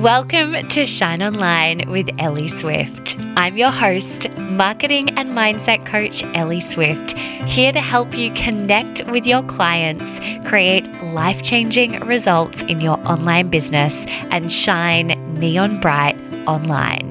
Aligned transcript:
Welcome 0.00 0.66
to 0.68 0.86
Shine 0.86 1.22
Online 1.22 1.90
with 1.90 2.08
Ellie 2.18 2.48
Swift. 2.48 3.18
I'm 3.36 3.58
your 3.58 3.70
host, 3.70 4.34
marketing 4.38 5.10
and 5.18 5.32
mindset 5.32 5.84
coach 5.84 6.24
Ellie 6.34 6.62
Swift, 6.62 7.12
here 7.46 7.70
to 7.70 7.82
help 7.82 8.16
you 8.16 8.32
connect 8.32 9.06
with 9.08 9.26
your 9.26 9.42
clients, 9.42 10.18
create 10.48 10.90
life 11.02 11.42
changing 11.42 12.00
results 12.00 12.62
in 12.62 12.80
your 12.80 12.96
online 13.06 13.50
business, 13.50 14.06
and 14.30 14.50
shine 14.50 15.08
neon 15.34 15.80
bright 15.80 16.16
online. 16.46 17.09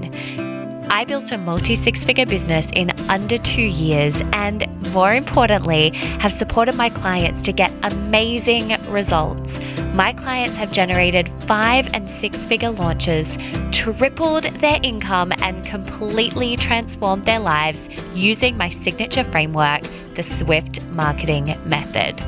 I 0.92 1.06
built 1.06 1.32
a 1.32 1.38
multi 1.38 1.76
six 1.76 2.04
figure 2.04 2.26
business 2.26 2.68
in 2.74 2.90
under 3.10 3.38
two 3.38 3.62
years, 3.62 4.22
and 4.34 4.68
more 4.92 5.14
importantly, 5.14 5.92
have 6.20 6.34
supported 6.34 6.76
my 6.76 6.90
clients 6.90 7.44
to 7.44 7.52
get 7.52 7.72
amazing 7.84 8.76
results. 8.92 9.60
My 9.94 10.14
clients 10.14 10.58
have 10.58 10.72
generated 10.72 11.30
five 11.42 11.88
and 11.94 12.10
six 12.10 12.44
figure 12.46 12.72
launches, 12.72 13.38
tripled 13.72 14.46
their 14.46 14.80
income, 14.82 15.32
and 15.44 15.64
completely 15.64 16.58
transformed 16.58 17.26
their 17.26 17.40
lives 17.40 17.88
using 18.16 18.58
my 18.58 18.70
signature 18.70 19.24
framework, 19.26 19.84
the 20.16 20.24
Swift 20.24 20.84
Marketing 20.88 21.56
Method. 21.66 22.20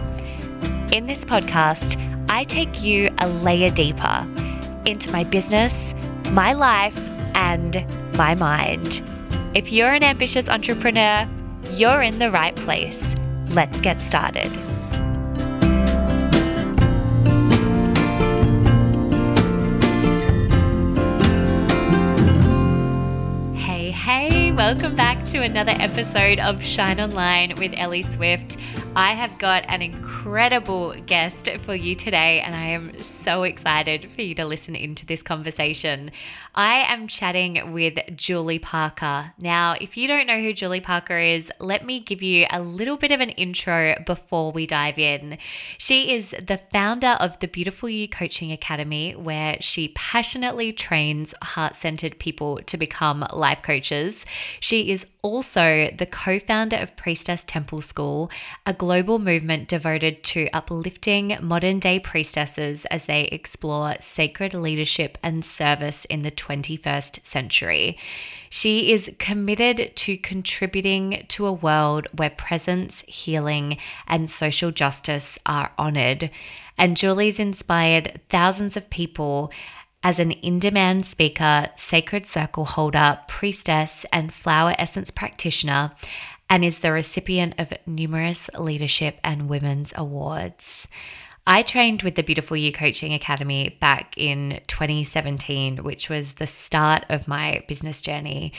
In 0.93 1.07
this 1.07 1.25
podcast, 1.25 1.97
I 2.29 2.43
take 2.43 2.83
you 2.83 3.09
a 3.17 3.27
layer 3.27 3.71
deeper 3.71 4.27
into 4.85 5.11
my 5.11 5.23
business, 5.23 5.95
my 6.29 6.53
life, 6.53 6.95
and 7.35 7.85
my 8.17 8.35
mind. 8.35 9.01
If 9.53 9.71
you're 9.71 9.93
an 9.93 10.03
ambitious 10.03 10.47
entrepreneur, 10.47 11.27
you're 11.71 12.01
in 12.01 12.19
the 12.19 12.31
right 12.31 12.55
place. 12.55 13.15
Let's 13.49 13.81
get 13.81 13.99
started. 13.99 14.51
Hey, 23.55 23.91
hey, 23.91 24.51
welcome 24.51 24.95
back 24.95 25.25
to 25.25 25.41
another 25.41 25.73
episode 25.75 26.39
of 26.39 26.63
Shine 26.63 27.01
Online 27.01 27.55
with 27.57 27.73
Ellie 27.75 28.03
Swift. 28.03 28.57
I 28.93 29.13
have 29.13 29.37
got 29.37 29.63
an 29.69 29.81
incredible 29.81 30.93
guest 31.05 31.47
for 31.63 31.73
you 31.73 31.95
today, 31.95 32.41
and 32.41 32.53
I 32.53 32.65
am 32.65 33.01
so 33.01 33.43
excited 33.43 34.11
for 34.11 34.21
you 34.21 34.35
to 34.35 34.43
listen 34.43 34.75
into 34.75 35.05
this 35.05 35.23
conversation. 35.23 36.11
I 36.53 36.79
am 36.91 37.07
chatting 37.07 37.71
with 37.71 37.97
Julie 38.17 38.59
Parker. 38.59 39.31
Now, 39.39 39.75
if 39.79 39.95
you 39.95 40.09
don't 40.09 40.27
know 40.27 40.41
who 40.41 40.51
Julie 40.51 40.81
Parker 40.81 41.17
is, 41.17 41.49
let 41.61 41.85
me 41.85 42.01
give 42.01 42.21
you 42.21 42.47
a 42.49 42.61
little 42.61 42.97
bit 42.97 43.13
of 43.13 43.21
an 43.21 43.29
intro 43.29 43.95
before 44.05 44.51
we 44.51 44.67
dive 44.67 44.99
in. 44.99 45.37
She 45.77 46.13
is 46.13 46.31
the 46.31 46.59
founder 46.73 47.15
of 47.21 47.39
the 47.39 47.47
Beautiful 47.47 47.87
You 47.87 48.09
Coaching 48.09 48.51
Academy, 48.51 49.15
where 49.15 49.55
she 49.61 49.93
passionately 49.95 50.73
trains 50.73 51.33
heart 51.41 51.77
centered 51.77 52.19
people 52.19 52.57
to 52.65 52.75
become 52.75 53.25
life 53.31 53.61
coaches. 53.61 54.25
She 54.59 54.91
is 54.91 55.05
also 55.21 55.89
the 55.97 56.05
co 56.05 56.39
founder 56.39 56.75
of 56.75 56.97
Priestess 56.97 57.45
Temple 57.45 57.81
School, 57.81 58.29
a 58.65 58.73
global 58.81 59.19
movement 59.19 59.67
devoted 59.67 60.23
to 60.23 60.49
uplifting 60.53 61.37
modern 61.39 61.77
day 61.77 61.99
priestesses 61.99 62.83
as 62.85 63.05
they 63.05 63.25
explore 63.25 63.93
sacred 63.99 64.55
leadership 64.55 65.19
and 65.21 65.45
service 65.45 66.03
in 66.05 66.23
the 66.23 66.31
21st 66.31 67.23
century. 67.23 67.95
She 68.49 68.91
is 68.91 69.11
committed 69.19 69.95
to 69.97 70.17
contributing 70.17 71.25
to 71.27 71.45
a 71.45 71.53
world 71.53 72.07
where 72.15 72.31
presence, 72.31 73.03
healing, 73.07 73.77
and 74.07 74.27
social 74.27 74.71
justice 74.71 75.37
are 75.45 75.71
honored. 75.77 76.31
And 76.75 76.97
Julie's 76.97 77.39
inspired 77.39 78.19
thousands 78.29 78.75
of 78.75 78.89
people 78.89 79.51
as 80.03 80.19
an 80.19 80.31
in 80.31 80.57
demand 80.57 81.05
speaker, 81.05 81.69
sacred 81.75 82.25
circle 82.25 82.65
holder, 82.65 83.19
priestess, 83.27 84.05
and 84.11 84.33
flower 84.33 84.73
essence 84.79 85.11
practitioner, 85.11 85.91
and 86.51 86.65
is 86.65 86.79
the 86.79 86.91
recipient 86.91 87.55
of 87.57 87.71
numerous 87.85 88.49
leadership 88.59 89.17
and 89.23 89.47
women's 89.47 89.93
awards. 89.95 90.85
I 91.47 91.61
trained 91.61 92.03
with 92.03 92.15
the 92.15 92.23
Beautiful 92.23 92.57
You 92.57 92.73
Coaching 92.73 93.13
Academy 93.13 93.77
back 93.79 94.13
in 94.17 94.59
2017, 94.67 95.77
which 95.77 96.09
was 96.09 96.33
the 96.33 96.45
start 96.45 97.05
of 97.07 97.25
my 97.25 97.63
business 97.69 98.01
journey. 98.01 98.51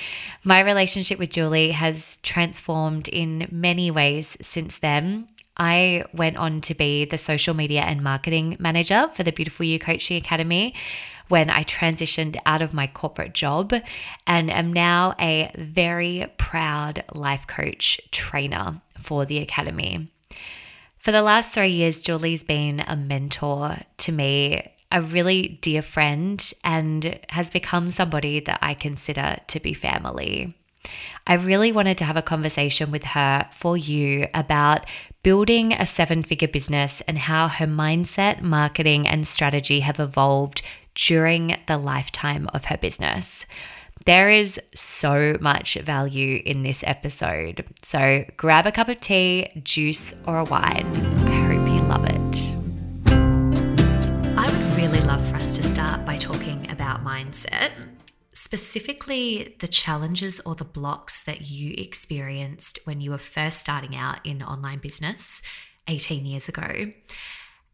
My 0.42 0.60
relationship 0.60 1.18
with 1.18 1.28
Julie 1.28 1.72
has 1.72 2.16
transformed 2.22 3.08
in 3.08 3.46
many 3.52 3.90
ways 3.90 4.38
since 4.40 4.78
then. 4.78 5.28
I 5.58 6.06
went 6.14 6.38
on 6.38 6.62
to 6.62 6.74
be 6.74 7.04
the 7.04 7.18
social 7.18 7.52
media 7.52 7.82
and 7.82 8.02
marketing 8.02 8.56
manager 8.58 9.10
for 9.12 9.22
the 9.22 9.32
Beautiful 9.32 9.66
You 9.66 9.78
Coaching 9.78 10.16
Academy, 10.16 10.74
when 11.32 11.48
I 11.48 11.64
transitioned 11.64 12.36
out 12.44 12.60
of 12.60 12.74
my 12.74 12.86
corporate 12.86 13.32
job 13.32 13.72
and 14.26 14.50
am 14.50 14.70
now 14.70 15.14
a 15.18 15.50
very 15.56 16.26
proud 16.36 17.04
life 17.14 17.46
coach 17.46 17.98
trainer 18.10 18.82
for 19.00 19.24
the 19.24 19.38
Academy. 19.38 20.12
For 20.98 21.10
the 21.10 21.22
last 21.22 21.54
three 21.54 21.70
years, 21.70 22.02
Julie's 22.02 22.44
been 22.44 22.80
a 22.80 22.96
mentor 22.96 23.78
to 23.96 24.12
me, 24.12 24.74
a 24.92 25.00
really 25.00 25.58
dear 25.62 25.80
friend, 25.80 26.52
and 26.64 27.18
has 27.30 27.48
become 27.48 27.88
somebody 27.88 28.40
that 28.40 28.58
I 28.60 28.74
consider 28.74 29.38
to 29.46 29.58
be 29.58 29.72
family. 29.72 30.54
I 31.26 31.34
really 31.34 31.72
wanted 31.72 31.96
to 31.98 32.04
have 32.04 32.18
a 32.18 32.22
conversation 32.22 32.90
with 32.90 33.04
her 33.04 33.48
for 33.54 33.78
you 33.78 34.26
about 34.34 34.84
building 35.22 35.72
a 35.72 35.86
seven 35.86 36.24
figure 36.24 36.48
business 36.48 37.00
and 37.02 37.16
how 37.16 37.48
her 37.48 37.66
mindset, 37.66 38.42
marketing, 38.42 39.06
and 39.06 39.26
strategy 39.26 39.80
have 39.80 39.98
evolved 39.98 40.60
during 40.94 41.56
the 41.66 41.78
lifetime 41.78 42.48
of 42.52 42.66
her 42.66 42.76
business. 42.76 43.46
There 44.04 44.30
is 44.30 44.60
so 44.74 45.36
much 45.40 45.74
value 45.74 46.42
in 46.44 46.64
this 46.64 46.82
episode. 46.86 47.64
So 47.82 48.24
grab 48.36 48.66
a 48.66 48.72
cup 48.72 48.88
of 48.88 48.98
tea, 48.98 49.48
juice, 49.62 50.12
or 50.26 50.38
a 50.38 50.44
wine. 50.44 50.86
I 51.26 51.54
hope 51.54 51.68
you 51.68 51.80
love 51.82 52.04
it. 52.04 52.52
I 54.36 54.50
would 54.50 54.76
really 54.76 55.00
love 55.06 55.24
for 55.28 55.36
us 55.36 55.56
to 55.56 55.62
start 55.62 56.04
by 56.04 56.16
talking 56.16 56.68
about 56.68 57.04
mindset, 57.04 57.70
specifically 58.32 59.56
the 59.60 59.68
challenges 59.68 60.40
or 60.40 60.56
the 60.56 60.64
blocks 60.64 61.22
that 61.22 61.42
you 61.42 61.74
experienced 61.78 62.80
when 62.84 63.00
you 63.00 63.12
were 63.12 63.18
first 63.18 63.60
starting 63.60 63.94
out 63.94 64.18
in 64.26 64.42
online 64.42 64.78
business 64.78 65.42
18 65.86 66.26
years 66.26 66.48
ago. 66.48 66.92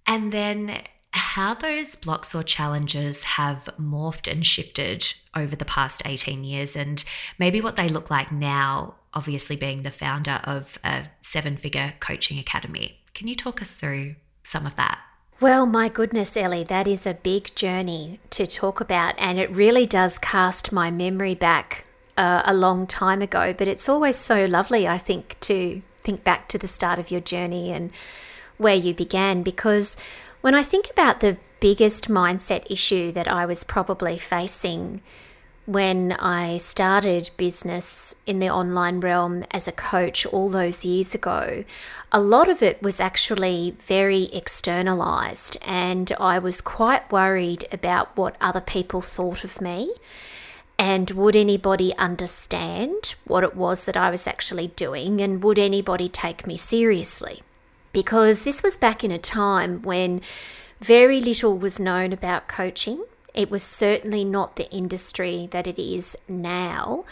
And 0.06 0.30
then 0.30 0.82
how 1.18 1.54
those 1.54 1.94
blocks 1.94 2.34
or 2.34 2.42
challenges 2.42 3.22
have 3.22 3.68
morphed 3.78 4.30
and 4.30 4.46
shifted 4.46 5.12
over 5.34 5.54
the 5.54 5.64
past 5.64 6.02
18 6.04 6.44
years 6.44 6.74
and 6.74 7.04
maybe 7.38 7.60
what 7.60 7.76
they 7.76 7.88
look 7.88 8.10
like 8.10 8.32
now, 8.32 8.94
obviously 9.12 9.56
being 9.56 9.82
the 9.82 9.90
founder 9.90 10.40
of 10.44 10.78
a 10.84 11.04
seven 11.20 11.56
figure 11.56 11.94
coaching 12.00 12.38
academy. 12.38 13.00
Can 13.14 13.28
you 13.28 13.34
talk 13.34 13.60
us 13.60 13.74
through 13.74 14.16
some 14.42 14.64
of 14.64 14.76
that? 14.76 15.00
Well, 15.40 15.66
my 15.66 15.88
goodness, 15.88 16.36
Ellie, 16.36 16.64
that 16.64 16.88
is 16.88 17.06
a 17.06 17.14
big 17.14 17.54
journey 17.54 18.18
to 18.30 18.46
talk 18.46 18.80
about, 18.80 19.14
and 19.18 19.38
it 19.38 19.48
really 19.50 19.86
does 19.86 20.18
cast 20.18 20.72
my 20.72 20.90
memory 20.90 21.36
back 21.36 21.84
uh, 22.16 22.42
a 22.44 22.52
long 22.52 22.88
time 22.88 23.22
ago. 23.22 23.54
But 23.56 23.68
it's 23.68 23.88
always 23.88 24.16
so 24.16 24.46
lovely, 24.46 24.88
I 24.88 24.98
think, 24.98 25.38
to 25.40 25.80
think 26.00 26.24
back 26.24 26.48
to 26.48 26.58
the 26.58 26.66
start 26.66 26.98
of 26.98 27.12
your 27.12 27.20
journey 27.20 27.70
and 27.70 27.92
where 28.56 28.74
you 28.74 28.92
began 28.92 29.44
because 29.44 29.96
when 30.40 30.54
I 30.54 30.62
think 30.62 30.90
about 30.90 31.20
the 31.20 31.36
biggest 31.60 32.08
mindset 32.08 32.70
issue 32.70 33.10
that 33.12 33.28
I 33.28 33.44
was 33.46 33.64
probably 33.64 34.18
facing 34.18 35.02
when 35.68 36.12
I 36.12 36.56
started 36.56 37.28
business 37.36 38.14
in 38.26 38.38
the 38.38 38.48
online 38.48 39.00
realm 39.00 39.44
as 39.50 39.68
a 39.68 39.72
coach 39.72 40.24
all 40.24 40.48
those 40.48 40.82
years 40.82 41.14
ago, 41.14 41.62
a 42.10 42.18
lot 42.18 42.48
of 42.48 42.62
it 42.62 42.82
was 42.82 43.00
actually 43.00 43.76
very 43.86 44.30
externalized, 44.32 45.58
and 45.60 46.10
I 46.18 46.38
was 46.38 46.62
quite 46.62 47.12
worried 47.12 47.66
about 47.70 48.16
what 48.16 48.36
other 48.40 48.62
people 48.62 49.02
thought 49.02 49.44
of 49.44 49.60
me. 49.60 49.92
And 50.78 51.10
would 51.10 51.36
anybody 51.36 51.94
understand 51.98 53.16
what 53.26 53.44
it 53.44 53.54
was 53.54 53.84
that 53.84 53.96
I 53.96 54.10
was 54.10 54.26
actually 54.26 54.68
doing? 54.68 55.20
And 55.20 55.42
would 55.42 55.58
anybody 55.58 56.08
take 56.08 56.46
me 56.46 56.56
seriously? 56.56 57.42
Because 57.98 58.44
this 58.44 58.62
was 58.62 58.76
back 58.76 59.02
in 59.02 59.10
a 59.10 59.18
time 59.18 59.82
when 59.82 60.20
very 60.78 61.20
little 61.20 61.58
was 61.58 61.80
known 61.80 62.12
about 62.12 62.46
coaching. 62.46 63.04
It 63.34 63.50
was 63.50 63.64
certainly 63.64 64.24
not 64.24 64.54
the 64.54 64.70
industry 64.70 65.48
that 65.50 65.66
it 65.66 65.82
is 65.82 66.16
now. 66.28 67.04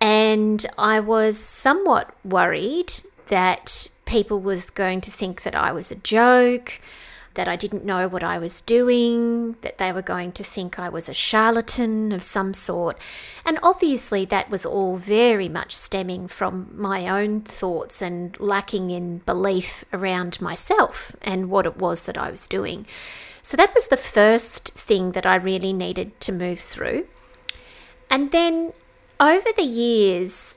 And 0.00 0.64
I 0.78 0.98
was 0.98 1.38
somewhat 1.38 2.14
worried 2.24 2.90
that 3.26 3.88
people 4.06 4.40
was 4.40 4.70
going 4.70 5.02
to 5.02 5.10
think 5.10 5.42
that 5.42 5.54
I 5.54 5.72
was 5.72 5.92
a 5.92 5.96
joke, 5.96 6.80
that 7.38 7.46
I 7.46 7.54
didn't 7.54 7.84
know 7.84 8.08
what 8.08 8.24
I 8.24 8.36
was 8.36 8.60
doing, 8.60 9.52
that 9.60 9.78
they 9.78 9.92
were 9.92 10.02
going 10.02 10.32
to 10.32 10.42
think 10.42 10.76
I 10.76 10.88
was 10.88 11.08
a 11.08 11.14
charlatan 11.14 12.10
of 12.10 12.24
some 12.24 12.52
sort. 12.52 13.00
And 13.46 13.60
obviously, 13.62 14.24
that 14.24 14.50
was 14.50 14.66
all 14.66 14.96
very 14.96 15.48
much 15.48 15.72
stemming 15.72 16.26
from 16.26 16.72
my 16.74 17.06
own 17.06 17.42
thoughts 17.42 18.02
and 18.02 18.36
lacking 18.40 18.90
in 18.90 19.18
belief 19.18 19.84
around 19.92 20.40
myself 20.40 21.14
and 21.22 21.48
what 21.48 21.64
it 21.64 21.76
was 21.76 22.06
that 22.06 22.18
I 22.18 22.32
was 22.32 22.48
doing. 22.48 22.88
So, 23.44 23.56
that 23.56 23.72
was 23.72 23.86
the 23.86 23.96
first 23.96 24.72
thing 24.74 25.12
that 25.12 25.24
I 25.24 25.36
really 25.36 25.72
needed 25.72 26.18
to 26.22 26.32
move 26.32 26.58
through. 26.58 27.06
And 28.10 28.32
then 28.32 28.72
over 29.20 29.50
the 29.56 29.62
years, 29.62 30.56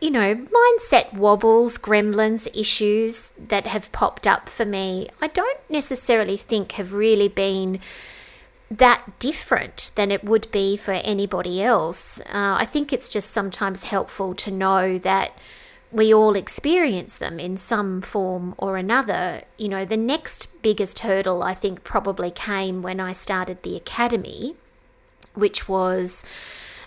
you 0.00 0.10
know, 0.10 0.34
mindset 0.34 1.12
wobbles, 1.12 1.76
gremlins, 1.76 2.48
issues 2.58 3.32
that 3.38 3.66
have 3.66 3.92
popped 3.92 4.26
up 4.26 4.48
for 4.48 4.64
me, 4.64 5.08
I 5.20 5.26
don't 5.26 5.60
necessarily 5.68 6.36
think 6.36 6.72
have 6.72 6.92
really 6.92 7.28
been 7.28 7.80
that 8.70 9.18
different 9.18 9.90
than 9.96 10.10
it 10.10 10.24
would 10.24 10.50
be 10.52 10.76
for 10.76 10.92
anybody 10.92 11.62
else. 11.62 12.20
Uh, 12.22 12.56
I 12.58 12.64
think 12.64 12.92
it's 12.92 13.08
just 13.08 13.30
sometimes 13.30 13.84
helpful 13.84 14.34
to 14.36 14.50
know 14.50 14.96
that 14.98 15.36
we 15.92 16.14
all 16.14 16.36
experience 16.36 17.16
them 17.16 17.40
in 17.40 17.56
some 17.56 18.00
form 18.00 18.54
or 18.58 18.76
another. 18.76 19.42
You 19.58 19.68
know, 19.68 19.84
the 19.84 19.96
next 19.96 20.62
biggest 20.62 21.00
hurdle 21.00 21.42
I 21.42 21.52
think 21.54 21.82
probably 21.82 22.30
came 22.30 22.80
when 22.80 23.00
I 23.00 23.12
started 23.12 23.62
the 23.62 23.76
academy, 23.76 24.54
which 25.34 25.68
was 25.68 26.24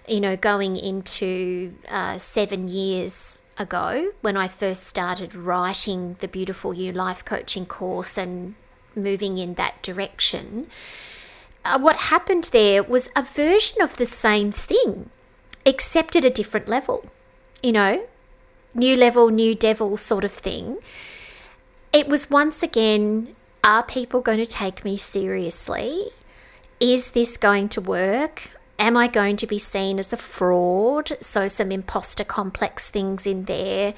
you 0.07 0.19
know, 0.19 0.35
going 0.35 0.75
into 0.77 1.75
uh, 1.89 2.17
seven 2.17 2.67
years 2.67 3.37
ago 3.57 4.11
when 4.21 4.35
I 4.35 4.47
first 4.47 4.83
started 4.85 5.35
writing 5.35 6.17
the 6.19 6.27
Beautiful 6.27 6.73
You 6.73 6.91
life 6.91 7.23
coaching 7.23 7.65
course 7.65 8.17
and 8.17 8.55
moving 8.95 9.37
in 9.37 9.53
that 9.55 9.81
direction, 9.81 10.67
uh, 11.65 11.79
what 11.79 11.95
happened 11.95 12.49
there 12.51 12.83
was 12.83 13.09
a 13.15 13.23
version 13.23 13.81
of 13.81 13.97
the 13.97 14.05
same 14.05 14.51
thing, 14.51 15.09
except 15.65 16.15
at 16.15 16.25
a 16.25 16.29
different 16.29 16.67
level. 16.67 17.05
You 17.61 17.71
know, 17.71 18.05
new 18.73 18.95
level, 18.95 19.29
new 19.29 19.55
devil 19.55 19.95
sort 19.97 20.25
of 20.25 20.31
thing. 20.31 20.79
It 21.93 22.07
was 22.07 22.29
once 22.29 22.63
again 22.63 23.35
are 23.63 23.83
people 23.83 24.19
going 24.19 24.39
to 24.39 24.45
take 24.45 24.83
me 24.83 24.97
seriously? 24.97 26.07
Is 26.81 27.11
this 27.11 27.37
going 27.37 27.69
to 27.69 27.81
work? 27.81 28.49
Am 28.79 28.97
I 28.97 29.07
going 29.07 29.35
to 29.37 29.47
be 29.47 29.59
seen 29.59 29.99
as 29.99 30.13
a 30.13 30.17
fraud? 30.17 31.11
So, 31.21 31.47
some 31.47 31.71
imposter 31.71 32.23
complex 32.23 32.89
things 32.89 33.25
in 33.25 33.45
there. 33.45 33.93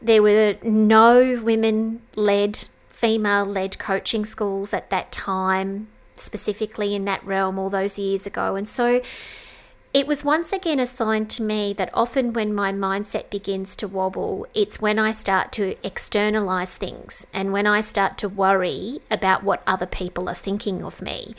There 0.00 0.22
were 0.22 0.56
no 0.62 1.40
women 1.42 2.02
led, 2.14 2.64
female 2.88 3.44
led 3.44 3.78
coaching 3.78 4.24
schools 4.24 4.72
at 4.72 4.90
that 4.90 5.10
time, 5.10 5.88
specifically 6.16 6.94
in 6.94 7.04
that 7.06 7.24
realm 7.24 7.58
all 7.58 7.70
those 7.70 7.98
years 7.98 8.26
ago. 8.26 8.54
And 8.56 8.68
so, 8.68 9.00
it 9.98 10.06
was 10.06 10.22
once 10.24 10.52
again 10.52 10.78
a 10.78 10.86
sign 10.86 11.26
to 11.26 11.42
me 11.42 11.72
that 11.72 11.90
often 11.92 12.32
when 12.32 12.54
my 12.54 12.70
mindset 12.70 13.28
begins 13.30 13.74
to 13.74 13.88
wobble, 13.88 14.46
it's 14.54 14.80
when 14.80 14.96
I 14.96 15.10
start 15.10 15.50
to 15.54 15.74
externalize 15.84 16.76
things 16.76 17.26
and 17.34 17.52
when 17.52 17.66
I 17.66 17.80
start 17.80 18.16
to 18.18 18.28
worry 18.28 19.00
about 19.10 19.42
what 19.42 19.60
other 19.66 19.86
people 19.86 20.28
are 20.28 20.36
thinking 20.36 20.84
of 20.84 21.02
me. 21.02 21.34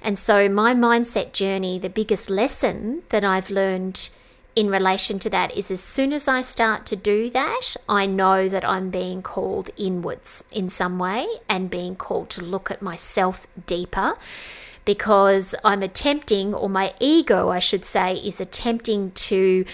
And 0.00 0.16
so, 0.16 0.48
my 0.48 0.76
mindset 0.76 1.32
journey, 1.32 1.80
the 1.80 1.90
biggest 1.90 2.30
lesson 2.30 3.02
that 3.08 3.24
I've 3.24 3.50
learned 3.50 4.10
in 4.54 4.70
relation 4.70 5.18
to 5.18 5.30
that 5.30 5.56
is 5.56 5.72
as 5.72 5.80
soon 5.80 6.12
as 6.12 6.28
I 6.28 6.42
start 6.42 6.86
to 6.86 6.94
do 6.94 7.30
that, 7.30 7.74
I 7.88 8.06
know 8.06 8.48
that 8.48 8.64
I'm 8.64 8.90
being 8.90 9.22
called 9.22 9.70
inwards 9.76 10.44
in 10.52 10.68
some 10.68 11.00
way 11.00 11.26
and 11.48 11.68
being 11.68 11.96
called 11.96 12.30
to 12.30 12.44
look 12.44 12.70
at 12.70 12.80
myself 12.80 13.48
deeper 13.66 14.14
because 14.84 15.54
I'm 15.64 15.82
attempting, 15.82 16.54
or 16.54 16.68
my 16.68 16.94
ego, 17.00 17.48
I 17.50 17.58
should 17.58 17.84
say, 17.84 18.14
is 18.14 18.40
attempting 18.40 19.12
to 19.12 19.64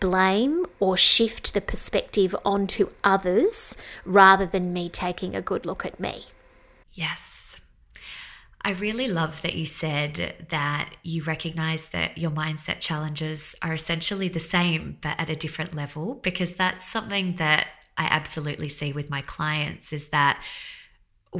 blame 0.00 0.66
or 0.78 0.96
shift 0.96 1.54
the 1.54 1.60
perspective 1.60 2.34
onto 2.44 2.90
others 3.02 3.76
rather 4.04 4.46
than 4.46 4.72
me 4.72 4.88
taking 4.88 5.34
a 5.34 5.40
good 5.40 5.64
look 5.64 5.86
at 5.86 5.98
me. 5.98 6.26
Yes. 6.92 7.60
I 8.62 8.70
really 8.70 9.06
love 9.06 9.42
that 9.42 9.54
you 9.54 9.64
said 9.64 10.46
that 10.50 10.90
you 11.04 11.22
recognize 11.22 11.90
that 11.90 12.18
your 12.18 12.32
mindset 12.32 12.80
challenges 12.80 13.54
are 13.62 13.74
essentially 13.74 14.28
the 14.28 14.40
same, 14.40 14.98
but 15.00 15.14
at 15.20 15.30
a 15.30 15.36
different 15.36 15.74
level, 15.74 16.14
because 16.14 16.54
that's 16.54 16.84
something 16.84 17.36
that 17.36 17.68
I 17.96 18.06
absolutely 18.06 18.68
see 18.68 18.92
with 18.92 19.08
my 19.08 19.22
clients 19.22 19.92
is 19.92 20.08
that 20.08 20.42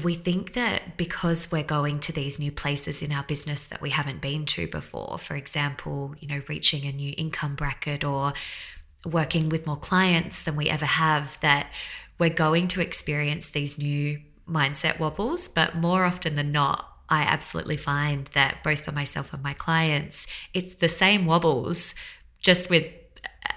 we 0.03 0.15
think 0.15 0.53
that 0.53 0.99
because 0.99 1.51
we're 1.51 1.63
going 1.63 2.01
to 2.01 2.13
these 2.13 2.39
new 2.39 2.53
places 2.53 3.01
in 3.01 3.13
our 3.13 3.23
business 3.23 3.67
that 3.67 3.81
we 3.81 3.91
haven't 3.91 4.21
been 4.21 4.45
to 4.45 4.67
before, 4.67 5.19
for 5.19 5.37
example, 5.37 6.15
you 6.21 6.29
know, 6.29 6.43
reaching 6.49 6.85
a 6.85 6.93
new 6.93 7.15
income 7.17 7.55
bracket 7.55 8.05
or 8.05 8.35
working 9.07 9.49
with 9.49 9.67
more 9.67 9.77
clients 9.77 10.43
than 10.43 10.55
we 10.55 10.69
ever 10.69 10.85
have, 10.85 11.41
that 11.41 11.69
we're 12.19 12.29
going 12.29 12.69
to 12.69 12.83
experience 12.83 13.49
these 13.49 13.79
new 13.79 14.21
mindset 14.47 14.99
wobbles, 14.99 15.49
but 15.49 15.77
more 15.77 16.05
often 16.05 16.35
than 16.35 16.53
not, 16.53 16.93
I 17.09 17.23
absolutely 17.23 17.77
find 17.79 18.27
that 18.35 18.63
both 18.63 18.85
for 18.85 18.93
myself 18.93 19.33
and 19.33 19.43
my 19.43 19.55
clients, 19.55 20.27
it's 20.53 20.75
the 20.75 20.89
same 20.89 21.25
wobbles, 21.25 21.95
just 22.41 22.69
with, 22.69 22.85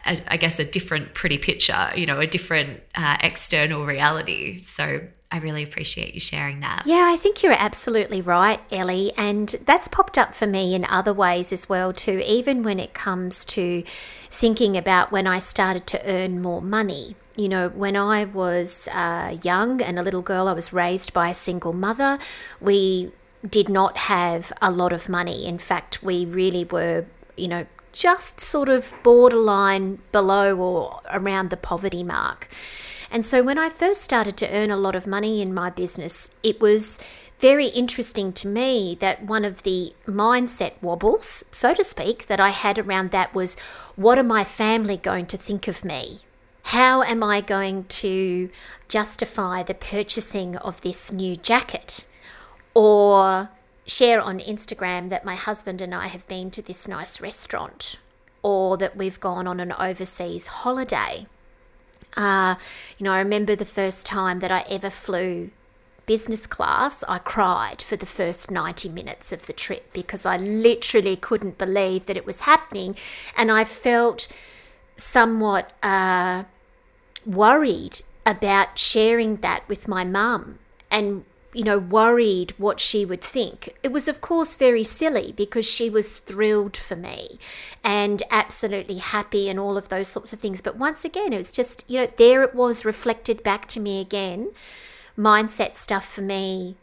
I 0.06 0.38
guess, 0.38 0.58
a 0.60 0.64
different 0.64 1.16
pretty 1.16 1.38
picture, 1.38 1.92
you 1.96 2.06
know, 2.06 2.20
a 2.20 2.28
different 2.28 2.82
uh, 2.96 3.18
external 3.22 3.86
reality. 3.86 4.62
So 4.62 5.02
I 5.32 5.38
really 5.38 5.62
appreciate 5.62 6.16
you 6.16 6.20
sharing 6.20 6.62
that. 6.62 6.84
Yeah, 6.88 7.08
I 7.08 7.16
think 7.16 7.44
you're 7.44 7.56
absolutely 7.58 8.20
right, 8.20 8.60
Ellie. 8.72 9.12
And 9.16 9.56
that's 9.64 9.88
popped 9.88 10.18
up 10.18 10.34
for 10.34 10.48
me 10.48 10.74
in 10.74 10.86
other 10.86 11.14
ways 11.14 11.54
as 11.54 11.70
well, 11.70 11.94
too, 11.94 12.24
even 12.26 12.64
when 12.64 12.80
it 12.80 12.96
comes 12.96 13.46
to 13.46 13.84
thinking 14.32 14.76
about 14.76 15.12
when 15.12 15.28
I 15.28 15.38
started 15.38 15.86
to 15.88 16.02
earn 16.12 16.42
more 16.42 16.64
money. 16.64 17.16
You 17.36 17.48
know, 17.48 17.70
when 17.70 17.96
I 17.96 18.26
was 18.26 18.88
uh, 18.92 19.38
young 19.44 19.84
and 19.84 20.00
a 20.00 20.02
little 20.02 20.24
girl, 20.24 20.48
I 20.48 20.54
was 20.54 20.74
raised 20.74 21.14
by 21.14 21.30
a 21.30 21.36
single 21.36 21.74
mother. 21.74 22.18
We 22.60 23.12
did 23.48 23.70
not 23.70 23.98
have 23.98 24.52
a 24.64 24.72
lot 24.72 24.92
of 24.92 25.08
money. 25.08 25.46
In 25.46 25.60
fact, 25.60 26.02
we 26.02 26.26
really 26.26 26.66
were, 26.66 27.06
you 27.38 27.48
know, 27.48 27.68
just 27.92 28.40
sort 28.40 28.68
of 28.68 28.94
borderline 29.04 30.00
below 30.12 30.58
or 30.58 31.02
around 31.12 31.52
the 31.52 31.58
poverty 31.58 32.04
mark. 32.04 32.50
And 33.12 33.26
so 33.26 33.42
when 33.42 33.58
I 33.58 33.70
first 33.70 34.02
started 34.02 34.38
to 34.38 34.50
earn 34.50 34.70
a 34.70 34.78
lot 34.78 34.96
of 34.96 35.08
money 35.08 35.42
in 35.42 35.54
my 35.54 35.70
business, 35.70 36.30
it 36.44 36.62
was 36.62 37.00
very 37.40 37.68
interesting 37.68 38.34
to 38.34 38.48
me 38.48 38.96
that 39.00 39.24
one 39.24 39.46
of 39.46 39.64
the 39.64 39.94
mindset 40.06 40.74
wobbles, 40.82 41.46
so 41.52 41.74
to 41.74 41.84
speak, 41.84 42.28
that 42.28 42.40
I 42.40 42.50
had 42.50 42.78
around 42.78 43.12
that 43.12 43.34
was 43.34 43.56
what 43.96 44.18
are 44.18 44.24
my 44.24 44.44
family 44.44 44.98
going 44.98 45.26
to 45.28 45.38
think 45.38 45.68
of 45.68 45.86
me? 45.86 46.20
How 46.64 47.02
am 47.02 47.24
I 47.24 47.42
going 47.42 47.86
to 47.86 48.50
justify 48.88 49.64
the 49.64 49.74
purchasing 49.74 50.58
of 50.58 50.82
this 50.82 51.12
new 51.12 51.36
jacket? 51.36 52.06
or 52.74 53.50
share 53.86 54.22
on 54.22 54.40
Instagram 54.40 55.10
that 55.10 55.26
my 55.26 55.36
husband 55.36 55.82
and 55.82 55.94
I 55.94 56.08
have 56.08 56.28
been 56.28 56.52
to 56.52 56.62
this 56.62 56.88
nice 56.88 57.20
restaurant 57.20 57.98
or 58.42 58.78
that 58.78 58.96
we've 58.96 59.20
gone 59.20 59.48
on 59.48 59.60
an 59.60 59.74
overseas 59.74 60.48
holiday. 60.48 61.26
Uh, 62.16 62.56
you 62.98 63.04
know, 63.04 63.14
I 63.14 63.20
remember 63.20 63.56
the 63.56 63.66
first 63.66 64.06
time 64.06 64.40
that 64.40 64.52
I 64.52 64.66
ever 64.70 64.90
flew 64.90 65.52
business 66.06 66.48
class, 66.48 67.04
I 67.08 67.20
cried 67.20 67.84
for 67.84 67.96
the 67.96 68.06
first 68.08 68.50
90 68.50 68.90
minutes 68.90 69.32
of 69.32 69.46
the 69.46 69.54
trip 69.54 69.94
because 69.94 70.26
I 70.26 70.38
literally 70.38 71.16
couldn't 71.16 71.60
believe 71.60 72.08
that 72.08 72.18
it 72.18 72.26
was 72.26 72.42
happening. 72.42 72.96
And 73.38 73.52
I 73.52 73.64
felt 73.64 74.28
somewhat 74.96 75.72
uh, 75.84 76.46
worried 77.26 78.02
about 78.26 78.80
sharing 78.80 79.38
that 79.38 79.70
with 79.70 79.88
my 79.88 80.04
mum 80.04 80.58
and 80.90 81.26
you 81.54 81.64
know, 81.64 81.80
worried 81.80 82.54
what 82.58 82.80
she 82.80 83.06
would 83.06 83.22
think. 83.22 83.76
It 83.82 83.92
was, 83.92 84.08
of 84.08 84.22
course, 84.22 84.54
very 84.54 84.84
silly 84.84 85.34
because 85.36 85.66
she 85.66 85.90
was 85.90 86.20
thrilled 86.20 86.78
for 86.78 86.96
me 86.96 87.40
and 87.84 88.22
absolutely 88.30 88.98
happy 88.98 89.50
and 89.50 89.60
all 89.60 89.78
of 89.78 89.90
those 89.90 90.08
sorts 90.08 90.32
of 90.32 90.40
things. 90.40 90.62
But 90.62 90.78
once 90.78 91.04
again, 91.04 91.34
it 91.34 91.38
was 91.38 91.52
just, 91.52 91.84
you 91.88 92.00
know, 92.00 92.12
there 92.18 92.44
it 92.44 92.54
was 92.54 92.86
reflected 92.86 93.42
back 93.42 93.68
to 93.68 93.80
me 93.80 94.00
again. 94.00 94.52
Mindset 95.18 95.76
stuff 95.76 96.06
for 96.06 96.22
me. 96.22 96.76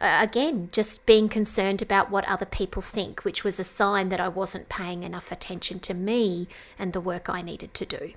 Uh, 0.00 0.18
again, 0.20 0.68
just 0.72 1.06
being 1.06 1.28
concerned 1.28 1.82
about 1.82 2.10
what 2.10 2.24
other 2.28 2.46
people 2.46 2.80
think, 2.80 3.24
which 3.24 3.42
was 3.42 3.58
a 3.58 3.64
sign 3.64 4.10
that 4.10 4.20
I 4.20 4.28
wasn't 4.28 4.68
paying 4.68 5.02
enough 5.02 5.32
attention 5.32 5.80
to 5.80 5.94
me 5.94 6.46
and 6.78 6.92
the 6.92 7.00
work 7.00 7.28
I 7.28 7.42
needed 7.42 7.74
to 7.74 7.86
do. 7.86 8.12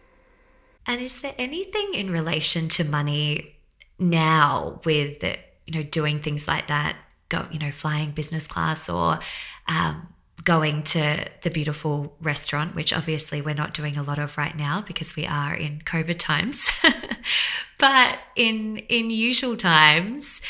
And 0.85 1.01
is 1.01 1.21
there 1.21 1.35
anything 1.37 1.93
in 1.93 2.11
relation 2.11 2.67
to 2.69 2.83
money 2.83 3.55
now 3.97 4.81
with 4.83 5.23
you 5.65 5.73
know, 5.73 5.83
doing 5.83 6.19
things 6.21 6.47
like 6.47 6.67
that, 6.67 6.95
go, 7.29 7.47
you 7.51 7.59
know, 7.59 7.71
flying 7.71 8.11
business 8.11 8.47
class 8.47 8.89
or 8.89 9.19
um, 9.67 10.07
going 10.43 10.83
to 10.83 11.25
the 11.43 11.49
beautiful 11.49 12.15
restaurant, 12.21 12.75
which 12.75 12.91
obviously 12.93 13.41
we're 13.41 13.53
not 13.53 13.73
doing 13.73 13.97
a 13.97 14.03
lot 14.03 14.19
of 14.19 14.37
right 14.37 14.57
now 14.57 14.81
because 14.81 15.15
we 15.15 15.25
are 15.25 15.53
in 15.53 15.79
COVID 15.85 16.17
times. 16.17 16.69
but 17.77 18.19
in 18.35 18.77
in 18.89 19.09
usual 19.09 19.55
times, 19.57 20.41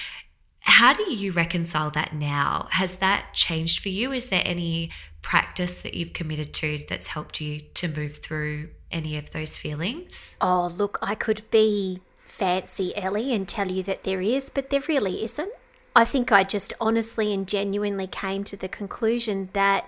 How 0.63 0.93
do 0.93 1.11
you 1.11 1.31
reconcile 1.31 1.89
that 1.91 2.13
now? 2.13 2.67
Has 2.71 2.97
that 2.97 3.33
changed 3.33 3.79
for 3.81 3.89
you? 3.89 4.11
Is 4.11 4.29
there 4.29 4.43
any 4.45 4.91
practice 5.21 5.81
that 5.81 5.93
you've 5.95 6.13
committed 6.13 6.53
to 6.55 6.83
that's 6.87 7.07
helped 7.07 7.41
you 7.41 7.61
to 7.75 7.87
move 7.87 8.17
through 8.17 8.69
any 8.91 9.17
of 9.17 9.31
those 9.31 9.57
feelings? 9.57 10.35
Oh, 10.39 10.67
look, 10.77 10.99
I 11.01 11.15
could 11.15 11.41
be 11.51 12.01
fancy, 12.31 12.95
Ellie, 12.95 13.33
and 13.33 13.47
tell 13.47 13.71
you 13.71 13.83
that 13.83 14.03
there 14.03 14.21
is, 14.21 14.49
but 14.49 14.69
there 14.69 14.83
really 14.87 15.23
isn't. 15.23 15.51
I 15.95 16.05
think 16.05 16.31
I 16.31 16.43
just 16.43 16.73
honestly 16.79 17.33
and 17.33 17.47
genuinely 17.47 18.07
came 18.07 18.43
to 18.45 18.57
the 18.57 18.69
conclusion 18.69 19.49
that, 19.53 19.87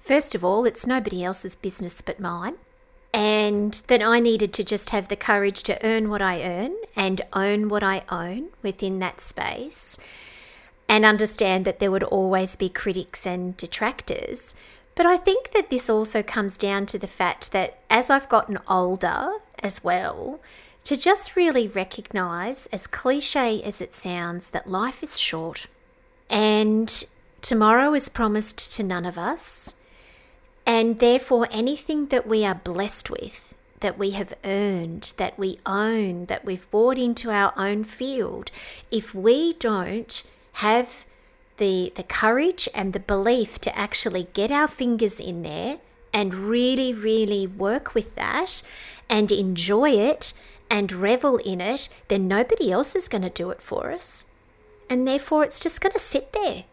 first 0.00 0.34
of 0.34 0.44
all, 0.44 0.64
it's 0.64 0.86
nobody 0.86 1.22
else's 1.22 1.54
business 1.54 2.02
but 2.02 2.18
mine. 2.18 2.56
And 3.12 3.80
that 3.86 4.02
I 4.02 4.18
needed 4.18 4.52
to 4.54 4.64
just 4.64 4.90
have 4.90 5.06
the 5.06 5.16
courage 5.16 5.62
to 5.62 5.86
earn 5.86 6.10
what 6.10 6.20
I 6.20 6.42
earn 6.42 6.74
and 6.96 7.20
own 7.32 7.68
what 7.68 7.84
I 7.84 8.02
own 8.10 8.48
within 8.60 8.98
that 8.98 9.20
space 9.20 9.96
and 10.88 11.04
understand 11.04 11.64
that 11.64 11.78
there 11.78 11.92
would 11.92 12.02
always 12.02 12.56
be 12.56 12.68
critics 12.68 13.24
and 13.24 13.56
detractors. 13.56 14.54
But 14.96 15.06
I 15.06 15.16
think 15.16 15.52
that 15.52 15.70
this 15.70 15.88
also 15.88 16.24
comes 16.24 16.56
down 16.56 16.86
to 16.86 16.98
the 16.98 17.06
fact 17.06 17.52
that 17.52 17.78
as 17.88 18.10
I've 18.10 18.28
gotten 18.28 18.58
older 18.68 19.34
as 19.60 19.84
well, 19.84 20.40
to 20.84 20.96
just 20.96 21.34
really 21.34 21.66
recognize, 21.66 22.66
as 22.66 22.86
cliche 22.86 23.62
as 23.62 23.80
it 23.80 23.94
sounds, 23.94 24.50
that 24.50 24.68
life 24.68 25.02
is 25.02 25.18
short 25.18 25.66
and 26.28 27.06
tomorrow 27.40 27.94
is 27.94 28.08
promised 28.08 28.72
to 28.74 28.82
none 28.82 29.04
of 29.06 29.18
us. 29.18 29.74
And 30.66 30.98
therefore, 30.98 31.46
anything 31.50 32.06
that 32.06 32.26
we 32.26 32.44
are 32.44 32.54
blessed 32.54 33.10
with, 33.10 33.54
that 33.80 33.98
we 33.98 34.12
have 34.12 34.32
earned, 34.44 35.12
that 35.18 35.38
we 35.38 35.58
own, 35.66 36.26
that 36.26 36.44
we've 36.44 36.70
bought 36.70 36.98
into 36.98 37.30
our 37.30 37.52
own 37.56 37.84
field, 37.84 38.50
if 38.90 39.14
we 39.14 39.52
don't 39.54 40.22
have 40.54 41.04
the, 41.58 41.92
the 41.96 42.02
courage 42.02 42.68
and 42.74 42.92
the 42.92 43.00
belief 43.00 43.58
to 43.60 43.78
actually 43.78 44.28
get 44.32 44.50
our 44.50 44.68
fingers 44.68 45.20
in 45.20 45.42
there 45.42 45.78
and 46.14 46.34
really, 46.34 46.94
really 46.94 47.46
work 47.46 47.94
with 47.94 48.14
that 48.14 48.62
and 49.10 49.30
enjoy 49.30 49.90
it 49.90 50.32
and 50.74 50.90
revel 50.90 51.36
in 51.36 51.60
it, 51.60 51.88
then 52.08 52.26
nobody 52.26 52.72
else 52.72 52.96
is 52.96 53.06
going 53.06 53.22
to 53.22 53.30
do 53.30 53.50
it 53.50 53.62
for 53.62 53.92
us. 53.92 54.24
And 54.90 55.06
therefore, 55.06 55.44
it's 55.44 55.60
just 55.60 55.80
going 55.80 55.92
to 55.92 56.00
sit 56.00 56.32
there. 56.32 56.64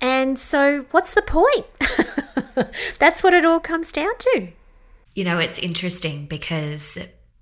And 0.00 0.38
so, 0.38 0.86
what's 0.92 1.12
the 1.12 1.22
point? 1.22 1.66
That's 3.00 3.24
what 3.24 3.34
it 3.34 3.44
all 3.44 3.58
comes 3.58 3.90
down 3.90 4.16
to. 4.18 4.48
You 5.12 5.24
know, 5.24 5.40
it's 5.40 5.58
interesting 5.58 6.26
because 6.26 6.96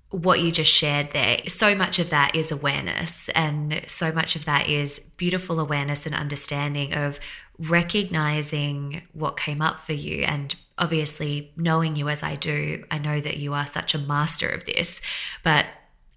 what 0.09 0.39
you 0.39 0.51
just 0.51 0.71
shared 0.71 1.11
there, 1.11 1.41
so 1.47 1.75
much 1.75 1.99
of 1.99 2.09
that 2.09 2.33
is 2.33 2.51
awareness, 2.51 3.29
and 3.29 3.83
so 3.85 4.11
much 4.11 4.35
of 4.35 4.45
that 4.45 4.67
is 4.67 4.97
beautiful 5.17 5.59
awareness 5.59 6.07
and 6.07 6.15
understanding 6.15 6.95
of 6.95 7.19
recognizing 7.59 9.03
what 9.13 9.37
came 9.37 9.61
up 9.61 9.81
for 9.81 9.93
you 9.93 10.23
and 10.23 10.55
obviously 10.77 11.53
knowing 11.55 11.95
you 11.95 12.09
as 12.09 12.23
I 12.23 12.35
do, 12.35 12.83
I 12.91 12.97
know 12.97 13.21
that 13.21 13.37
you 13.37 13.53
are 13.53 13.67
such 13.67 13.95
a 13.95 13.99
master 13.99 14.49
of 14.49 14.65
this, 14.65 15.01
but 15.43 15.65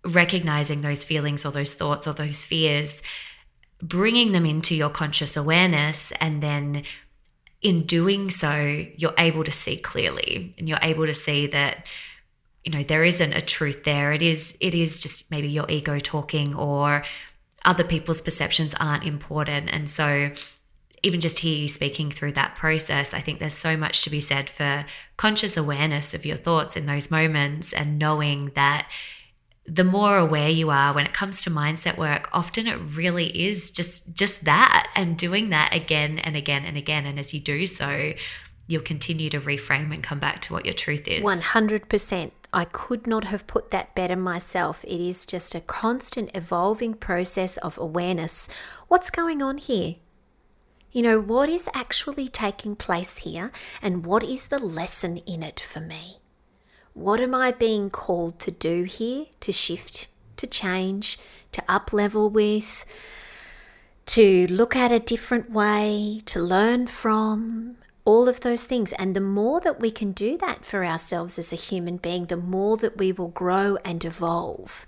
recognizing 0.05 0.81
those 0.81 1.05
feelings 1.05 1.45
or 1.45 1.53
those 1.53 1.75
thoughts 1.75 2.07
or 2.07 2.13
those 2.13 2.43
fears, 2.43 3.03
bringing 3.81 4.33
them 4.33 4.47
into 4.47 4.75
your 4.75 4.91
conscious 4.91 5.37
awareness, 5.37 6.13
and 6.21 6.43
then 6.43 6.85
in 7.61 7.85
doing 7.85 8.31
so, 8.31 8.85
you're 8.97 9.15
able 9.19 9.45
to 9.45 9.51
see 9.51 9.77
clearly 9.77 10.55
and 10.59 10.69
you're 10.69 10.79
able 10.83 11.07
to 11.07 11.15
see 11.15 11.47
that 11.49 11.87
you 12.65 12.73
know 12.73 12.83
there 12.83 13.05
isn't 13.05 13.33
a 13.33 13.41
truth 13.41 13.85
there. 13.85 14.13
It 14.13 14.23
is 14.23 14.57
it 14.61 14.75
is 14.75 15.03
just 15.03 15.31
maybe 15.31 15.49
your 15.49 15.69
ego 15.71 15.99
talking 15.99 16.55
or 16.55 17.05
other 17.65 17.85
people's 17.85 18.21
perceptions 18.21 18.75
aren't 18.79 19.05
important. 19.05 19.69
And 19.71 19.89
so 19.89 20.31
even 21.03 21.21
just 21.21 21.41
hear 21.41 21.57
you 21.57 21.69
speaking 21.69 22.11
through 22.11 22.33
that 22.33 22.57
process, 22.57 23.15
I 23.15 23.21
think 23.21 23.39
there's 23.39 23.55
so 23.55 23.77
much 23.77 24.03
to 24.03 24.11
be 24.11 24.21
said 24.21 24.51
for 24.51 24.85
conscious 25.17 25.57
awareness 25.57 26.15
of 26.15 26.27
your 26.27 26.37
thoughts 26.37 26.77
in 26.77 26.87
those 26.87 27.11
moments 27.11 27.73
and 27.73 27.99
knowing 27.99 28.53
that 28.55 28.89
the 29.67 29.85
more 29.85 30.17
aware 30.17 30.49
you 30.49 30.71
are 30.71 30.95
when 30.95 31.05
it 31.05 31.13
comes 31.13 31.43
to 31.43 31.51
mindset 31.51 31.99
work 31.99 32.29
often 32.33 32.67
it 32.67 32.79
really 32.97 33.27
is 33.39 33.71
just 33.71 34.15
just 34.15 34.45
that 34.47 34.91
and 34.95 35.19
doing 35.19 35.51
that 35.51 35.75
again 35.75 36.19
and 36.21 36.37
again 36.37 36.65
and 36.65 36.79
again 36.79 37.05
and 37.05 37.19
as 37.19 37.35
you 37.35 37.41
do 37.41 37.67
so 37.67 38.15
you'll 38.67 38.81
continue 38.81 39.29
to 39.29 39.39
reframe 39.39 39.93
and 39.93 40.03
come 40.03 40.19
back 40.19 40.41
to 40.41 40.55
what 40.55 40.65
your 40.65 40.73
truth 40.73 41.07
is 41.07 41.23
100% 41.23 42.31
I 42.53 42.65
could 42.65 43.07
not 43.07 43.25
have 43.25 43.47
put 43.47 43.71
that 43.73 43.95
better 43.95 44.17
myself. 44.17 44.83
It 44.85 45.01
is 45.01 45.27
just 45.27 45.55
a 45.55 45.61
constant 45.61 46.31
evolving 46.35 46.95
process 46.95 47.59
of 47.59 47.77
awareness. 47.77 48.49
What's 48.89 49.11
going 49.11 49.43
on 49.43 49.59
here? 49.59 49.97
You 50.91 51.03
know, 51.03 51.21
what 51.21 51.49
is 51.49 51.69
actually 51.75 52.29
taking 52.29 52.75
place 52.75 53.19
here 53.19 53.53
and 53.83 54.07
what 54.07 54.23
is 54.23 54.49
the 54.49 54.59
lesson 54.59 55.19
in 55.19 55.43
it 55.43 55.61
for 55.61 55.81
me? 55.81 56.19
What 56.95 57.21
am 57.21 57.35
I 57.35 57.53
being 57.53 57.91
called 57.91 58.39
to 58.41 58.51
do 58.51 58.85
here? 58.85 59.27
To 59.41 59.53
shift, 59.53 60.09
to 60.37 60.47
change, 60.47 61.19
to 61.53 61.63
up 61.69 61.93
level 61.93 62.31
with, 62.31 62.85
to 64.07 64.47
look 64.49 64.75
at 64.75 64.91
a 64.91 64.99
different 64.99 65.51
way, 65.51 66.21
to 66.27 66.41
learn 66.41 66.87
from, 66.87 67.77
all 68.09 68.27
of 68.27 68.41
those 68.41 68.65
things. 68.65 68.95
And 68.95 69.15
the 69.15 69.21
more 69.21 69.61
that 69.61 69.81
we 69.81 69.91
can 69.91 70.13
do 70.13 70.39
that 70.39 70.65
for 70.65 70.83
ourselves 70.83 71.39
as 71.39 71.53
a 71.53 71.57
human 71.57 71.99
being, 71.99 72.25
the 72.25 72.39
more 72.39 72.79
that 72.79 72.97
we 72.97 73.13
will 73.13 73.29
grow 73.29 73.77
and 73.85 74.03
evolve. 74.03 74.87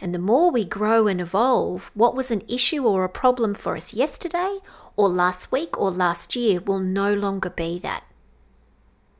And 0.00 0.14
the 0.14 0.18
more 0.18 0.50
we 0.50 0.64
grow 0.64 1.06
and 1.06 1.20
evolve, 1.20 1.90
what 1.92 2.14
was 2.14 2.30
an 2.30 2.40
issue 2.48 2.86
or 2.86 3.04
a 3.04 3.10
problem 3.10 3.52
for 3.52 3.76
us 3.76 3.92
yesterday 3.92 4.56
or 4.96 5.10
last 5.10 5.52
week 5.52 5.78
or 5.78 5.90
last 5.90 6.34
year 6.34 6.60
will 6.60 6.78
no 6.78 7.12
longer 7.12 7.50
be 7.50 7.78
that. 7.80 8.04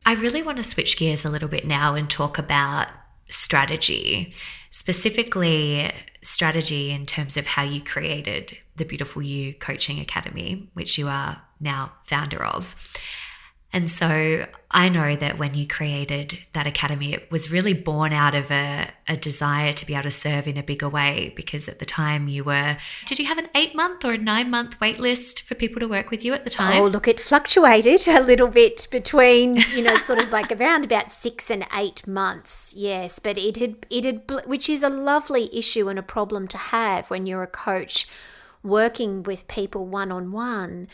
I 0.03 0.15
really 0.15 0.41
want 0.41 0.57
to 0.57 0.63
switch 0.63 0.97
gears 0.97 1.23
a 1.23 1.29
little 1.29 1.47
bit 1.47 1.67
now 1.67 1.93
and 1.93 2.09
talk 2.09 2.39
about 2.39 2.87
strategy, 3.29 4.33
specifically 4.71 5.93
strategy 6.23 6.89
in 6.89 7.05
terms 7.05 7.37
of 7.37 7.45
how 7.45 7.61
you 7.61 7.81
created 7.81 8.57
the 8.77 8.83
Beautiful 8.83 9.21
You 9.21 9.53
Coaching 9.53 9.99
Academy, 9.99 10.71
which 10.73 10.97
you 10.97 11.07
are 11.07 11.43
now 11.59 11.93
founder 12.01 12.43
of. 12.43 12.75
And 13.73 13.89
so 13.89 14.45
I 14.69 14.87
know 14.87 15.15
that 15.15 15.39
when 15.39 15.55
you 15.55 15.67
created 15.67 16.37
that 16.53 16.67
academy, 16.67 17.11
it 17.11 17.31
was 17.31 17.49
really 17.49 17.73
born 17.73 18.13
out 18.13 18.35
of 18.35 18.51
a, 18.51 18.89
a, 19.07 19.17
desire 19.17 19.73
to 19.73 19.85
be 19.87 19.93
able 19.93 20.03
to 20.03 20.11
serve 20.11 20.47
in 20.47 20.57
a 20.57 20.63
bigger 20.63 20.87
way. 20.87 21.33
Because 21.35 21.67
at 21.67 21.79
the 21.79 21.85
time 21.85 22.27
you 22.27 22.43
were, 22.43 22.77
did 23.07 23.17
you 23.17 23.25
have 23.25 23.39
an 23.39 23.49
eight 23.55 23.73
month 23.73 24.05
or 24.05 24.13
a 24.13 24.17
nine 24.19 24.51
month 24.51 24.79
wait 24.79 24.99
list 24.99 25.41
for 25.41 25.55
people 25.55 25.79
to 25.79 25.87
work 25.87 26.11
with 26.11 26.23
you 26.23 26.35
at 26.35 26.43
the 26.43 26.51
time? 26.51 26.83
Oh, 26.83 26.85
look, 26.85 27.07
it 27.07 27.19
fluctuated 27.19 28.07
a 28.07 28.19
little 28.19 28.47
bit 28.47 28.87
between, 28.91 29.55
you 29.55 29.81
know, 29.81 29.97
sort 29.97 30.19
of 30.19 30.31
like 30.31 30.51
around 30.59 30.85
about 30.85 31.11
six 31.11 31.49
and 31.49 31.65
eight 31.75 32.05
months. 32.05 32.75
Yes. 32.77 33.17
But 33.17 33.39
it 33.39 33.57
had, 33.57 33.87
it 33.89 34.05
had, 34.05 34.45
which 34.45 34.69
is 34.69 34.83
a 34.83 34.89
lovely 34.89 35.49
issue 35.51 35.89
and 35.89 35.97
a 35.97 36.03
problem 36.03 36.47
to 36.49 36.57
have 36.59 37.09
when 37.09 37.25
you're 37.25 37.41
a 37.41 37.47
coach 37.47 38.07
working 38.61 39.23
with 39.23 39.47
people 39.47 39.87
one 39.87 40.11
on 40.11 40.31
one, 40.31 40.87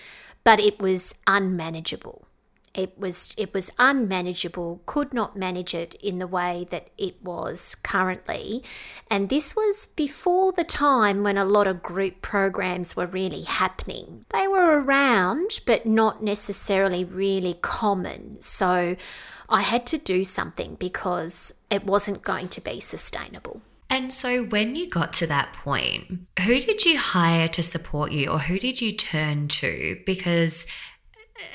but 0.45 0.61
it 0.61 0.79
was 0.79 1.15
unmanageable 1.27 2.28
it 2.73 2.97
was 2.97 3.33
it 3.37 3.53
was 3.53 3.71
unmanageable 3.79 4.81
could 4.85 5.13
not 5.13 5.35
manage 5.35 5.73
it 5.73 5.95
in 5.95 6.19
the 6.19 6.27
way 6.27 6.67
that 6.69 6.89
it 6.97 7.23
was 7.23 7.75
currently. 7.75 8.63
And 9.09 9.29
this 9.29 9.55
was 9.55 9.87
before 9.87 10.51
the 10.51 10.63
time 10.63 11.23
when 11.23 11.37
a 11.37 11.45
lot 11.45 11.67
of 11.67 11.83
group 11.83 12.21
programs 12.21 12.95
were 12.95 13.07
really 13.07 13.43
happening. 13.43 14.25
They 14.29 14.47
were 14.47 14.81
around 14.81 15.59
but 15.65 15.85
not 15.85 16.23
necessarily 16.23 17.03
really 17.03 17.55
common. 17.61 18.41
So 18.41 18.95
i 19.51 19.61
had 19.61 19.87
to 19.87 19.97
do 19.97 20.23
something 20.23 20.75
because 20.75 21.53
it 21.71 21.83
wasn't 21.83 22.21
going 22.21 22.47
to 22.49 22.61
be 22.61 22.79
sustainable. 22.79 23.61
And 23.89 24.13
so, 24.13 24.43
when 24.43 24.75
you 24.75 24.87
got 24.87 25.13
to 25.13 25.27
that 25.27 25.53
point, 25.53 26.27
who 26.45 26.59
did 26.59 26.85
you 26.85 26.99
hire 26.99 27.47
to 27.47 27.63
support 27.63 28.11
you, 28.11 28.29
or 28.29 28.37
who 28.37 28.59
did 28.59 28.81
you 28.81 28.91
turn 28.91 29.47
to? 29.47 29.99
Because 30.05 30.67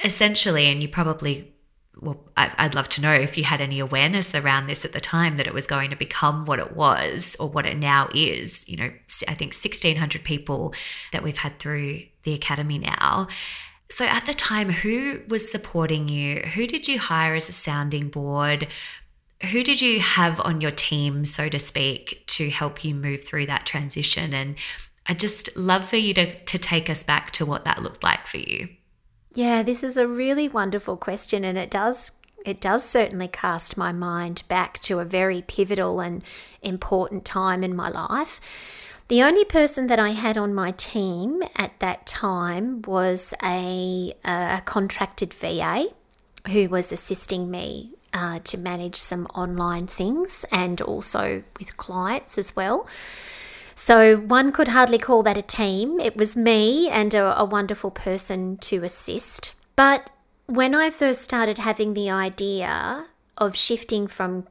essentially, 0.02 0.66
and 0.66 0.82
you 0.82 0.88
probably 0.88 1.54
well, 2.00 2.20
I'd 2.36 2.74
love 2.74 2.88
to 2.90 3.00
know 3.00 3.12
if 3.12 3.38
you 3.38 3.44
had 3.44 3.60
any 3.60 3.78
awareness 3.78 4.34
around 4.34 4.66
this 4.66 4.84
at 4.84 4.92
the 4.92 5.00
time 5.00 5.36
that 5.36 5.46
it 5.46 5.54
was 5.54 5.66
going 5.66 5.90
to 5.90 5.96
become 5.96 6.44
what 6.44 6.58
it 6.58 6.74
was 6.74 7.36
or 7.38 7.48
what 7.48 7.66
it 7.66 7.78
now 7.78 8.08
is. 8.12 8.68
You 8.68 8.76
know, 8.76 8.90
I 9.28 9.34
think 9.34 9.54
1,600 9.54 10.24
people 10.24 10.74
that 11.12 11.22
we've 11.22 11.38
had 11.38 11.58
through 11.58 12.02
the 12.24 12.34
academy 12.34 12.78
now. 12.78 13.28
So 13.90 14.06
at 14.06 14.26
the 14.26 14.34
time, 14.34 14.70
who 14.70 15.22
was 15.28 15.50
supporting 15.50 16.08
you? 16.08 16.40
Who 16.40 16.66
did 16.66 16.88
you 16.88 16.98
hire 16.98 17.34
as 17.34 17.48
a 17.48 17.52
sounding 17.52 18.08
board? 18.08 18.66
Who 19.52 19.62
did 19.62 19.80
you 19.80 20.00
have 20.00 20.40
on 20.40 20.60
your 20.60 20.70
team, 20.70 21.24
so 21.24 21.48
to 21.48 21.58
speak, 21.58 22.24
to 22.28 22.50
help 22.50 22.84
you 22.84 22.94
move 22.94 23.24
through 23.24 23.46
that 23.46 23.66
transition? 23.66 24.34
And 24.34 24.56
I'd 25.06 25.20
just 25.20 25.56
love 25.56 25.84
for 25.84 25.96
you 25.96 26.14
to, 26.14 26.38
to 26.40 26.58
take 26.58 26.88
us 26.90 27.02
back 27.02 27.30
to 27.32 27.46
what 27.46 27.64
that 27.66 27.82
looked 27.82 28.02
like 28.02 28.26
for 28.26 28.38
you. 28.38 28.68
Yeah, 29.34 29.64
this 29.64 29.82
is 29.82 29.96
a 29.96 30.06
really 30.06 30.48
wonderful 30.48 30.96
question, 30.96 31.44
and 31.44 31.58
it 31.58 31.70
does 31.70 32.12
it 32.44 32.60
does 32.60 32.84
certainly 32.84 33.26
cast 33.26 33.76
my 33.76 33.90
mind 33.90 34.42
back 34.48 34.78
to 34.80 35.00
a 35.00 35.04
very 35.04 35.42
pivotal 35.42 35.98
and 36.00 36.22
important 36.62 37.24
time 37.24 37.64
in 37.64 37.74
my 37.74 37.88
life. 37.88 38.38
The 39.08 39.22
only 39.22 39.44
person 39.44 39.86
that 39.86 39.98
I 39.98 40.10
had 40.10 40.36
on 40.36 40.54
my 40.54 40.70
team 40.72 41.42
at 41.56 41.78
that 41.80 42.06
time 42.06 42.82
was 42.82 43.32
a, 43.42 44.14
a 44.24 44.62
contracted 44.64 45.32
VA 45.32 45.86
who 46.48 46.68
was 46.68 46.92
assisting 46.92 47.50
me 47.50 47.92
uh, 48.12 48.40
to 48.44 48.58
manage 48.58 48.96
some 48.96 49.26
online 49.34 49.86
things 49.86 50.44
and 50.52 50.80
also 50.82 51.42
with 51.58 51.76
clients 51.78 52.36
as 52.36 52.54
well. 52.54 52.86
So 53.74 54.16
one 54.16 54.52
could 54.52 54.68
hardly 54.68 54.98
call 54.98 55.22
that 55.24 55.36
a 55.36 55.42
team. 55.42 55.98
It 56.00 56.16
was 56.16 56.36
me 56.36 56.88
and 56.88 57.12
a, 57.14 57.38
a 57.38 57.44
wonderful 57.44 57.90
person 57.90 58.56
to 58.58 58.84
assist. 58.84 59.54
But 59.76 60.10
when 60.46 60.74
I 60.74 60.90
first 60.90 61.22
started 61.22 61.58
having 61.58 61.94
the 61.94 62.10
idea 62.10 63.06
of 63.36 63.56
shifting 63.56 64.06
from 64.06 64.46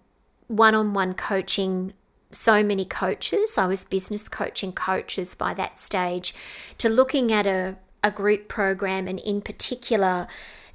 one 0.48 0.76
on 0.76 0.94
one 0.94 1.14
coaching 1.14 1.94
so 2.36 2.64
many 2.64 2.86
coaches. 2.86 3.58
I 3.58 3.68
was 3.68 3.86
business 3.86 4.28
coaching 4.28 4.72
coaches 4.72 5.36
by 5.36 5.54
that 5.54 5.80
stage 5.80 6.34
to 6.78 6.90
looking 6.90 7.32
at 7.32 7.46
a, 7.46 7.78
a 8.04 8.12
group 8.12 8.48
program 8.48 9.08
and 9.08 9.20
in 9.20 9.42
particular, 9.42 10.28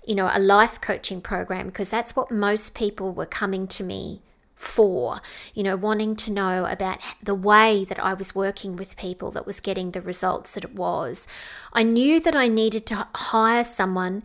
you 0.07 0.14
know, 0.14 0.31
a 0.33 0.38
life 0.38 0.81
coaching 0.81 1.21
program 1.21 1.67
because 1.67 1.90
that's 1.90 2.17
what 2.17 2.31
most 2.31 2.75
people 2.75 3.12
were 3.12 3.26
coming 3.26 3.67
to 3.69 3.85
me 3.85 4.23
for, 4.59 5.23
you 5.55 5.62
know, 5.62 5.77
wanting 5.77 6.17
to 6.17 6.33
know 6.33 6.67
about 6.67 6.99
the 7.23 7.35
way 7.35 7.85
that 7.85 8.03
I 8.05 8.12
was 8.12 8.35
working 8.35 8.77
with 8.77 8.97
people 8.97 9.31
that 9.31 9.47
was 9.47 9.61
getting 9.61 9.93
the 9.93 10.03
results 10.03 10.55
that 10.55 10.65
it 10.65 10.75
was. 10.75 11.27
I 11.73 11.85
knew 11.85 12.21
that 12.21 12.35
I 12.35 12.49
needed 12.49 12.85
to 12.87 13.07
hire 13.15 13.65
someone 13.65 14.25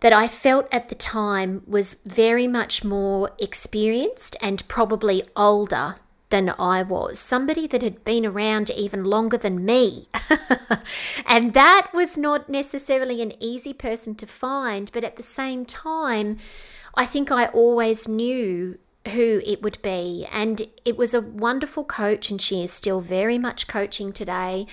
that 0.00 0.12
I 0.12 0.28
felt 0.28 0.66
at 0.72 0.88
the 0.88 0.94
time 0.94 1.62
was 1.66 1.94
very 2.04 2.46
much 2.46 2.82
more 2.82 3.30
experienced 3.38 4.36
and 4.40 4.66
probably 4.66 5.22
older 5.36 5.96
than 6.30 6.54
I 6.58 6.82
was, 6.82 7.18
somebody 7.18 7.66
that 7.66 7.82
had 7.82 8.04
been 8.04 8.24
around 8.24 8.70
even 8.70 9.04
longer 9.04 9.36
than 9.36 9.64
me. 9.64 10.08
and 11.26 11.52
that 11.54 11.90
was 11.92 12.16
not 12.16 12.48
necessarily 12.48 13.20
an 13.20 13.32
easy 13.40 13.72
person 13.72 14.14
to 14.16 14.26
find, 14.26 14.90
but 14.92 15.04
at 15.04 15.16
the 15.16 15.22
same 15.22 15.64
time, 15.64 16.38
I 16.94 17.04
think 17.04 17.30
I 17.30 17.46
always 17.46 18.08
knew 18.08 18.78
who 19.08 19.40
it 19.46 19.62
would 19.62 19.80
be. 19.82 20.26
And 20.30 20.62
it 20.84 20.96
was 20.96 21.14
a 21.14 21.20
wonderful 21.20 21.84
coach, 21.84 22.30
and 22.30 22.40
she 22.40 22.62
is 22.62 22.72
still 22.72 23.00
very 23.00 23.38
much 23.38 23.66
coaching 23.66 24.12
today 24.12 24.66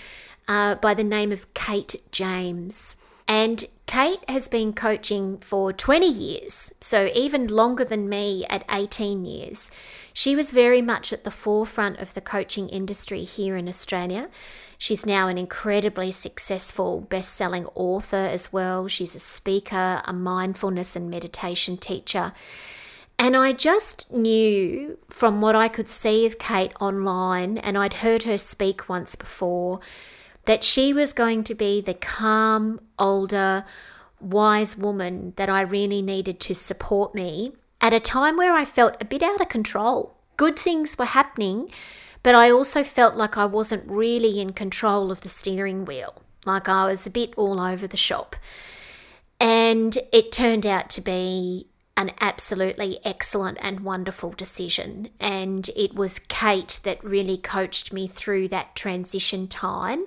uh, 0.47 0.75
by 0.75 0.93
the 0.93 1.03
name 1.03 1.31
of 1.31 1.53
Kate 1.53 2.01
James. 2.11 2.95
And 3.27 3.65
Kate 3.87 4.23
has 4.29 4.47
been 4.47 4.71
coaching 4.71 5.37
for 5.39 5.73
20 5.73 6.07
years, 6.07 6.73
so 6.79 7.09
even 7.13 7.47
longer 7.47 7.83
than 7.83 8.07
me 8.07 8.45
at 8.49 8.63
18 8.71 9.25
years. 9.25 9.69
She 10.13 10.35
was 10.35 10.51
very 10.51 10.81
much 10.81 11.11
at 11.11 11.25
the 11.25 11.31
forefront 11.31 11.99
of 11.99 12.13
the 12.13 12.21
coaching 12.21 12.69
industry 12.69 13.23
here 13.23 13.57
in 13.57 13.67
Australia. 13.67 14.29
She's 14.77 15.05
now 15.05 15.27
an 15.27 15.37
incredibly 15.37 16.11
successful 16.11 17.01
best 17.01 17.33
selling 17.33 17.65
author 17.75 18.15
as 18.15 18.53
well. 18.53 18.87
She's 18.87 19.15
a 19.15 19.19
speaker, 19.19 20.01
a 20.05 20.13
mindfulness 20.13 20.95
and 20.95 21.09
meditation 21.09 21.77
teacher. 21.77 22.33
And 23.19 23.35
I 23.35 23.51
just 23.51 24.11
knew 24.11 24.99
from 25.09 25.41
what 25.41 25.55
I 25.55 25.67
could 25.67 25.89
see 25.89 26.25
of 26.25 26.37
Kate 26.37 26.73
online, 26.79 27.57
and 27.57 27.77
I'd 27.77 27.95
heard 27.95 28.23
her 28.23 28.37
speak 28.37 28.87
once 28.87 29.15
before, 29.15 29.79
that 30.45 30.63
she 30.63 30.93
was 30.93 31.13
going 31.13 31.43
to 31.45 31.55
be 31.55 31.81
the 31.81 31.95
calm, 31.95 32.79
older, 32.99 33.65
wise 34.19 34.77
woman 34.77 35.33
that 35.35 35.49
I 35.49 35.61
really 35.61 36.01
needed 36.01 36.39
to 36.41 36.55
support 36.55 37.13
me 37.13 37.53
at 37.81 37.93
a 37.93 37.99
time 37.99 38.37
where 38.37 38.53
I 38.53 38.65
felt 38.65 39.01
a 39.01 39.05
bit 39.05 39.23
out 39.23 39.41
of 39.41 39.49
control. 39.49 40.17
Good 40.37 40.57
things 40.57 40.97
were 40.97 41.05
happening, 41.05 41.69
but 42.23 42.35
I 42.35 42.51
also 42.51 42.83
felt 42.83 43.15
like 43.15 43.37
I 43.37 43.45
wasn't 43.45 43.89
really 43.89 44.39
in 44.39 44.53
control 44.53 45.11
of 45.11 45.21
the 45.21 45.29
steering 45.29 45.85
wheel, 45.85 46.21
like 46.45 46.69
I 46.69 46.85
was 46.85 47.05
a 47.05 47.11
bit 47.11 47.33
all 47.35 47.59
over 47.59 47.87
the 47.87 47.97
shop. 47.97 48.35
And 49.39 49.97
it 50.11 50.31
turned 50.31 50.65
out 50.65 50.89
to 50.91 51.01
be 51.01 51.67
an 51.97 52.11
absolutely 52.21 52.99
excellent 53.03 53.57
and 53.59 53.81
wonderful 53.81 54.29
decision. 54.29 55.09
And 55.19 55.69
it 55.75 55.95
was 55.95 56.19
Kate 56.19 56.79
that 56.83 57.03
really 57.03 57.37
coached 57.37 57.91
me 57.91 58.07
through 58.07 58.47
that 58.49 58.75
transition 58.75 59.47
time 59.47 60.05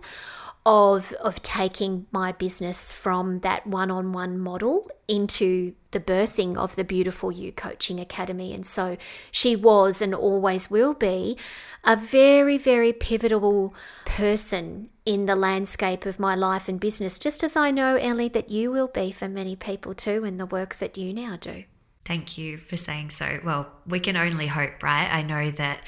of 0.66 1.14
of 1.14 1.40
taking 1.40 2.06
my 2.12 2.32
business 2.32 2.92
from 2.92 3.40
that 3.40 3.66
one-on-one 3.66 4.38
model 4.38 4.90
into 5.08 5.74
the 5.92 6.00
birthing 6.00 6.54
of 6.56 6.76
the 6.76 6.84
beautiful 6.84 7.32
you 7.32 7.50
coaching 7.50 7.98
academy 7.98 8.52
and 8.52 8.66
so 8.66 8.98
she 9.32 9.56
was 9.56 10.02
and 10.02 10.14
always 10.14 10.70
will 10.70 10.92
be 10.92 11.34
a 11.82 11.96
very 11.96 12.58
very 12.58 12.92
pivotal 12.92 13.74
person 14.04 14.90
in 15.06 15.24
the 15.24 15.34
landscape 15.34 16.04
of 16.04 16.20
my 16.20 16.34
life 16.34 16.68
and 16.68 16.78
business 16.78 17.18
just 17.18 17.42
as 17.42 17.56
I 17.56 17.70
know 17.70 17.96
Ellie 17.96 18.28
that 18.28 18.50
you 18.50 18.70
will 18.70 18.88
be 18.88 19.10
for 19.10 19.28
many 19.28 19.56
people 19.56 19.94
too 19.94 20.26
in 20.26 20.36
the 20.36 20.46
work 20.46 20.76
that 20.76 20.98
you 20.98 21.14
now 21.14 21.38
do 21.40 21.64
Thank 22.04 22.38
you 22.38 22.58
for 22.58 22.76
saying 22.76 23.10
so. 23.10 23.40
Well, 23.44 23.70
we 23.86 24.00
can 24.00 24.16
only 24.16 24.46
hope, 24.46 24.82
right? 24.82 25.08
I 25.10 25.22
know 25.22 25.50
that 25.52 25.84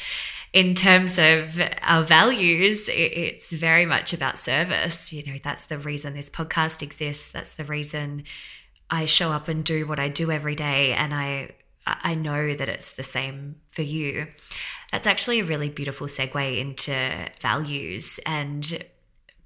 in 0.52 0.74
terms 0.74 1.18
of 1.18 1.60
our 1.80 2.02
values, 2.02 2.88
it's 2.92 3.52
very 3.52 3.86
much 3.86 4.12
about 4.12 4.38
service. 4.38 5.12
You 5.12 5.24
know, 5.24 5.38
that's 5.42 5.66
the 5.66 5.78
reason 5.78 6.14
this 6.14 6.28
podcast 6.28 6.82
exists. 6.82 7.30
That's 7.30 7.54
the 7.54 7.64
reason 7.64 8.24
I 8.90 9.06
show 9.06 9.32
up 9.32 9.48
and 9.48 9.64
do 9.64 9.86
what 9.86 9.98
I 9.98 10.08
do 10.08 10.30
every 10.30 10.54
day. 10.54 10.92
And 10.92 11.14
I, 11.14 11.52
I 11.86 12.14
know 12.14 12.54
that 12.54 12.68
it's 12.68 12.92
the 12.92 13.02
same 13.02 13.56
for 13.70 13.82
you. 13.82 14.26
That's 14.92 15.06
actually 15.06 15.40
a 15.40 15.44
really 15.44 15.70
beautiful 15.70 16.06
segue 16.06 16.60
into 16.60 17.30
values. 17.40 18.20
And 18.26 18.84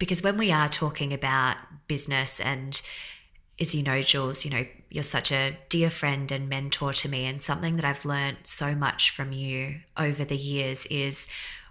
because 0.01 0.25
when 0.25 0.37
we 0.37 0.51
are 0.51 0.69
talking 0.69 1.13
about 1.13 1.57
business 1.87 2.41
and 2.41 2.83
as 3.59 3.75
you 3.75 3.83
know, 3.83 4.03
Jules, 4.03 4.45
you 4.45 4.51
know, 4.51 4.67
you're 4.91 5.03
such 5.03 5.33
a 5.33 5.57
dear 5.69 5.91
friend 5.91 6.31
and 6.31 6.49
mentor 6.49 6.93
to 6.93 7.09
me. 7.09 7.25
And 7.25 7.43
something 7.43 7.77
that 7.77 7.85
I've 7.85 8.05
learned 8.05 8.39
so 8.45 8.75
much 8.75 9.11
from 9.11 9.33
you 9.33 9.81
over 9.97 10.25
the 10.25 10.37
years 10.37 10.87
is 10.87 11.27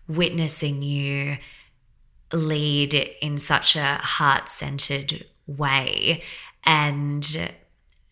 witnessing 0.07 0.81
you 0.81 1.37
lead 2.33 2.93
in 2.93 3.37
such 3.37 3.75
a 3.75 3.95
heart 3.95 4.49
centered 4.49 5.25
way 5.47 6.23
and 6.63 7.51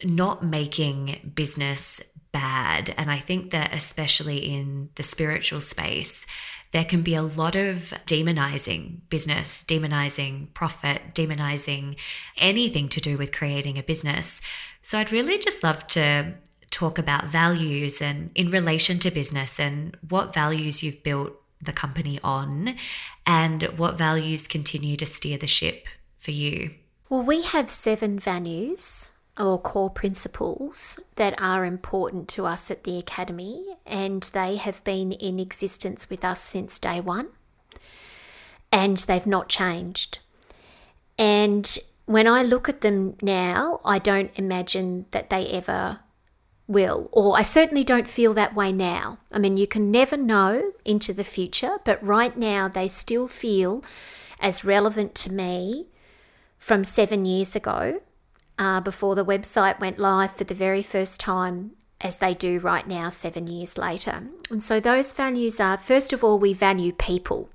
not 0.04 0.44
making 0.44 1.32
business 1.36 2.02
bad. 2.32 2.94
And 2.98 3.10
I 3.12 3.20
think 3.20 3.52
that, 3.52 3.74
especially 3.74 4.54
in 4.54 4.90
the 4.96 5.04
spiritual 5.04 5.62
space, 5.62 6.26
there 6.74 6.84
can 6.84 7.04
be 7.04 7.16
a 7.16 7.22
lot 7.22 7.56
of 7.56 7.94
demonizing 8.06 9.00
business, 9.10 9.64
demonizing 9.64 10.54
profit, 10.54 11.14
demonizing 11.14 11.96
anything 12.38 12.90
to 12.90 13.00
do 13.00 13.18
with 13.18 13.32
creating 13.32 13.78
a 13.78 13.84
business. 13.84 14.42
So 14.82 14.98
I'd 14.98 15.12
really 15.12 15.38
just 15.38 15.64
love 15.64 15.88
to 15.90 16.34
talk 16.72 16.98
about 16.98 17.26
values 17.26 18.02
and 18.02 18.32
in 18.34 18.50
relation 18.50 18.98
to 19.00 19.12
business 19.12 19.60
and 19.60 19.96
what 20.10 20.34
values 20.34 20.82
you've 20.84 21.04
built 21.04 21.34
the 21.62 21.72
company 21.72 22.20
on 22.24 22.76
and 23.26 23.64
what 23.78 23.98
values 23.98 24.48
continue 24.48 24.98
to 24.98 25.06
steer 25.06 25.38
the 25.38 25.48
ship 25.48 25.86
for 26.18 26.32
you. 26.32 26.72
Well, 27.08 27.22
we 27.22 27.44
have 27.44 27.70
seven 27.70 28.20
values 28.20 29.13
or 29.38 29.60
core 29.60 29.90
principles 29.90 31.00
that 31.16 31.40
are 31.42 31.66
important 31.66 32.28
to 32.30 32.46
us 32.46 32.70
at 32.70 32.84
the 32.84 32.98
Academy, 32.98 33.76
and 33.86 34.24
they 34.34 34.58
have 34.58 34.84
been 34.84 35.12
in 35.12 35.40
existence 35.40 36.10
with 36.10 36.24
us 36.24 36.40
since 36.42 36.78
day 36.78 37.00
one, 37.00 37.30
and 38.72 38.98
they've 39.00 39.26
not 39.26 39.50
changed. 39.50 40.20
And 41.18 41.78
when 42.06 42.28
I 42.28 42.44
look 42.44 42.70
at 42.70 42.82
them 42.82 43.16
now, 43.22 43.80
I 43.84 43.98
don't 44.00 44.32
imagine 44.36 45.06
that 45.12 45.30
they 45.30 45.48
ever 45.48 46.00
will, 46.68 47.10
or 47.12 47.38
I 47.38 47.42
certainly 47.42 47.84
don't 47.84 48.08
feel 48.08 48.34
that 48.34 48.56
way 48.56 48.72
now. 48.72 49.18
I 49.32 49.40
mean, 49.40 49.58
you 49.58 49.68
can 49.68 49.90
never 49.92 50.16
know 50.16 50.74
into 50.86 51.14
the 51.14 51.24
future, 51.24 51.78
but 51.84 52.04
right 52.04 52.38
now 52.38 52.68
they 52.68 52.88
still 52.88 53.28
feel 53.28 53.84
as 54.40 54.64
relevant 54.64 55.16
to 55.16 55.32
me 55.32 55.88
from 56.58 56.84
seven 56.84 57.26
years 57.26 57.56
ago 57.56 58.02
uh, 58.58 58.80
before 58.82 59.16
the 59.16 59.26
website 59.26 59.80
went 59.80 60.00
live 60.00 60.32
for 60.32 60.44
the 60.44 60.54
very 60.54 60.84
first 60.84 61.20
time 61.20 61.72
as 62.02 62.18
they 62.18 62.34
do 62.34 62.60
right 62.60 62.88
now, 62.88 63.10
seven 63.10 63.48
years 63.48 63.78
later. 63.78 64.24
And 64.52 64.62
so 64.62 64.80
those 64.80 65.14
values 65.14 65.60
are 65.60 65.78
first 65.78 66.14
of 66.14 66.24
all, 66.24 66.38
we 66.38 66.54
value 66.54 66.92
people, 66.92 67.50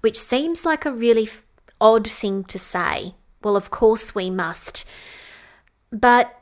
which 0.00 0.18
seems 0.18 0.64
like 0.64 0.86
a 0.86 0.92
really 0.92 1.28
odd 1.80 2.08
thing 2.08 2.44
to 2.44 2.58
say. 2.58 3.14
Well, 3.42 3.56
of 3.56 3.70
course 3.70 4.14
we 4.14 4.30
must. 4.30 4.84
But 5.90 6.34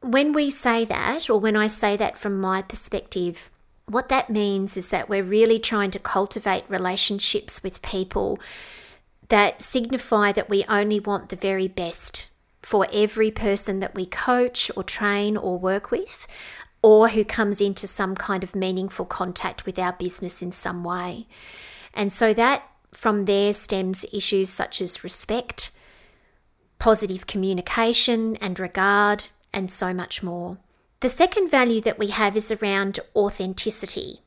when 0.00 0.32
we 0.32 0.50
say 0.50 0.84
that, 0.84 1.30
or 1.30 1.38
when 1.38 1.56
I 1.56 1.68
say 1.68 1.96
that 1.96 2.18
from 2.18 2.40
my 2.40 2.60
perspective, 2.60 3.50
what 3.86 4.08
that 4.08 4.30
means 4.30 4.76
is 4.76 4.88
that 4.88 5.08
we're 5.08 5.22
really 5.22 5.58
trying 5.58 5.90
to 5.92 5.98
cultivate 5.98 6.64
relationships 6.68 7.62
with 7.62 7.82
people 7.82 8.40
that 9.28 9.62
signify 9.62 10.32
that 10.32 10.50
we 10.50 10.64
only 10.68 10.98
want 10.98 11.28
the 11.28 11.36
very 11.36 11.68
best 11.68 12.26
for 12.62 12.86
every 12.92 13.30
person 13.30 13.80
that 13.80 13.94
we 13.94 14.06
coach 14.06 14.70
or 14.76 14.84
train 14.84 15.36
or 15.36 15.58
work 15.58 15.90
with, 15.90 16.26
or 16.82 17.08
who 17.10 17.24
comes 17.24 17.60
into 17.60 17.86
some 17.86 18.14
kind 18.14 18.42
of 18.42 18.56
meaningful 18.56 19.04
contact 19.04 19.66
with 19.66 19.78
our 19.78 19.92
business 19.92 20.42
in 20.42 20.52
some 20.52 20.82
way. 20.84 21.26
And 21.94 22.12
so 22.12 22.32
that 22.34 22.68
from 22.92 23.24
there 23.24 23.54
stems 23.54 24.04
issues 24.12 24.50
such 24.50 24.80
as 24.80 25.04
respect, 25.04 25.70
positive 26.78 27.26
communication 27.26 28.36
and 28.36 28.58
regard, 28.58 29.24
and 29.52 29.70
so 29.70 29.92
much 29.94 30.22
more. 30.22 30.58
The 31.00 31.08
second 31.08 31.50
value 31.50 31.80
that 31.82 31.98
we 31.98 32.08
have 32.08 32.36
is 32.36 32.50
around 32.50 33.00
authenticity. 33.16 34.20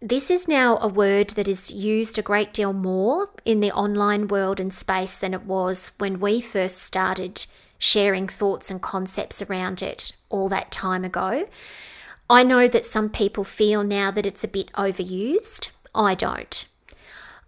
This 0.00 0.30
is 0.30 0.46
now 0.46 0.78
a 0.78 0.86
word 0.86 1.30
that 1.30 1.48
is 1.48 1.72
used 1.72 2.18
a 2.18 2.22
great 2.22 2.52
deal 2.52 2.72
more 2.72 3.30
in 3.44 3.58
the 3.58 3.72
online 3.72 4.28
world 4.28 4.60
and 4.60 4.72
space 4.72 5.16
than 5.16 5.34
it 5.34 5.42
was 5.42 5.90
when 5.98 6.20
we 6.20 6.40
first 6.40 6.78
started 6.78 7.46
sharing 7.80 8.28
thoughts 8.28 8.70
and 8.70 8.80
concepts 8.80 9.42
around 9.42 9.82
it 9.82 10.12
all 10.28 10.48
that 10.50 10.70
time 10.70 11.04
ago. 11.04 11.48
I 12.30 12.44
know 12.44 12.68
that 12.68 12.86
some 12.86 13.10
people 13.10 13.42
feel 13.42 13.82
now 13.82 14.12
that 14.12 14.24
it's 14.24 14.44
a 14.44 14.48
bit 14.48 14.70
overused. 14.74 15.70
I 15.92 16.14
don't. 16.14 16.68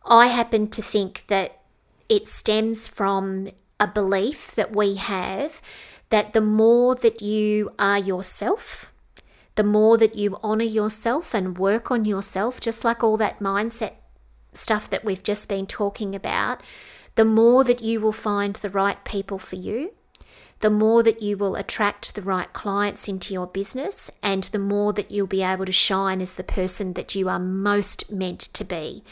I 0.04 0.26
happen 0.26 0.68
to 0.70 0.82
think 0.82 1.28
that 1.28 1.60
it 2.08 2.26
stems 2.26 2.88
from 2.88 3.50
a 3.78 3.86
belief 3.86 4.56
that 4.56 4.74
we 4.74 4.96
have 4.96 5.62
that 6.08 6.32
the 6.32 6.40
more 6.40 6.96
that 6.96 7.22
you 7.22 7.70
are 7.78 7.98
yourself, 7.98 8.92
the 9.61 9.64
more 9.64 9.99
that 9.99 10.16
you 10.16 10.38
honor 10.42 10.64
yourself 10.64 11.35
and 11.35 11.59
work 11.59 11.90
on 11.90 12.07
yourself, 12.07 12.61
just 12.62 12.83
like 12.83 13.05
all 13.05 13.18
that 13.18 13.40
mindset 13.40 13.92
stuff 14.55 14.88
that 14.88 15.05
we've 15.05 15.23
just 15.23 15.51
been 15.51 15.66
talking 15.66 16.14
about, 16.14 16.62
the 17.14 17.27
more 17.27 17.62
that 17.62 17.83
you 17.83 18.01
will 18.01 18.11
find 18.11 18.57
the 18.57 18.70
right 18.70 19.05
people 19.05 19.38
for 19.38 19.57
you, 19.57 19.92
the 20.61 20.70
more 20.70 21.03
that 21.03 21.20
you 21.20 21.37
will 21.37 21.57
attract 21.57 22.14
the 22.14 22.23
right 22.23 22.51
clients 22.55 23.07
into 23.07 23.35
your 23.35 23.46
business, 23.46 24.11
and 24.23 24.44
the 24.44 24.59
more 24.59 24.94
that 24.94 25.11
you'll 25.11 25.27
be 25.27 25.42
able 25.42 25.66
to 25.66 25.73
shine 25.73 26.23
as 26.23 26.33
the 26.33 26.42
person 26.42 26.94
that 26.94 27.14
you 27.14 27.29
are 27.29 27.38
most 27.38 28.11
meant 28.11 28.40
to 28.40 28.64
be. 28.64 29.05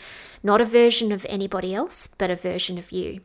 Not 0.43 0.63
a 0.63 0.65
version 0.65 1.13
of 1.13 1.27
anybody 1.29 1.75
else, 1.75 2.09
but 2.17 2.31
a 2.31 2.37
version 2.37 2.79
of 2.79 2.91
you. 2.91 3.21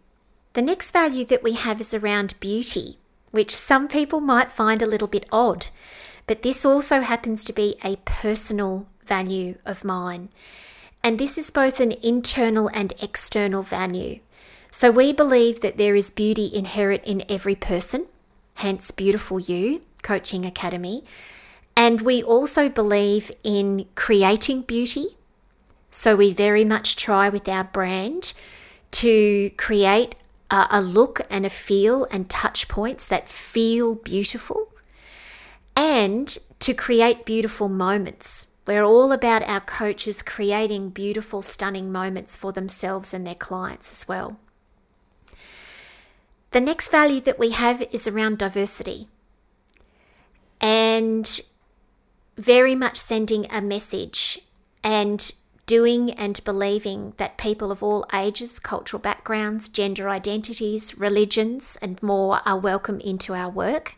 The 0.56 0.62
next 0.62 0.92
value 0.92 1.24
that 1.28 1.42
we 1.42 1.54
have 1.54 1.80
is 1.80 1.94
around 1.94 2.38
beauty, 2.42 2.98
which 3.32 3.56
some 3.56 3.88
people 3.88 4.20
might 4.20 4.50
find 4.50 4.82
a 4.82 4.86
little 4.86 5.08
bit 5.08 5.26
odd, 5.32 5.68
but 6.28 6.42
this 6.42 6.66
also 6.66 7.02
happens 7.02 7.44
to 7.44 7.54
be 7.54 7.76
a 7.84 7.98
personal 8.06 8.88
value 9.06 9.56
of 9.66 9.84
mine. 9.84 10.30
And 11.04 11.20
this 11.20 11.38
is 11.38 11.52
both 11.52 11.80
an 11.80 11.94
internal 12.02 12.70
and 12.74 12.94
external 13.02 13.62
value. 13.62 14.20
So 14.72 14.90
we 14.90 15.14
believe 15.14 15.60
that 15.60 15.78
there 15.78 15.96
is 15.96 16.10
beauty 16.10 16.50
inherent 16.54 17.04
in 17.04 17.24
every 17.30 17.56
person, 17.56 18.08
hence 18.56 18.92
Beautiful 18.92 19.40
You 19.40 19.82
Coaching 20.02 20.46
Academy. 20.46 21.04
And 21.76 22.02
we 22.02 22.24
also 22.24 22.70
believe 22.70 23.32
in 23.44 23.86
creating 23.96 24.62
beauty. 24.62 25.18
So 25.92 26.16
we 26.16 26.34
very 26.34 26.64
much 26.64 26.96
try 26.96 27.30
with 27.30 27.48
our 27.48 27.66
brand 27.66 28.34
to 28.92 29.52
create 29.58 30.16
a, 30.50 30.82
look 30.82 31.22
and 31.30 31.46
a 31.46 31.50
feel 31.50 32.06
and 32.12 32.30
touch 32.30 32.68
points 32.68 33.08
that 33.08 33.28
feel 33.28 33.96
beautiful 33.96 34.73
and 35.76 36.38
to 36.60 36.74
create 36.74 37.26
beautiful 37.26 37.70
moments. 37.70 38.48
We're 38.66 38.84
all 38.84 39.12
about 39.12 39.44
our 39.44 39.60
coaches 39.60 40.22
creating 40.22 40.92
beautiful, 40.92 41.42
stunning 41.42 41.92
moments 41.92 42.36
for 42.36 42.52
themselves 42.54 43.14
and 43.14 43.28
their 43.28 43.36
clients 43.36 43.92
as 43.92 44.08
well. 44.08 44.38
The 46.52 46.62
next 46.62 46.90
value 46.90 47.20
that 47.22 47.40
we 47.40 47.50
have 47.50 47.82
is 47.92 48.08
around 48.08 48.38
diversity 48.38 49.08
and 50.62 51.42
very 52.38 52.76
much 52.76 52.98
sending 52.98 53.46
a 53.52 53.62
message 53.62 54.40
and 54.84 55.32
doing 55.66 56.12
and 56.12 56.44
believing 56.46 57.14
that 57.18 57.38
people 57.38 57.72
of 57.72 57.82
all 57.82 58.06
ages, 58.14 58.60
cultural 58.60 59.02
backgrounds, 59.02 59.70
gender 59.70 60.10
identities, 60.10 60.98
religions, 60.98 61.78
and 61.82 62.02
more 62.04 62.42
are 62.46 62.58
welcome 62.58 63.00
into 63.00 63.34
our 63.34 63.50
work, 63.50 63.96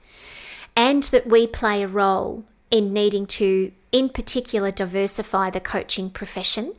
and 0.76 1.04
that 1.04 1.28
we 1.28 1.48
play 1.48 1.84
a 1.84 1.88
role 1.88 2.44
in 2.72 2.92
needing 2.92 3.26
to, 3.26 3.72
in 3.92 4.10
particular, 4.10 4.72
diversify 4.72 5.50
the 5.50 5.60
coaching 5.60 6.10
profession 6.10 6.74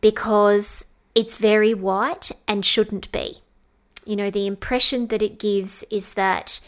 because 0.00 0.86
it's 1.14 1.36
very 1.36 1.74
white 1.74 2.30
and 2.46 2.64
shouldn't 2.64 3.10
be. 3.10 3.38
You 4.04 4.16
know, 4.16 4.30
the 4.30 4.46
impression 4.46 5.08
that 5.08 5.22
it 5.22 5.38
gives 5.38 5.84
is 5.90 6.14
that 6.14 6.60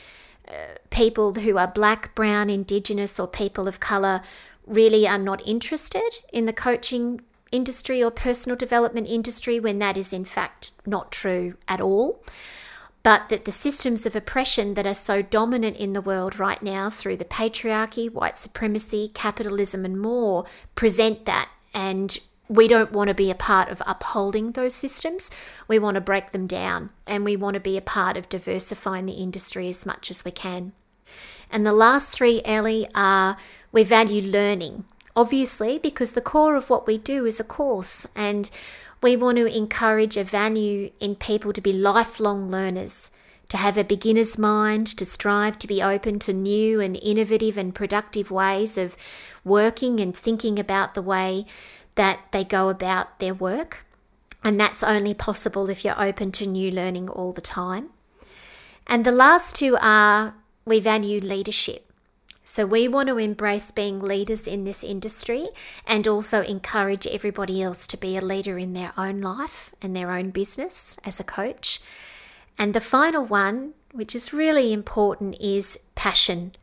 uh, 0.48 0.52
people 0.90 1.34
who 1.34 1.56
are 1.56 1.68
black, 1.68 2.14
brown, 2.14 2.50
indigenous, 2.50 3.20
or 3.20 3.28
people 3.28 3.68
of 3.68 3.78
colour 3.78 4.22
really 4.66 5.06
are 5.06 5.18
not 5.18 5.46
interested 5.46 6.20
in 6.32 6.46
the 6.46 6.52
coaching 6.52 7.20
industry 7.52 8.02
or 8.02 8.10
personal 8.10 8.56
development 8.56 9.08
industry 9.08 9.58
when 9.58 9.78
that 9.78 9.96
is 9.96 10.12
in 10.12 10.24
fact 10.24 10.72
not 10.86 11.10
true 11.10 11.54
at 11.66 11.80
all. 11.80 12.22
But 13.02 13.30
that 13.30 13.46
the 13.46 13.52
systems 13.52 14.04
of 14.04 14.14
oppression 14.14 14.74
that 14.74 14.86
are 14.86 14.94
so 14.94 15.22
dominant 15.22 15.76
in 15.76 15.94
the 15.94 16.02
world 16.02 16.38
right 16.38 16.62
now 16.62 16.90
through 16.90 17.16
the 17.16 17.24
patriarchy, 17.24 18.12
white 18.12 18.36
supremacy, 18.36 19.10
capitalism, 19.14 19.84
and 19.84 19.98
more 19.98 20.44
present 20.74 21.24
that. 21.24 21.48
And 21.72 22.18
we 22.48 22.68
don't 22.68 22.92
want 22.92 23.08
to 23.08 23.14
be 23.14 23.30
a 23.30 23.34
part 23.34 23.68
of 23.68 23.82
upholding 23.86 24.52
those 24.52 24.74
systems. 24.74 25.30
We 25.66 25.78
want 25.78 25.94
to 25.94 26.00
break 26.00 26.32
them 26.32 26.46
down 26.46 26.90
and 27.06 27.24
we 27.24 27.36
want 27.36 27.54
to 27.54 27.60
be 27.60 27.76
a 27.76 27.82
part 27.82 28.16
of 28.16 28.28
diversifying 28.28 29.06
the 29.06 29.12
industry 29.14 29.68
as 29.68 29.86
much 29.86 30.10
as 30.10 30.24
we 30.24 30.32
can. 30.32 30.72
And 31.50 31.64
the 31.64 31.72
last 31.72 32.10
three, 32.10 32.42
Ellie, 32.44 32.88
are 32.94 33.36
we 33.72 33.82
value 33.84 34.22
learning 34.22 34.84
obviously, 35.16 35.78
because 35.78 36.12
the 36.12 36.20
core 36.20 36.56
of 36.56 36.70
what 36.70 36.86
we 36.86 36.96
do 36.96 37.26
is 37.26 37.40
a 37.40 37.44
course, 37.44 38.06
and 38.14 38.50
we 39.02 39.16
want 39.16 39.38
to 39.38 39.46
encourage 39.46 40.16
a 40.16 40.24
value 40.24 40.90
in 41.00 41.14
people 41.16 41.52
to 41.52 41.60
be 41.60 41.72
lifelong 41.72 42.48
learners, 42.48 43.10
to 43.48 43.56
have 43.56 43.76
a 43.76 43.84
beginner's 43.84 44.38
mind, 44.38 44.86
to 44.86 45.04
strive 45.04 45.58
to 45.58 45.66
be 45.66 45.82
open 45.82 46.18
to 46.20 46.32
new 46.32 46.80
and 46.80 46.98
innovative 47.02 47.56
and 47.56 47.74
productive 47.74 48.30
ways 48.30 48.76
of 48.76 48.96
working 49.44 50.00
and 50.00 50.14
thinking 50.14 50.58
about 50.58 50.94
the 50.94 51.02
way 51.02 51.46
that 51.94 52.20
they 52.30 52.44
go 52.44 52.68
about 52.68 53.18
their 53.18 53.34
work. 53.34 53.86
And 54.44 54.58
that's 54.58 54.82
only 54.82 55.14
possible 55.14 55.68
if 55.68 55.84
you're 55.84 56.00
open 56.00 56.32
to 56.32 56.46
new 56.46 56.70
learning 56.70 57.08
all 57.08 57.32
the 57.32 57.40
time. 57.40 57.90
And 58.86 59.04
the 59.04 59.12
last 59.12 59.54
two 59.56 59.76
are 59.80 60.34
we 60.64 60.80
value 60.80 61.20
leadership. 61.20 61.89
So 62.52 62.66
we 62.66 62.88
want 62.88 63.08
to 63.08 63.16
embrace 63.16 63.70
being 63.70 64.00
leaders 64.00 64.48
in 64.48 64.64
this 64.64 64.82
industry 64.82 65.50
and 65.86 66.08
also 66.08 66.42
encourage 66.42 67.06
everybody 67.06 67.62
else 67.62 67.86
to 67.86 67.96
be 67.96 68.16
a 68.16 68.20
leader 68.20 68.58
in 68.58 68.72
their 68.72 68.92
own 68.98 69.20
life 69.20 69.72
and 69.80 69.94
their 69.94 70.10
own 70.10 70.30
business 70.30 70.98
as 71.04 71.20
a 71.20 71.24
coach. 71.24 71.80
And 72.58 72.74
the 72.74 72.80
final 72.80 73.24
one, 73.24 73.74
which 73.92 74.16
is 74.16 74.32
really 74.32 74.72
important, 74.72 75.36
is 75.40 75.78
passion. 75.94 76.56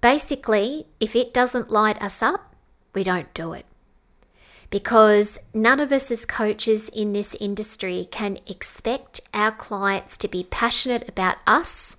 Basically, 0.00 0.86
if 1.00 1.14
it 1.14 1.34
doesn't 1.34 1.70
light 1.70 2.00
us 2.00 2.22
up, 2.22 2.54
we 2.94 3.04
don't 3.04 3.32
do 3.34 3.52
it. 3.52 3.66
Because 4.70 5.38
none 5.52 5.80
of 5.80 5.92
us 5.92 6.10
as 6.10 6.24
coaches 6.24 6.88
in 6.88 7.12
this 7.12 7.34
industry 7.38 8.08
can 8.10 8.38
expect 8.46 9.20
our 9.34 9.52
clients 9.52 10.16
to 10.16 10.28
be 10.28 10.44
passionate 10.44 11.06
about 11.06 11.36
us 11.46 11.96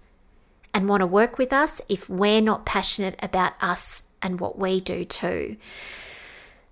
and 0.74 0.88
want 0.88 1.02
to 1.02 1.08
work 1.08 1.38
with 1.38 1.52
us 1.54 1.82
if 1.90 2.10
we're 2.10 2.42
not 2.42 2.66
passionate 2.66 3.18
about 3.22 3.54
us 3.62 4.04
and 4.22 4.40
what 4.40 4.58
we 4.58 4.80
do 4.80 5.04
too. 5.04 5.58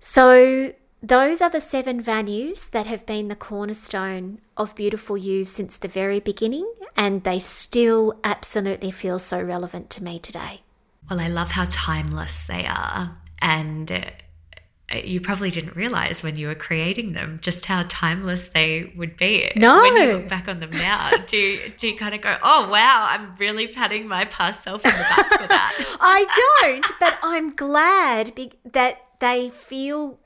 So, 0.00 0.72
those 1.02 1.40
are 1.40 1.50
the 1.50 1.60
seven 1.60 2.00
values 2.00 2.68
that 2.68 2.86
have 2.86 3.06
been 3.06 3.28
the 3.28 3.36
cornerstone 3.36 4.40
of 4.56 4.74
Beautiful 4.74 5.16
You 5.16 5.44
since 5.44 5.78
the 5.78 5.88
very 5.88 6.20
beginning, 6.20 6.70
and 6.96 7.24
they 7.24 7.38
still 7.38 8.18
absolutely 8.22 8.90
feel 8.90 9.18
so 9.18 9.40
relevant 9.40 9.88
to 9.90 10.04
me 10.04 10.18
today. 10.18 10.60
Well, 11.08 11.20
I 11.20 11.28
love 11.28 11.52
how 11.52 11.64
timeless 11.68 12.44
they 12.44 12.66
are. 12.66 13.16
And 13.40 14.12
Uh, 14.92 14.98
you 15.04 15.20
probably 15.20 15.50
didn't 15.50 15.76
realize 15.76 16.22
when 16.22 16.36
you 16.36 16.48
were 16.48 16.54
creating 16.54 17.12
them 17.12 17.38
just 17.42 17.66
how 17.66 17.84
timeless 17.88 18.48
they 18.48 18.92
would 18.96 19.16
be. 19.16 19.50
No. 19.56 19.80
When 19.80 19.96
you 19.96 20.12
look 20.14 20.28
back 20.28 20.48
on 20.48 20.60
them 20.60 20.70
now, 20.70 21.10
do 21.26 21.36
you, 21.36 21.72
do 21.76 21.88
you 21.88 21.96
kind 21.96 22.14
of 22.14 22.20
go, 22.20 22.36
oh, 22.42 22.68
wow, 22.68 23.06
I'm 23.08 23.34
really 23.36 23.68
patting 23.68 24.08
my 24.08 24.24
past 24.24 24.64
self 24.64 24.84
in 24.84 24.90
the 24.90 24.98
back 24.98 25.26
for 25.26 25.46
that? 25.46 25.96
I 26.00 26.60
don't, 26.62 26.86
but 26.98 27.18
I'm 27.22 27.54
glad 27.54 28.34
be- 28.34 28.52
that 28.64 29.00
they 29.20 29.50
feel 29.50 30.18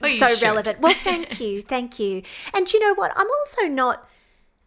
well, 0.00 0.28
so 0.28 0.46
relevant. 0.46 0.80
Well, 0.80 0.94
thank 0.94 1.40
you. 1.40 1.62
Thank 1.62 1.98
you. 1.98 2.22
And 2.54 2.72
you 2.72 2.80
know 2.80 2.94
what? 2.94 3.12
I'm 3.16 3.26
also 3.40 3.62
not 3.62 4.08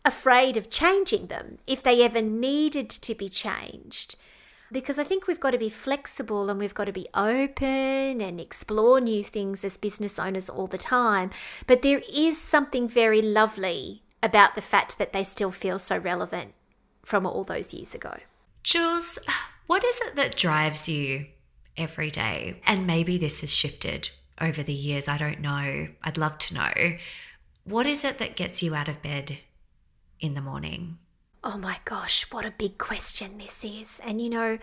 afraid 0.06 0.58
of 0.58 0.70
changing 0.70 1.28
them 1.28 1.60
if 1.68 1.84
they 1.84 2.04
ever 2.04 2.22
needed 2.22 2.90
to 2.90 3.16
be 3.16 3.30
changed 3.30 4.16
because 4.72 4.98
I 4.98 5.04
think 5.04 5.28
we've 5.28 5.40
got 5.40 5.52
to 5.52 5.58
be 5.58 5.70
flexible 5.70 6.50
and 6.50 6.60
we've 6.60 6.74
got 6.74 6.86
to 6.86 6.92
be 6.92 7.08
open 7.14 8.22
and 8.22 8.40
explore 8.40 9.02
new 9.02 9.24
things 9.24 9.66
as 9.66 9.78
business 9.78 10.18
owners 10.18 10.50
all 10.50 10.68
the 10.68 10.78
time. 10.78 11.30
But 11.68 11.82
there 11.82 12.02
is 12.14 12.40
something 12.42 12.88
very 12.88 13.22
lovely 13.22 14.04
about 14.24 14.56
the 14.56 14.62
fact 14.62 14.98
that 14.98 15.14
they 15.14 15.24
still 15.24 15.52
feel 15.52 15.80
so 15.80 15.98
relevant 15.98 16.54
from 17.04 17.26
all 17.26 17.44
those 17.44 17.74
years 17.74 17.94
ago. 17.96 18.18
Jules, 18.64 19.18
what 19.68 19.84
is 19.84 20.00
it 20.02 20.16
that 20.16 20.38
drives 20.38 20.88
you 20.88 21.28
every 21.76 22.10
day? 22.10 22.62
And 22.66 22.86
maybe 22.86 23.18
this 23.18 23.42
has 23.42 23.54
shifted 23.54 24.10
over 24.40 24.64
the 24.64 24.74
years. 24.74 25.08
I 25.08 25.18
don't 25.18 25.42
know. 25.42 25.88
I'd 26.04 26.18
love 26.18 26.38
to 26.40 26.54
know. 26.54 26.98
what 27.64 27.86
is 27.86 28.04
it 28.04 28.18
that 28.18 28.36
gets 28.36 28.64
you 28.64 28.74
out 28.74 28.88
of 28.88 29.02
bed 29.02 29.38
in 30.20 30.34
the 30.34 30.42
morning? 30.42 30.98
Oh 31.44 31.58
my 31.58 31.78
gosh, 31.86 32.28
what 32.32 32.46
a 32.46 32.52
big 32.52 32.78
question 32.78 33.40
this 33.40 33.64
is. 33.64 34.00
And 34.06 34.22
you 34.22 34.30
know, 34.30 34.60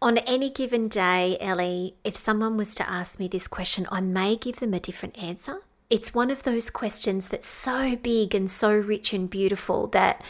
on 0.00 0.18
any 0.18 0.48
given 0.48 0.86
day, 0.86 1.36
Ellie, 1.40 1.96
if 2.04 2.16
someone 2.16 2.56
was 2.56 2.74
to 2.76 2.88
ask 2.88 3.18
me 3.18 3.26
this 3.26 3.48
question, 3.48 3.86
I 3.90 4.00
may 4.00 4.36
give 4.36 4.60
them 4.60 4.72
a 4.72 4.80
different 4.80 5.18
answer. 5.18 5.62
It's 5.90 6.14
one 6.14 6.30
of 6.30 6.44
those 6.44 6.70
questions 6.70 7.26
that's 7.28 7.48
so 7.48 7.96
big 7.96 8.32
and 8.32 8.48
so 8.48 8.72
rich 8.72 9.12
and 9.12 9.28
beautiful 9.28 9.88
that 9.88 10.22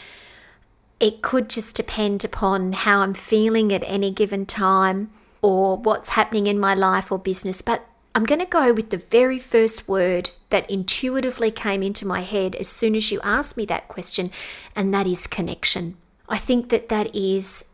it 0.99 1.21
could 1.21 1.49
just 1.49 1.75
depend 1.75 2.25
upon 2.25 2.73
how 2.73 3.01
I'm 3.01 3.13
feeling 3.13 3.71
at 3.71 3.83
any 3.85 4.09
given 4.09 4.47
time 4.47 5.11
or 5.43 5.77
what's 5.77 6.09
happening 6.09 6.47
in 6.47 6.59
my 6.59 6.73
life 6.73 7.11
or 7.11 7.19
business. 7.19 7.61
But 7.61 7.85
I'm 8.13 8.25
going 8.25 8.41
to 8.41 8.45
go 8.45 8.73
with 8.73 8.89
the 8.89 8.97
very 8.97 9.39
first 9.39 9.87
word 9.87 10.31
that 10.49 10.69
intuitively 10.69 11.49
came 11.49 11.81
into 11.81 12.05
my 12.05 12.21
head 12.21 12.55
as 12.55 12.67
soon 12.67 12.95
as 12.95 13.09
you 13.11 13.21
asked 13.23 13.55
me 13.55 13.65
that 13.67 13.87
question, 13.87 14.31
and 14.75 14.93
that 14.93 15.07
is 15.07 15.27
connection. 15.27 15.95
I 16.27 16.37
think 16.37 16.69
that 16.69 16.89
that 16.89 17.15
is 17.15 17.65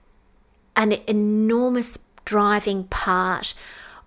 an 0.75 0.93
enormous 1.07 1.99
driving 2.23 2.83
part 2.85 3.55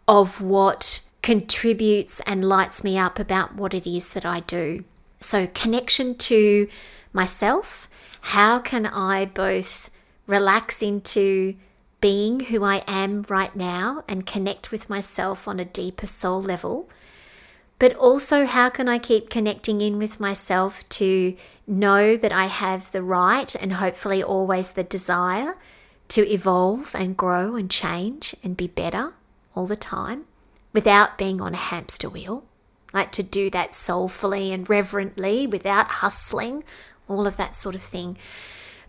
of 0.06 0.40
what 0.40 1.02
contributes 1.22 2.20
and 2.20 2.44
lights 2.44 2.84
me 2.84 2.96
up 2.96 3.18
about 3.18 3.56
what 3.56 3.74
it 3.74 3.86
is 3.86 4.12
that 4.12 4.24
I 4.24 4.40
do. 4.40 4.84
So, 5.20 5.48
connection 5.48 6.14
to 6.16 6.68
myself. 7.12 7.88
How 8.22 8.60
can 8.60 8.86
I 8.86 9.26
both 9.26 9.90
relax 10.26 10.82
into 10.82 11.56
being 12.00 12.40
who 12.40 12.64
I 12.64 12.82
am 12.86 13.24
right 13.28 13.54
now 13.54 14.04
and 14.08 14.26
connect 14.26 14.70
with 14.70 14.88
myself 14.88 15.46
on 15.46 15.60
a 15.60 15.64
deeper 15.64 16.06
soul 16.06 16.40
level. 16.40 16.88
But 17.78 17.94
also, 17.96 18.44
how 18.44 18.68
can 18.68 18.88
I 18.88 18.98
keep 18.98 19.30
connecting 19.30 19.80
in 19.80 19.98
with 19.98 20.20
myself 20.20 20.86
to 20.90 21.34
know 21.66 22.16
that 22.16 22.32
I 22.32 22.46
have 22.46 22.92
the 22.92 23.02
right 23.02 23.54
and 23.54 23.74
hopefully 23.74 24.22
always 24.22 24.70
the 24.70 24.84
desire 24.84 25.56
to 26.08 26.28
evolve 26.30 26.94
and 26.94 27.16
grow 27.16 27.56
and 27.56 27.70
change 27.70 28.34
and 28.44 28.56
be 28.56 28.66
better 28.66 29.14
all 29.54 29.66
the 29.66 29.76
time 29.76 30.24
without 30.72 31.16
being 31.16 31.40
on 31.40 31.54
a 31.54 31.58
hamster 31.58 32.08
wheel? 32.08 32.44
Like 32.92 33.12
to 33.12 33.22
do 33.22 33.48
that 33.50 33.74
soulfully 33.74 34.52
and 34.52 34.68
reverently 34.68 35.46
without 35.46 35.88
hustling, 35.88 36.64
all 37.08 37.26
of 37.26 37.36
that 37.36 37.54
sort 37.54 37.74
of 37.74 37.82
thing. 37.82 38.18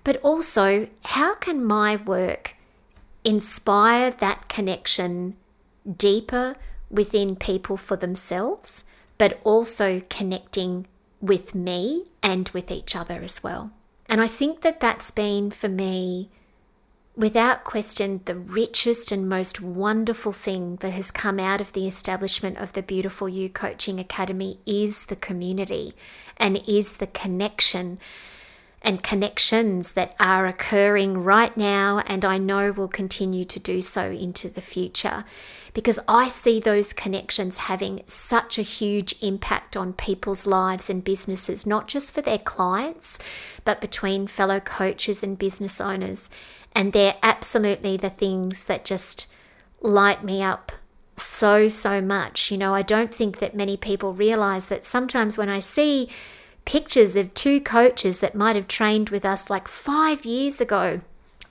But 0.03 0.17
also, 0.17 0.87
how 1.05 1.35
can 1.35 1.63
my 1.63 1.95
work 1.95 2.55
inspire 3.23 4.11
that 4.11 4.47
connection 4.49 5.35
deeper 5.97 6.55
within 6.89 7.35
people 7.35 7.77
for 7.77 7.95
themselves, 7.95 8.83
but 9.17 9.39
also 9.43 10.01
connecting 10.09 10.87
with 11.21 11.53
me 11.53 12.05
and 12.23 12.49
with 12.49 12.71
each 12.71 12.95
other 12.95 13.21
as 13.21 13.43
well. 13.43 13.71
And 14.07 14.19
I 14.19 14.27
think 14.27 14.61
that 14.61 14.79
that's 14.79 15.11
been 15.11 15.51
for 15.51 15.69
me, 15.69 16.29
without 17.15 17.63
question, 17.63 18.21
the 18.25 18.35
richest 18.35 19.11
and 19.11 19.29
most 19.29 19.61
wonderful 19.61 20.33
thing 20.33 20.77
that 20.77 20.91
has 20.91 21.11
come 21.11 21.39
out 21.39 21.61
of 21.61 21.73
the 21.73 21.87
establishment 21.87 22.57
of 22.57 22.73
the 22.73 22.83
Beautiful 22.83 23.29
You 23.29 23.49
Coaching 23.49 23.99
Academy 23.99 24.59
is 24.65 25.05
the 25.05 25.15
community 25.15 25.93
and 26.37 26.61
is 26.67 26.97
the 26.97 27.07
connection 27.07 27.99
and 28.81 29.03
connections 29.03 29.91
that 29.93 30.15
are 30.19 30.47
occurring 30.47 31.23
right 31.23 31.55
now, 31.55 32.01
and 32.07 32.25
I 32.25 32.37
know 32.37 32.71
will 32.71 32.87
continue 32.87 33.45
to 33.45 33.59
do 33.59 33.81
so 33.81 34.09
into 34.09 34.49
the 34.49 34.61
future. 34.61 35.23
Because 35.73 35.99
I 36.07 36.27
see 36.27 36.59
those 36.59 36.91
connections 36.91 37.59
having 37.59 38.01
such 38.05 38.57
a 38.57 38.63
huge 38.63 39.15
impact 39.21 39.77
on 39.77 39.93
people's 39.93 40.45
lives 40.45 40.89
and 40.89 41.03
businesses, 41.03 41.65
not 41.65 41.87
just 41.87 42.13
for 42.13 42.21
their 42.21 42.39
clients, 42.39 43.19
but 43.63 43.79
between 43.79 44.27
fellow 44.27 44.59
coaches 44.59 45.23
and 45.23 45.37
business 45.37 45.79
owners. 45.79 46.29
And 46.73 46.91
they're 46.91 47.15
absolutely 47.23 47.97
the 47.97 48.09
things 48.09 48.65
that 48.65 48.83
just 48.83 49.27
light 49.79 50.23
me 50.23 50.41
up 50.41 50.71
so, 51.15 51.69
so 51.69 52.01
much. 52.01 52.51
You 52.51 52.57
know, 52.57 52.73
I 52.73 52.81
don't 52.81 53.13
think 53.13 53.39
that 53.39 53.55
many 53.55 53.77
people 53.77 54.13
realize 54.13 54.67
that 54.67 54.83
sometimes 54.83 55.37
when 55.37 55.49
I 55.49 55.59
see 55.59 56.09
pictures 56.65 57.15
of 57.15 57.33
two 57.33 57.59
coaches 57.59 58.19
that 58.19 58.35
might 58.35 58.55
have 58.55 58.67
trained 58.67 59.09
with 59.09 59.25
us 59.25 59.49
like 59.49 59.67
five 59.67 60.25
years 60.25 60.61
ago. 60.61 61.01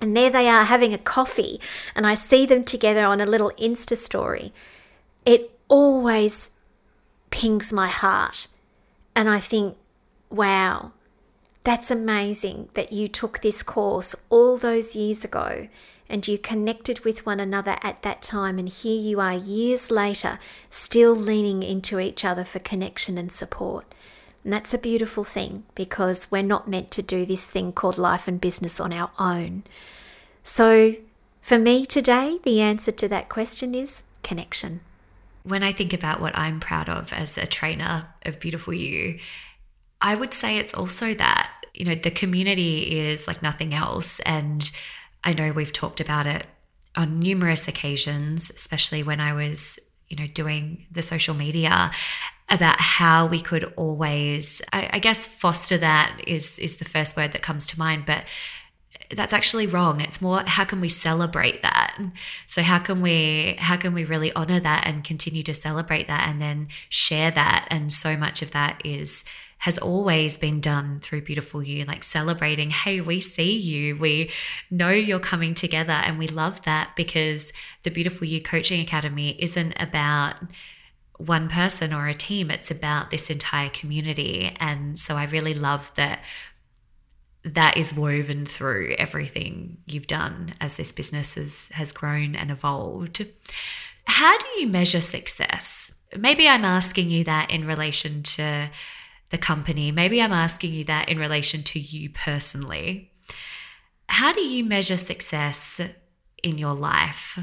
And 0.01 0.17
there 0.17 0.31
they 0.31 0.49
are 0.49 0.65
having 0.65 0.95
a 0.95 0.99
coffee, 0.99 1.61
and 1.95 2.07
I 2.07 2.15
see 2.15 2.47
them 2.47 2.65
together 2.65 3.05
on 3.05 3.21
a 3.21 3.27
little 3.27 3.53
Insta 3.61 3.97
story. 3.97 4.53
It 5.27 5.51
always 5.69 6.53
pings 7.31 7.73
my 7.73 7.89
heart. 7.89 8.47
And 9.15 9.29
I 9.29 9.41
think, 9.41 9.77
wow, 10.31 10.93
that's 11.65 11.91
amazing 11.91 12.71
that 12.75 12.93
you 12.93 13.09
took 13.09 13.41
this 13.41 13.63
course 13.63 14.15
all 14.31 14.57
those 14.57 14.97
years 14.97 15.25
ago 15.25 15.69
and 16.09 16.27
you 16.27 16.37
connected 16.37 17.01
with 17.01 17.25
one 17.25 17.39
another 17.39 17.77
at 17.83 18.03
that 18.03 18.21
time. 18.21 18.59
And 18.59 18.69
here 18.69 19.01
you 19.01 19.21
are 19.21 19.35
years 19.35 19.91
later, 19.91 20.41
still 20.69 21.15
leaning 21.15 21.63
into 21.63 22.01
each 22.01 22.25
other 22.25 22.43
for 22.43 22.59
connection 22.59 23.17
and 23.17 23.31
support. 23.31 23.85
And 24.45 24.53
that's 24.53 24.73
a 24.73 24.79
beautiful 24.79 25.25
thing 25.25 25.65
because 25.75 26.31
we're 26.31 26.43
not 26.43 26.69
meant 26.69 26.91
to 26.93 27.03
do 27.03 27.27
this 27.27 27.47
thing 27.47 27.73
called 27.73 27.99
life 27.99 28.27
and 28.27 28.41
business 28.41 28.81
on 28.81 28.93
our 28.93 29.11
own. 29.19 29.65
So, 30.45 30.95
for 31.43 31.59
me 31.59 31.87
today, 31.87 32.39
the 32.45 32.61
answer 32.61 32.93
to 32.93 33.09
that 33.09 33.29
question 33.29 33.75
is 33.75 34.05
connection. 34.23 34.81
When 35.43 35.63
I 35.63 35.73
think 35.73 35.93
about 35.93 36.21
what 36.21 36.37
I'm 36.37 36.61
proud 36.61 36.89
of 36.89 37.13
as 37.13 37.39
a 37.39 37.47
trainer 37.47 38.03
of 38.25 38.41
Beautiful 38.41 38.73
You, 38.75 39.19
I 40.01 40.15
would 40.15 40.33
say 40.33 40.59
it's 40.59 40.75
also 40.75 41.15
that, 41.15 41.51
you 41.75 41.85
know, 41.85 41.95
the 41.95 42.11
community 42.11 42.99
is 42.99 43.27
like 43.27 43.43
nothing 43.43 43.75
else. 43.75 44.21
And 44.21 44.71
I 45.25 45.33
know 45.33 45.53
we've 45.53 45.73
talked 45.73 46.01
about 46.01 46.27
it 46.27 46.47
on 46.97 47.21
numerous 47.21 47.69
occasions, 47.69 48.51
especially 48.51 49.03
when 49.03 49.21
I 49.21 49.33
was, 49.33 49.79
you 50.09 50.17
know, 50.17 50.27
doing 50.27 50.87
the 50.91 51.03
social 51.03 51.35
media 51.35 51.91
about 52.51 52.81
how 52.81 53.27
we 53.27 53.41
could 53.41 53.73
always 53.77 54.61
I, 54.73 54.91
I, 54.95 54.99
guess 54.99 55.27
foster 55.27 55.79
that 55.79 56.21
is 56.27 56.59
is 56.59 56.77
the 56.77 56.85
first 56.85 57.17
word 57.17 57.33
that 57.33 57.43
comes 57.43 57.67
to 57.69 57.79
mind 57.79 58.07
but 58.07 58.25
that's 59.13 59.33
actually 59.33 59.67
wrong. 59.67 60.01
It's 60.01 60.23
more 60.23 60.43
how 60.47 60.65
can 60.65 60.81
we 60.81 60.89
celebrate 60.89 61.63
that? 61.63 61.99
So 62.47 62.63
how 62.63 62.79
can 62.79 63.01
we 63.01 63.57
how 63.59 63.77
can 63.77 63.93
we 63.93 64.05
really 64.05 64.33
honor 64.35 64.61
that 64.61 64.87
and 64.87 65.03
continue 65.03 65.43
to 65.45 65.55
celebrate 65.55 66.07
that 66.07 66.29
and 66.29 66.41
then 66.41 66.69
share 66.89 67.31
that? 67.33 67.67
And 67.71 67.93
so 67.93 68.17
much 68.17 68.43
of 68.43 68.53
that 68.53 68.81
is 68.85 69.25
has 69.59 69.79
always 69.79 70.39
been 70.39 70.59
done 70.59 71.01
through 71.01 71.21
beautiful 71.21 71.63
you 71.63 71.85
like 71.85 72.03
celebrating 72.03 72.71
hey 72.71 73.01
we 73.01 73.21
see 73.21 73.57
you. 73.57 73.97
We 73.97 74.31
know 74.71 74.91
you're 74.91 75.19
coming 75.19 75.55
together. 75.55 75.93
And 75.93 76.19
we 76.19 76.29
love 76.29 76.63
that 76.63 76.95
because 76.95 77.53
the 77.83 77.91
beautiful 77.91 78.27
you 78.27 78.41
coaching 78.41 78.81
academy 78.81 79.37
isn't 79.39 79.75
about 79.79 80.37
one 81.21 81.49
person 81.49 81.93
or 81.93 82.09
a 82.09 82.15
team, 82.15 82.51
it's 82.51 82.71
about 82.71 83.11
this 83.11 83.31
entire 83.31 83.69
community. 83.69 84.57
And 84.59 84.99
so 84.99 85.17
I 85.17 85.25
really 85.25 85.55
love 85.55 85.93
that 85.97 86.21
that 87.45 87.77
is 87.77 87.95
woven 87.95 88.45
through 88.45 88.95
everything 88.99 89.79
you've 89.87 90.07
done 90.07 90.55
as 90.61 90.77
this 90.77 90.93
business 90.93 91.35
has, 91.35 91.71
has 91.75 91.93
grown 91.93 92.35
and 92.35 92.51
evolved. 92.51 93.27
How 94.05 94.37
do 94.39 94.47
you 94.59 94.67
measure 94.67 95.01
success? 95.01 95.95
Maybe 96.17 96.49
I'm 96.49 96.65
asking 96.65 97.11
you 97.11 97.25
that 97.25 97.51
in 97.51 97.67
relation 97.67 98.23
to 98.23 98.71
the 99.31 99.39
company. 99.39 99.93
Maybe 99.93 100.21
I'm 100.21 100.33
asking 100.33 100.75
you 100.75 100.85
that 100.85 101.09
in 101.09 101.19
relation 101.19 101.63
to 101.63 101.79
you 101.81 102.11
personally. 102.11 103.13
How 104.09 104.33
do 104.33 104.41
you 104.41 104.65
measure 104.65 104.97
success 104.97 105.81
in 106.43 106.59
your 106.59 106.75
life? 106.75 107.39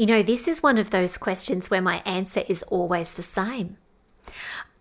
You 0.00 0.06
know, 0.06 0.22
this 0.22 0.48
is 0.48 0.62
one 0.62 0.78
of 0.78 0.88
those 0.88 1.18
questions 1.18 1.68
where 1.68 1.82
my 1.82 2.00
answer 2.06 2.42
is 2.48 2.62
always 2.62 3.12
the 3.12 3.22
same. 3.22 3.76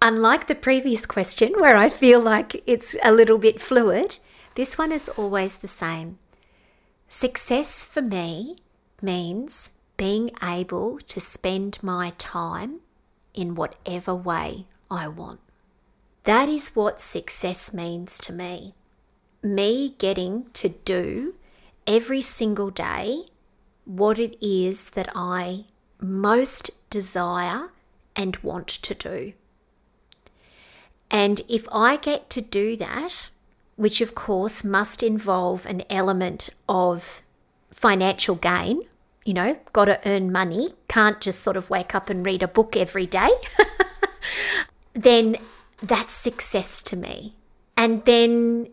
Unlike 0.01 0.47
the 0.47 0.55
previous 0.55 1.05
question, 1.05 1.55
where 1.57 1.75
I 1.75 1.89
feel 1.89 2.21
like 2.21 2.63
it's 2.65 2.95
a 3.03 3.11
little 3.11 3.37
bit 3.37 3.59
fluid, 3.59 4.19
this 4.55 4.77
one 4.77 4.93
is 4.93 5.09
always 5.17 5.57
the 5.57 5.67
same. 5.67 6.19
Success 7.09 7.85
for 7.85 8.01
me 8.01 8.59
means 9.01 9.71
being 9.97 10.31
able 10.41 10.99
to 10.99 11.19
spend 11.19 11.83
my 11.83 12.13
time 12.17 12.79
in 13.33 13.55
whatever 13.55 14.15
way 14.15 14.67
I 14.89 15.09
want. 15.09 15.41
That 16.23 16.47
is 16.47 16.77
what 16.77 17.01
success 17.01 17.73
means 17.73 18.19
to 18.19 18.31
me. 18.31 18.73
Me 19.43 19.95
getting 19.97 20.45
to 20.53 20.69
do 20.69 21.35
every 21.85 22.21
single 22.21 22.69
day 22.69 23.25
what 23.89 24.19
it 24.19 24.37
is 24.39 24.91
that 24.91 25.09
I 25.15 25.65
most 25.99 26.69
desire 26.91 27.71
and 28.15 28.37
want 28.43 28.67
to 28.67 28.93
do. 28.93 29.33
And 31.09 31.41
if 31.49 31.67
I 31.71 31.97
get 31.97 32.29
to 32.29 32.41
do 32.41 32.75
that, 32.77 33.29
which 33.77 33.99
of 33.99 34.13
course 34.13 34.63
must 34.63 35.01
involve 35.01 35.65
an 35.65 35.81
element 35.89 36.51
of 36.67 37.23
financial 37.71 38.35
gain, 38.35 38.83
you 39.25 39.33
know, 39.33 39.57
got 39.73 39.85
to 39.85 39.99
earn 40.07 40.31
money, 40.31 40.75
can't 40.87 41.19
just 41.19 41.41
sort 41.41 41.57
of 41.57 41.71
wake 41.71 41.95
up 41.95 42.11
and 42.11 42.23
read 42.23 42.43
a 42.43 42.47
book 42.47 42.77
every 42.77 43.07
day, 43.07 43.31
then 44.93 45.35
that's 45.81 46.13
success 46.13 46.83
to 46.83 46.95
me. 46.95 47.33
And 47.75 48.05
then 48.05 48.67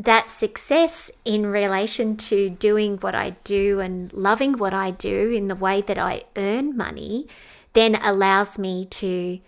that 0.00 0.30
success 0.30 1.10
in 1.26 1.44
relation 1.46 2.16
to 2.16 2.48
doing 2.48 2.96
what 2.98 3.14
I 3.14 3.30
do 3.44 3.80
and 3.80 4.10
loving 4.14 4.56
what 4.56 4.72
I 4.72 4.92
do 4.92 5.30
in 5.30 5.48
the 5.48 5.54
way 5.54 5.82
that 5.82 5.98
I 5.98 6.22
earn 6.36 6.74
money 6.74 7.28
then 7.74 7.96
allows 7.96 8.58
me 8.58 8.86
to 8.86 9.38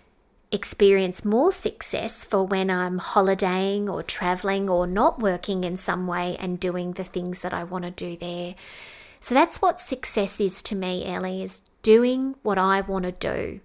experience 0.51 1.25
more 1.25 1.51
success 1.51 2.23
for 2.23 2.45
when 2.45 2.69
I'm 2.69 2.99
holidaying 2.99 3.89
or 3.89 4.03
traveling 4.03 4.69
or 4.69 4.85
not 4.85 5.19
working 5.19 5.63
in 5.63 5.75
some 5.75 6.05
way 6.05 6.37
and 6.39 6.59
doing 6.59 6.91
the 6.93 7.03
things 7.03 7.41
that 7.41 7.53
I 7.53 7.63
want 7.63 7.85
to 7.85 7.91
do 7.91 8.15
there. 8.15 8.53
So 9.19 9.33
that's 9.33 9.59
what 9.59 9.79
success 9.79 10.39
is 10.39 10.61
to 10.63 10.75
me, 10.75 11.03
Ellie, 11.03 11.41
is 11.41 11.61
doing 11.81 12.35
what 12.43 12.59
I 12.59 12.81
want 12.81 13.05
to 13.05 13.11
do 13.11 13.59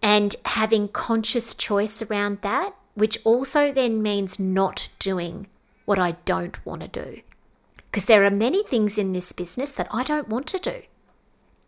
and 0.00 0.36
having 0.44 0.86
conscious 0.86 1.54
choice 1.54 2.00
around 2.02 2.38
that, 2.42 2.76
which 2.94 3.18
also 3.24 3.72
then 3.72 4.00
means 4.00 4.38
not 4.38 4.88
doing 5.00 5.48
what 5.84 5.98
I 5.98 6.12
don't 6.24 6.64
want 6.64 6.82
to 6.82 6.88
do. 6.88 7.22
Because 7.90 8.06
there 8.06 8.24
are 8.24 8.30
many 8.30 8.62
things 8.64 8.98
in 8.98 9.12
this 9.12 9.32
business 9.32 9.72
that 9.72 9.88
I 9.90 10.02
don't 10.02 10.28
want 10.28 10.46
to 10.48 10.58
do. 10.58 10.82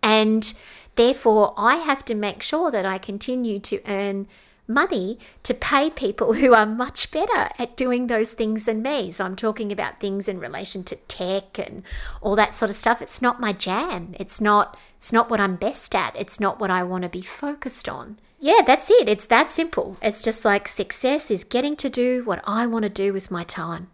And 0.03 0.53
therefore, 0.97 1.55
I 1.57 1.77
have 1.77 2.05
to 2.07 2.15
make 2.15 2.43
sure 2.43 2.71
that 2.71 2.87
I 2.87 2.99
continue 2.99 3.59
to 3.61 3.81
earn 3.87 4.27
money 4.67 5.19
to 5.43 5.55
pay 5.55 5.91
people 5.91 6.33
who 6.35 6.55
are 6.55 6.67
much 6.67 7.11
better 7.11 7.51
at 7.59 7.77
doing 7.77 8.07
those 8.07 8.33
things 8.33 8.65
than 8.65 8.83
me. 8.83 9.13
So 9.13 9.25
I'm 9.25 9.37
talking 9.37 9.73
about 9.73 10.01
things 10.01 10.29
in 10.29 10.39
relation 10.39 10.85
to 10.85 10.97
tech 10.97 11.59
and 11.59 11.83
all 12.21 12.37
that 12.37 12.55
sort 12.55 12.71
of 12.71 12.77
stuff. 12.77 13.03
It's 13.03 13.23
not 13.23 13.41
my 13.41 13.53
jam. 13.53 14.15
It's 14.19 14.41
not 14.41 14.79
it's 14.97 15.13
not 15.13 15.29
what 15.29 15.41
I'm 15.41 15.57
best 15.57 15.95
at. 15.95 16.17
It's 16.17 16.41
not 16.41 16.59
what 16.59 16.71
I 16.71 16.83
want 16.83 17.03
to 17.03 17.11
be 17.11 17.21
focused 17.21 17.89
on. 17.89 18.19
Yeah, 18.41 18.63
that's 18.67 18.91
it. 18.91 19.09
It's 19.09 19.27
that 19.27 19.51
simple. 19.51 19.99
It's 20.01 20.23
just 20.23 20.45
like 20.45 20.67
success 20.69 21.31
is 21.31 21.45
getting 21.45 21.77
to 21.77 21.91
do 21.91 22.25
what 22.25 22.43
I 22.47 22.67
want 22.67 22.85
to 22.85 22.89
do 22.89 23.13
with 23.13 23.31
my 23.31 23.45
time 23.45 23.89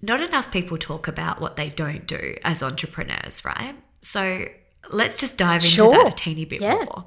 not 0.00 0.20
enough 0.20 0.50
people 0.50 0.78
talk 0.78 1.08
about 1.08 1.40
what 1.40 1.56
they 1.56 1.68
don't 1.68 2.06
do 2.06 2.36
as 2.44 2.62
entrepreneurs, 2.62 3.44
right? 3.44 3.74
So 4.00 4.46
let's 4.90 5.18
just 5.18 5.36
dive 5.36 5.62
into 5.62 5.68
sure. 5.68 5.92
that 5.92 6.12
a 6.12 6.16
teeny 6.16 6.44
bit 6.44 6.60
yeah. 6.60 6.74
more. 6.74 7.04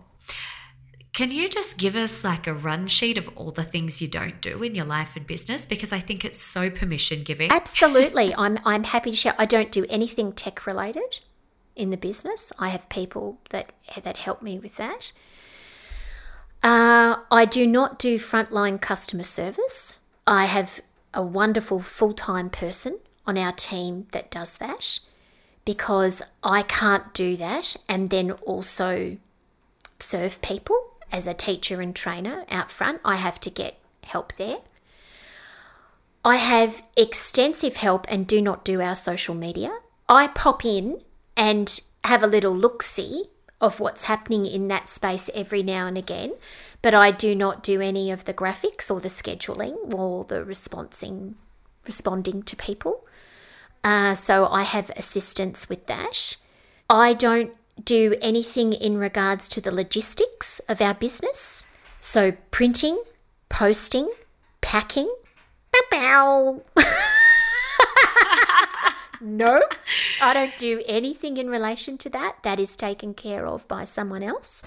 Can 1.13 1.29
you 1.29 1.49
just 1.49 1.77
give 1.77 1.95
us 1.95 2.23
like 2.23 2.47
a 2.47 2.53
run 2.53 2.87
sheet 2.87 3.17
of 3.17 3.29
all 3.35 3.51
the 3.51 3.63
things 3.65 4.01
you 4.01 4.07
don't 4.07 4.39
do 4.39 4.63
in 4.63 4.75
your 4.75 4.85
life 4.85 5.17
and 5.17 5.27
business? 5.27 5.65
Because 5.65 5.91
I 5.91 5.99
think 5.99 6.23
it's 6.23 6.41
so 6.41 6.69
permission 6.69 7.23
giving. 7.23 7.51
Absolutely. 7.51 8.33
I'm 8.37 8.57
I'm 8.65 8.85
happy 8.85 9.11
to 9.11 9.15
share. 9.15 9.35
I 9.37 9.45
don't 9.45 9.71
do 9.71 9.85
anything 9.89 10.31
tech 10.31 10.65
related 10.65 11.19
in 11.75 11.89
the 11.89 11.97
business. 11.97 12.53
I 12.59 12.69
have 12.69 12.87
people 12.87 13.39
that 13.49 13.71
that 14.01 14.17
help 14.17 14.41
me 14.41 14.57
with 14.57 14.77
that. 14.77 15.11
Uh, 16.63 17.17
I 17.29 17.45
do 17.45 17.67
not 17.67 17.99
do 17.99 18.17
frontline 18.19 18.79
customer 18.79 19.23
service. 19.23 19.99
I 20.25 20.45
have 20.45 20.79
a 21.13 21.21
wonderful 21.21 21.81
full 21.81 22.13
time 22.13 22.49
person 22.49 22.99
on 23.25 23.37
our 23.37 23.51
team 23.51 24.07
that 24.11 24.31
does 24.31 24.57
that 24.57 24.99
because 25.65 26.21
I 26.43 26.63
can't 26.63 27.13
do 27.13 27.37
that 27.37 27.75
and 27.87 28.09
then 28.09 28.31
also 28.31 29.17
serve 29.99 30.41
people 30.41 30.95
as 31.11 31.27
a 31.27 31.33
teacher 31.33 31.81
and 31.81 31.95
trainer 31.95 32.45
out 32.49 32.71
front. 32.71 33.01
I 33.05 33.15
have 33.15 33.39
to 33.41 33.49
get 33.49 33.77
help 34.03 34.33
there. 34.33 34.57
I 36.23 36.37
have 36.37 36.87
extensive 36.95 37.77
help 37.77 38.05
and 38.09 38.27
do 38.27 38.41
not 38.41 38.63
do 38.63 38.81
our 38.81 38.95
social 38.95 39.35
media. 39.35 39.79
I 40.07 40.27
pop 40.27 40.63
in 40.65 41.01
and 41.35 41.79
have 42.03 42.23
a 42.23 42.27
little 42.27 42.55
look 42.55 42.83
see 42.83 43.25
of 43.61 43.79
what's 43.79 44.05
happening 44.05 44.45
in 44.45 44.67
that 44.67 44.89
space 44.89 45.29
every 45.33 45.63
now 45.63 45.87
and 45.87 45.97
again 45.97 46.33
but 46.81 46.93
I 46.93 47.11
do 47.11 47.35
not 47.35 47.61
do 47.61 47.79
any 47.79 48.11
of 48.11 48.25
the 48.25 48.33
graphics 48.33 48.89
or 48.89 48.99
the 48.99 49.07
scheduling 49.07 49.93
or 49.93 50.23
the 50.23 50.43
responding 50.43 51.35
responding 51.85 52.43
to 52.43 52.55
people. 52.55 53.05
Uh, 53.83 54.13
so 54.13 54.47
I 54.47 54.63
have 54.63 54.91
assistance 54.91 55.69
with 55.69 55.87
that. 55.87 56.37
I 56.89 57.13
don't 57.13 57.51
do 57.83 58.15
anything 58.21 58.73
in 58.73 58.97
regards 58.97 59.47
to 59.49 59.61
the 59.61 59.71
logistics 59.71 60.59
of 60.69 60.81
our 60.81 60.93
business. 60.93 61.65
So 61.99 62.33
printing, 62.51 63.01
posting, 63.49 64.11
packing. 64.61 65.07
Bow 65.89 66.63
no, 69.21 69.61
I 70.21 70.33
don't 70.33 70.57
do 70.57 70.81
anything 70.85 71.37
in 71.37 71.49
relation 71.49 71.97
to 71.99 72.09
that. 72.09 72.37
That 72.43 72.59
is 72.59 72.75
taken 72.75 73.13
care 73.13 73.45
of 73.47 73.67
by 73.67 73.83
someone 73.85 74.23
else 74.23 74.63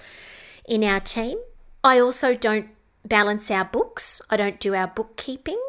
in 0.65 0.85
our 0.85 1.01
team. 1.01 1.39
I 1.83 1.99
also 1.99 2.35
don't 2.35 2.69
balance 3.05 3.51
our 3.51 3.65
books. 3.65 4.23
I 4.31 4.37
don't 4.37 4.61
do 4.61 4.75
our 4.75 4.87
bookkeeping. 4.89 5.61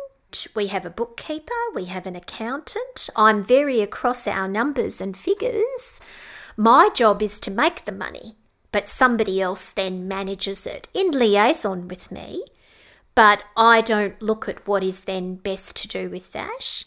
We 0.54 0.67
have 0.67 0.86
a 0.86 0.89
bookkeeper, 0.89 1.54
we 1.74 1.86
have 1.86 2.06
an 2.06 2.15
accountant. 2.15 3.10
I'm 3.15 3.41
very 3.43 3.82
across 3.82 4.28
our 4.28 4.48
numbers 4.48 5.00
and 5.00 5.15
figures. 5.15 6.02
My 6.58 6.89
job 6.93 7.21
is 7.21 7.39
to 7.41 7.52
make 7.52 7.86
the 7.86 7.91
money, 7.91 8.36
but 8.71 8.88
somebody 8.88 9.41
else 9.41 9.71
then 9.71 10.08
manages 10.08 10.65
it 10.67 10.88
in 10.93 11.12
liaison 11.12 11.88
with 11.88 12.12
me. 12.12 12.43
But 13.13 13.43
I 13.56 13.80
don't 13.80 14.21
look 14.21 14.50
at 14.50 14.67
what 14.67 14.84
is 14.84 15.06
then 15.06 15.36
best 15.36 15.78
to 15.78 15.88
do 15.88 16.10
with 16.10 16.34
that. 16.34 16.84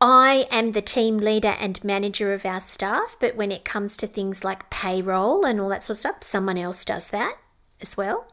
I 0.00 0.46
am 0.50 0.72
the 0.72 0.80
team 0.80 1.18
leader 1.18 1.56
and 1.60 1.82
manager 1.84 2.32
of 2.32 2.46
our 2.46 2.60
staff, 2.60 3.16
but 3.20 3.36
when 3.36 3.52
it 3.52 3.66
comes 3.66 3.98
to 3.98 4.06
things 4.06 4.42
like 4.42 4.70
payroll 4.70 5.44
and 5.44 5.60
all 5.60 5.68
that 5.68 5.82
sort 5.82 5.96
of 5.96 6.00
stuff, 6.00 6.22
someone 6.22 6.56
else 6.56 6.84
does 6.86 7.08
that 7.08 7.36
as 7.82 7.98
well. 7.98 8.26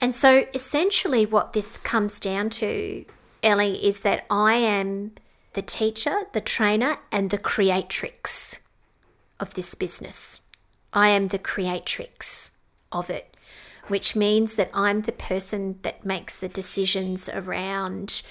And 0.00 0.14
so 0.14 0.46
essentially, 0.54 1.26
what 1.26 1.52
this 1.52 1.76
comes 1.76 2.18
down 2.18 2.50
to, 2.50 3.04
Ellie, 3.42 3.84
is 3.86 4.00
that 4.00 4.24
I 4.30 4.54
am 4.54 5.12
the 5.52 5.62
teacher, 5.62 6.24
the 6.32 6.40
trainer, 6.40 6.98
and 7.12 7.30
the 7.30 7.38
creatrix 7.38 8.60
of 9.38 9.54
this 9.54 9.74
business. 9.74 10.42
I 10.92 11.08
am 11.08 11.28
the 11.28 11.38
creatrix 11.38 12.52
of 12.92 13.10
it, 13.10 13.36
which 13.88 14.16
means 14.16 14.56
that 14.56 14.70
I'm 14.72 15.02
the 15.02 15.12
person 15.12 15.78
that 15.82 16.04
makes 16.04 16.36
the 16.36 16.48
decisions 16.48 17.28
around 17.28 18.22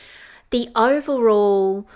the 0.49 0.69
overall 0.75 1.87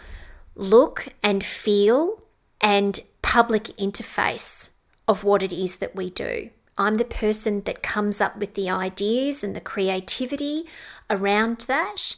look 0.56 1.10
and 1.24 1.44
feel 1.44 2.24
and 2.62 3.00
public 3.22 3.66
interface 3.78 4.72
of 5.08 5.24
what 5.24 5.44
it 5.44 5.54
is 5.54 5.78
that 5.78 5.96
we 5.96 6.10
do. 6.10 6.50
I'm 6.78 6.96
the 6.96 7.06
person 7.06 7.62
that 7.64 7.84
comes 7.84 8.22
up 8.22 8.38
with 8.38 8.54
the 8.54 8.70
ideas 8.70 9.44
and 9.44 9.56
the 9.56 9.62
creativity 9.62 10.64
around 11.10 11.60
that, 11.68 12.16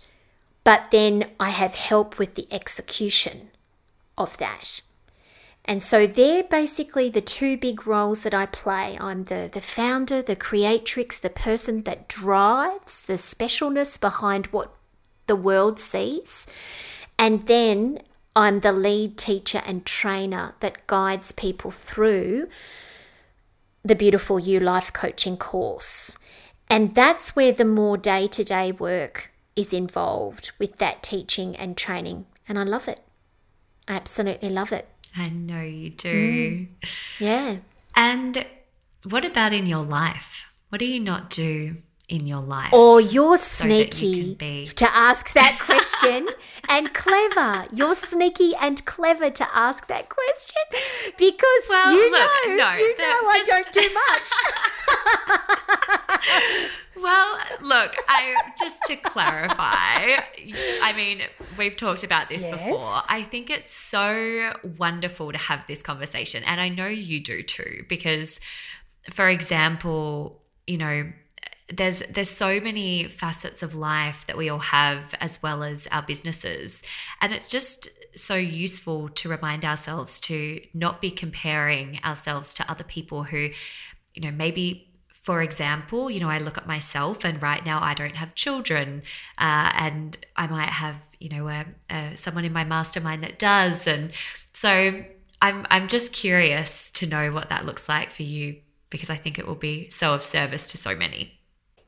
but 0.63 0.91
then 0.91 1.32
I 1.39 1.50
have 1.50 1.74
help 1.76 2.20
with 2.20 2.36
the 2.36 2.48
execution 2.52 3.50
of 4.17 4.38
that. 4.38 4.82
And 5.65 5.82
so 5.82 6.08
they're 6.08 6.44
basically 6.44 7.10
the 7.10 7.22
two 7.22 7.58
big 7.58 7.86
roles 7.86 8.22
that 8.22 8.34
I 8.34 8.46
play. 8.46 8.98
I'm 9.00 9.26
the, 9.26 9.50
the 9.52 9.62
founder, 9.62 10.22
the 10.22 10.36
creatrix, 10.36 11.20
the 11.20 11.30
person 11.30 11.84
that 11.84 12.08
drives 12.08 13.04
the 13.04 13.13
specialness 13.13 14.00
behind 14.00 14.48
what 14.48 14.74
the 15.28 15.36
world 15.36 15.80
sees. 15.80 16.48
And 17.17 17.48
then 17.48 18.00
I'm 18.36 18.62
the 18.62 18.72
lead 18.72 19.17
teacher 19.17 19.62
and 19.65 19.86
trainer 19.86 20.56
that 20.62 20.88
guides 20.88 21.32
people 21.32 21.72
through 21.72 22.48
the 23.84 23.96
Beautiful 23.96 24.39
You 24.39 24.60
Life 24.60 24.94
Coaching 24.94 25.38
course. 25.38 26.17
And 26.70 26.96
that's 26.96 27.36
where 27.36 27.52
the 27.52 27.65
more 27.65 27.98
day 27.98 28.28
to 28.28 28.44
day 28.44 28.72
work 28.72 29.32
is 29.56 29.74
involved 29.74 30.52
with 30.58 30.78
that 30.78 31.04
teaching 31.04 31.56
and 31.56 31.76
training. 31.76 32.26
And 32.48 32.58
I 32.58 32.63
love 32.63 32.88
it. 32.88 33.02
I 33.88 33.96
absolutely 33.96 34.50
love 34.50 34.72
it. 34.72 34.88
I 35.15 35.28
know 35.28 35.62
you 35.62 35.89
do. 35.89 36.50
Mm. 36.50 36.67
Yeah. 37.20 37.58
And 37.96 38.46
what 39.04 39.26
about 39.26 39.52
in 39.52 39.65
your 39.65 39.84
life? 39.84 40.46
What 40.70 40.80
do 40.80 40.86
you 40.86 41.02
not 41.02 41.30
do 41.30 41.78
in 42.12 42.28
your 42.28 42.41
life? 42.41 42.74
Or 42.74 43.02
you're 43.02 43.38
sneaky 43.38 44.38
you 44.39 44.67
to 44.67 44.95
ask 44.95 45.34
that 45.34 45.58
question 45.60 46.28
and 46.69 46.93
clever. 46.93 47.65
You're 47.71 47.95
sneaky 47.95 48.54
and 48.62 48.86
clever 48.86 49.30
to 49.30 49.47
ask 49.56 49.88
that 49.88 50.10
question 50.10 50.62
because 51.17 51.65
well, 51.69 51.93
you 51.93 52.12
look, 52.12 52.30
know, 52.47 52.56
no, 52.56 52.74
you 52.76 52.97
know 52.97 53.21
just... 53.34 53.52
I 53.52 53.62
don't 53.62 53.71
do 53.74 53.89
much. 53.93 54.30
well, 57.01 57.39
look, 57.62 57.95
I 58.09 58.36
just 58.59 58.82
to 58.88 58.97
clarify, 58.97 60.18
I 60.84 60.93
mean, 60.95 61.22
we've 61.57 61.78
talked 61.78 62.03
about 62.03 62.28
this 62.28 62.41
yes. 62.43 62.51
before. 62.51 62.99
I 63.09 63.24
think 63.24 63.49
it's 63.49 63.72
so 63.72 64.53
wonderful 64.78 65.32
to 65.32 65.38
have 65.38 65.66
this 65.68 65.82
conversation 65.82 66.43
and 66.43 66.59
I 66.59 66.68
know 66.68 66.88
you 66.88 67.22
do 67.22 67.41
too 67.41 67.86
because 67.88 68.41
for 69.09 69.30
example, 69.30 70.43
you 70.68 70.78
know, 70.78 71.12
there's 71.74 72.01
there's 72.09 72.30
so 72.30 72.59
many 72.59 73.07
facets 73.07 73.63
of 73.63 73.76
life 73.76 74.26
that 74.28 74.38
we 74.38 74.49
all 74.49 74.59
have 74.59 75.15
as 75.19 75.41
well 75.41 75.63
as 75.63 75.88
our 75.91 76.01
businesses 76.01 76.84
and 77.22 77.34
it's 77.34 77.49
just 77.49 77.89
so 78.15 78.36
useful 78.36 79.07
to 79.09 79.30
remind 79.30 79.63
ourselves 79.63 80.19
to 80.19 80.61
not 80.74 81.01
be 81.01 81.09
comparing 81.09 81.99
ourselves 82.03 82.53
to 82.53 82.69
other 82.69 82.84
people 82.84 83.24
who 83.24 83.49
you 84.13 84.22
know 84.22 84.32
maybe 84.32 84.91
for 85.24 85.43
example, 85.43 86.09
you 86.09 86.19
know, 86.19 86.30
I 86.30 86.39
look 86.39 86.57
at 86.57 86.65
myself 86.65 87.24
and 87.24 87.41
right 87.41 87.63
now 87.63 87.80
I 87.82 87.93
don't 87.93 88.15
have 88.15 88.34
children 88.34 89.03
uh, 89.38 89.72
and 89.76 90.17
I 90.36 90.47
might 90.47 90.69
have, 90.69 90.95
you 91.19 91.30
know, 91.30 91.47
a, 91.47 91.65
a, 91.91 92.17
someone 92.17 92.43
in 92.43 92.51
my 92.51 92.63
mastermind 92.63 93.24
that 93.24 93.38
does. 93.38 93.86
And 93.86 94.11
so 94.53 95.03
I'm, 95.39 95.67
I'm 95.69 95.88
just 95.88 96.11
curious 96.11 96.89
to 96.91 97.05
know 97.05 97.32
what 97.32 97.51
that 97.51 97.65
looks 97.65 97.88
like 97.88 98.09
for 98.09 98.24
you 98.24 98.57
because 98.89 99.11
I 99.11 99.15
think 99.15 99.38
it 99.38 99.45
will 99.45 99.53
be 99.53 99.89
so 99.91 100.15
of 100.15 100.24
service 100.24 100.72
to 100.72 100.78
so 100.78 100.95
many. 100.95 101.39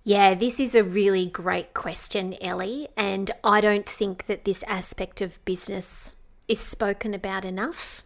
Yeah, 0.05 0.33
this 0.33 0.59
is 0.59 0.75
a 0.75 0.83
really 0.83 1.25
great 1.25 1.73
question, 1.73 2.35
Ellie. 2.41 2.89
And 2.97 3.31
I 3.43 3.61
don't 3.61 3.87
think 3.87 4.25
that 4.25 4.43
this 4.43 4.63
aspect 4.67 5.21
of 5.21 5.43
business 5.45 6.17
is 6.47 6.59
spoken 6.59 7.13
about 7.13 7.45
enough 7.45 8.03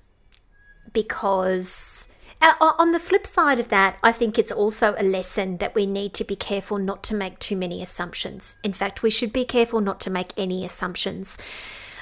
because 0.93 2.13
uh, 2.39 2.53
on 2.59 2.91
the 2.91 2.99
flip 2.99 3.25
side 3.25 3.59
of 3.59 3.69
that, 3.69 3.97
I 4.03 4.11
think 4.11 4.37
it's 4.37 4.51
also 4.51 4.93
a 4.97 5.03
lesson 5.03 5.57
that 5.57 5.73
we 5.73 5.87
need 5.87 6.13
to 6.15 6.23
be 6.23 6.35
careful 6.35 6.77
not 6.77 7.03
to 7.05 7.15
make 7.15 7.39
too 7.39 7.57
many 7.57 7.81
assumptions. 7.81 8.57
In 8.63 8.73
fact, 8.73 9.01
we 9.01 9.09
should 9.09 9.33
be 9.33 9.43
careful 9.43 9.81
not 9.81 9.99
to 10.01 10.11
make 10.11 10.33
any 10.37 10.63
assumptions 10.63 11.39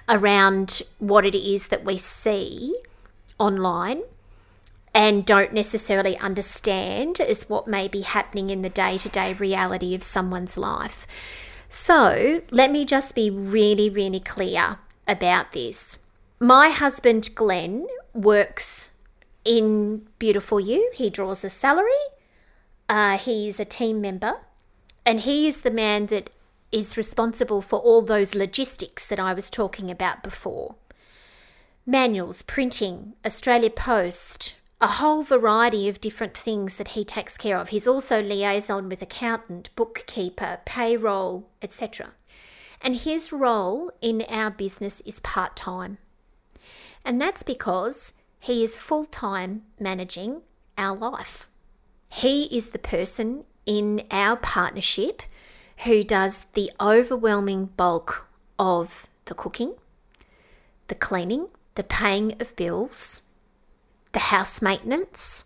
around 0.09 0.81
what 0.99 1.25
it 1.25 1.35
is 1.35 1.69
that 1.69 1.85
we 1.85 1.97
see 1.97 2.75
online 3.39 4.01
and 4.95 5.25
don't 5.25 5.51
necessarily 5.53 6.17
understand 6.19 7.19
is 7.19 7.49
what 7.49 7.67
may 7.67 7.89
be 7.89 8.01
happening 8.01 8.49
in 8.49 8.61
the 8.61 8.69
day 8.69 8.97
to 8.97 9.09
day 9.09 9.33
reality 9.33 9.93
of 9.93 10.01
someone's 10.01 10.57
life. 10.57 11.05
So, 11.67 12.41
let 12.49 12.71
me 12.71 12.85
just 12.85 13.13
be 13.13 13.29
really, 13.29 13.89
really 13.89 14.21
clear 14.21 14.79
about 15.05 15.51
this. 15.51 15.99
My 16.39 16.69
husband, 16.69 17.29
Glenn, 17.35 17.87
works 18.13 18.91
in 19.43 20.07
Beautiful 20.17 20.61
You. 20.61 20.89
He 20.93 21.09
draws 21.09 21.43
a 21.43 21.49
salary. 21.49 21.91
Uh, 22.87 23.17
he 23.17 23.49
is 23.49 23.59
a 23.59 23.65
team 23.65 23.99
member, 23.99 24.35
and 25.05 25.21
he 25.21 25.47
is 25.47 25.61
the 25.61 25.71
man 25.71 26.05
that 26.05 26.29
is 26.71 26.95
responsible 26.95 27.61
for 27.61 27.79
all 27.79 28.01
those 28.01 28.33
logistics 28.33 29.07
that 29.07 29.19
I 29.19 29.33
was 29.33 29.49
talking 29.49 29.91
about 29.91 30.23
before 30.23 30.75
manuals, 31.85 32.41
printing, 32.41 33.13
Australia 33.25 33.69
Post, 33.69 34.53
a 34.81 34.87
whole 34.87 35.23
variety 35.23 35.87
of 35.87 36.01
different 36.01 36.35
things 36.35 36.75
that 36.77 36.89
he 36.89 37.05
takes 37.05 37.37
care 37.37 37.57
of. 37.57 37.69
He's 37.69 37.87
also 37.87 38.21
liaison 38.21 38.89
with 38.89 39.01
accountant, 39.01 39.69
bookkeeper, 39.75 40.59
payroll, 40.65 41.47
etc. 41.61 42.11
And 42.81 42.95
his 42.95 43.31
role 43.31 43.91
in 44.01 44.23
our 44.29 44.51
business 44.51 45.01
is 45.01 45.19
part 45.21 45.55
time. 45.55 45.97
And 47.05 47.21
that's 47.21 47.43
because 47.43 48.11
he 48.39 48.63
is 48.63 48.77
full 48.77 49.05
time 49.05 49.63
managing 49.79 50.41
our 50.77 50.95
life. 50.95 51.47
He 52.09 52.43
is 52.55 52.69
the 52.69 52.79
person 52.79 53.45
in 53.65 54.03
our 54.11 54.35
partnership 54.35 55.23
who 55.83 56.03
does 56.03 56.45
the 56.53 56.71
overwhelming 56.79 57.67
bulk 57.77 58.27
of 58.59 59.07
the 59.25 59.33
cooking, 59.33 59.73
the 60.87 60.95
cleaning, 60.95 61.47
the 61.75 61.83
paying 61.83 62.39
of 62.39 62.55
bills, 62.55 63.23
the 64.15 64.31
house 64.31 64.61
maintenance, 64.61 65.43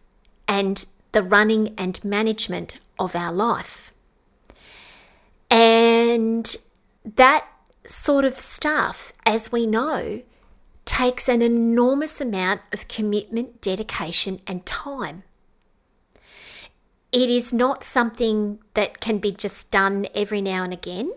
and 0.47 0.85
the 1.11 1.23
running 1.23 1.73
and 1.75 2.05
management 2.05 2.77
of 2.99 3.15
our 3.15 3.33
life. 3.33 3.91
And 5.49 6.55
that 7.03 7.47
sort 7.83 8.25
of 8.25 8.35
stuff, 8.35 9.11
as 9.25 9.51
we 9.51 9.65
know, 9.65 10.21
takes 10.85 11.27
an 11.27 11.41
enormous 11.41 12.21
amount 12.21 12.61
of 12.71 12.87
commitment, 12.87 13.59
dedication, 13.59 14.39
and 14.45 14.63
time. 14.67 15.23
It 17.11 17.27
is 17.27 17.51
not 17.51 17.83
something 17.83 18.59
that 18.75 18.99
can 18.99 19.17
be 19.17 19.31
just 19.31 19.71
done 19.71 20.05
every 20.13 20.41
now 20.41 20.63
and 20.63 20.73
again. 20.73 21.11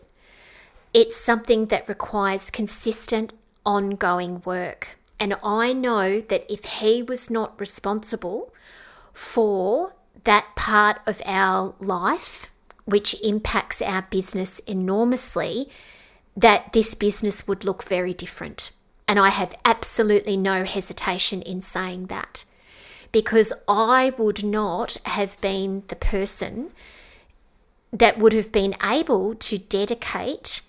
It's 0.94 1.16
something 1.16 1.66
that 1.66 1.86
requires 1.86 2.48
consistent, 2.48 3.34
ongoing 3.66 4.40
work. 4.46 4.96
And 5.22 5.36
I 5.44 5.72
know 5.72 6.20
that 6.20 6.52
if 6.52 6.64
he 6.64 7.00
was 7.00 7.30
not 7.30 7.60
responsible 7.60 8.52
for 9.12 9.94
that 10.24 10.46
part 10.56 10.98
of 11.06 11.22
our 11.24 11.76
life, 11.78 12.50
which 12.86 13.14
impacts 13.22 13.80
our 13.80 14.02
business 14.10 14.58
enormously, 14.66 15.70
that 16.36 16.72
this 16.72 16.96
business 16.96 17.46
would 17.46 17.64
look 17.64 17.84
very 17.84 18.12
different. 18.12 18.72
And 19.06 19.20
I 19.20 19.28
have 19.28 19.54
absolutely 19.64 20.36
no 20.36 20.64
hesitation 20.64 21.40
in 21.40 21.60
saying 21.60 22.06
that 22.06 22.42
because 23.12 23.52
I 23.68 24.14
would 24.18 24.42
not 24.42 24.96
have 25.04 25.40
been 25.40 25.84
the 25.86 25.94
person 25.94 26.72
that 27.92 28.18
would 28.18 28.32
have 28.32 28.50
been 28.50 28.74
able 28.82 29.36
to 29.36 29.56
dedicate 29.56 30.62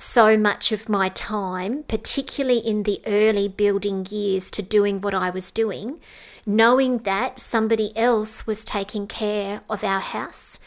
so 0.00 0.36
much 0.36 0.72
of 0.72 0.88
my 0.88 1.08
time, 1.08 1.82
particularly 1.84 2.58
in 2.58 2.84
the 2.84 3.00
early 3.06 3.48
building 3.48 4.06
years, 4.10 4.50
to 4.52 4.62
doing 4.62 5.00
what 5.00 5.14
I 5.14 5.30
was 5.30 5.50
doing, 5.50 6.00
knowing 6.46 6.98
that 6.98 7.38
somebody 7.38 7.96
else 7.96 8.46
was 8.46 8.64
taking 8.64 9.06
care 9.06 9.60
of 9.68 9.84
our 9.84 10.00
house, 10.00 10.58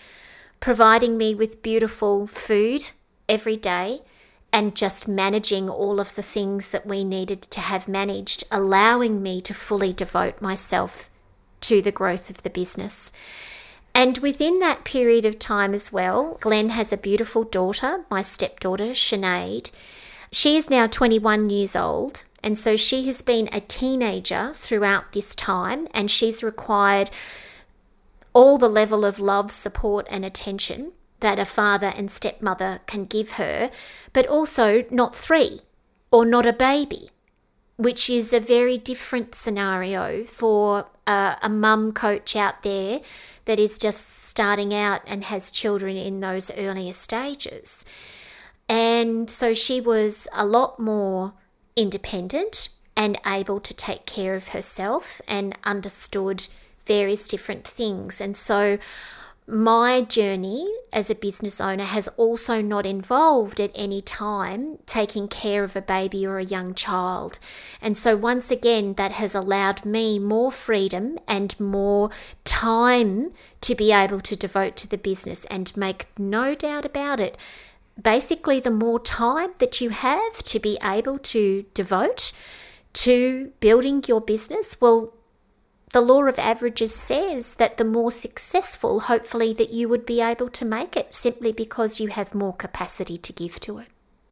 providing 0.60 1.18
me 1.18 1.34
with 1.34 1.64
beautiful 1.64 2.28
food 2.28 2.92
every 3.28 3.58
day, 3.58 4.02
and 4.54 4.76
just 4.76 5.08
managing 5.08 5.70
all 5.70 6.00
of 6.00 6.16
the 6.16 6.22
things 6.22 6.72
that 6.72 6.86
we 6.86 7.04
needed 7.04 7.44
to 7.44 7.62
have 7.62 7.88
managed, 7.88 8.44
allowing 8.52 9.24
me 9.24 9.40
to 9.42 9.54
fully 9.54 9.94
devote 9.94 10.42
myself 10.42 11.10
to 11.62 11.82
the 11.82 11.92
growth 11.92 12.30
of 12.30 12.44
the 12.44 12.50
business. 12.50 13.14
And 13.94 14.18
within 14.20 14.60
that 14.60 14.84
period 14.84 15.26
of 15.26 15.38
time 15.38 15.74
as 15.74 15.92
well, 15.92 16.38
Glenn 16.42 16.70
has 16.70 16.94
a 16.94 16.98
beautiful 16.98 17.44
daughter, 17.44 18.06
my 18.10 18.22
stepdaughter, 18.22 18.92
Sinead. 18.92 19.72
She 20.32 20.56
is 20.56 20.70
now 20.70 20.88
21 20.88 21.50
years 21.50 21.76
old, 21.76 22.24
and 22.42 22.58
so 22.58 22.76
she 22.76 23.06
has 23.08 23.22
been 23.22 23.50
a 23.52 23.60
teenager 23.60 24.52
throughout 24.54 25.12
this 25.12 25.36
time, 25.36 25.88
and 25.94 26.10
she's 26.10 26.42
required 26.42 27.12
all 28.34 28.58
the 28.58 28.70
level 28.70 29.04
of 29.04 29.20
love, 29.20 29.52
support, 29.52 30.08
and 30.10 30.24
attention 30.24 30.94
that 31.20 31.38
a 31.38 31.46
father 31.46 31.94
and 31.96 32.10
stepmother 32.10 32.80
can 32.88 33.06
give 33.06 33.32
her, 33.32 33.70
but 34.14 34.26
also 34.26 34.86
not 34.90 35.14
three 35.14 35.60
or 36.12 36.26
not 36.26 36.46
a 36.46 36.54
baby, 36.54 37.10
which 37.82 38.12
is 38.12 38.32
a 38.32 38.40
very 38.40 38.78
different 38.78 39.34
scenario 39.34 40.24
for 40.24 40.86
a, 41.08 41.50
mum 41.50 41.92
coach 41.92 42.36
out 42.36 42.62
there 42.62 43.02
that 43.46 43.58
is 43.58 43.80
just 43.80 44.24
starting 44.24 44.72
out 44.72 45.02
and 45.08 45.24
has 45.24 45.50
children 45.50 45.98
in 45.98 46.20
those 46.20 46.52
earlier 46.52 46.94
stages. 46.94 47.84
And 48.70 49.32
so 49.32 49.56
she 49.56 49.82
was 49.82 50.28
a 50.32 50.46
lot 50.46 50.80
more 50.80 51.34
independent 51.76 52.70
and 52.96 53.18
able 53.26 53.60
to 53.60 53.74
take 53.74 54.06
care 54.06 54.36
of 54.36 54.50
herself 54.50 55.20
and 55.28 55.58
understood 55.64 56.48
various 56.86 57.28
different 57.28 57.68
things. 57.68 58.22
And 58.22 58.38
so 58.38 58.78
my 59.48 60.02
journey 60.02 60.72
as 60.94 61.10
a 61.10 61.16
business 61.16 61.60
owner 61.60 61.84
has 61.84 62.08
also 62.10 62.62
not 62.62 62.86
involved 62.86 63.60
at 63.60 63.72
any 63.74 64.02
time 64.02 64.78
taking 64.86 65.28
care 65.28 65.64
of 65.64 65.76
a 65.76 65.82
baby 65.82 66.26
or 66.26 66.38
a 66.38 66.44
young 66.44 66.74
child. 66.74 67.40
And 67.82 67.98
so, 67.98 68.16
once 68.16 68.52
again, 68.52 68.94
that 68.94 69.12
has 69.14 69.34
allowed 69.34 69.84
me 69.84 70.20
more 70.20 70.52
freedom 70.52 71.18
and 71.28 71.60
more 71.60 72.12
time 72.44 73.34
to 73.62 73.76
be 73.76 73.92
able 73.92 74.20
to 74.22 74.36
devote 74.36 74.76
to 74.78 74.90
the 74.90 74.98
business. 74.98 75.46
And 75.46 75.76
make 75.76 76.08
no 76.18 76.54
doubt 76.56 76.86
about 76.86 77.20
it, 77.20 77.38
basically, 78.02 78.60
the 78.60 78.72
more 78.72 79.00
time 79.00 79.52
that 79.58 79.82
you 79.82 79.90
have 79.90 80.44
to 80.44 80.60
be 80.60 80.78
able 80.84 81.18
to 81.20 81.66
devote 81.74 82.32
to 82.94 83.52
building 83.60 84.04
your 84.08 84.22
business, 84.22 84.80
well, 84.80 85.14
the 85.94 86.02
law 86.02 86.24
of 86.24 86.40
averages 86.40 86.96
says 86.96 87.56
that 87.56 87.78
the 87.78 87.86
more 87.86 88.12
successful, 88.12 89.02
hopefully, 89.02 89.54
that 89.54 89.72
you 89.72 89.90
would 89.90 90.06
be 90.06 90.22
able 90.22 90.50
to 90.50 90.66
make 90.66 90.96
it 90.96 91.14
simply 91.14 91.52
because 91.52 92.00
you 92.00 92.08
have 92.10 92.34
more 92.34 92.54
capacity 92.54 93.18
to 93.18 93.34
give 93.34 93.60
to 93.62 93.80
it. 93.80 93.88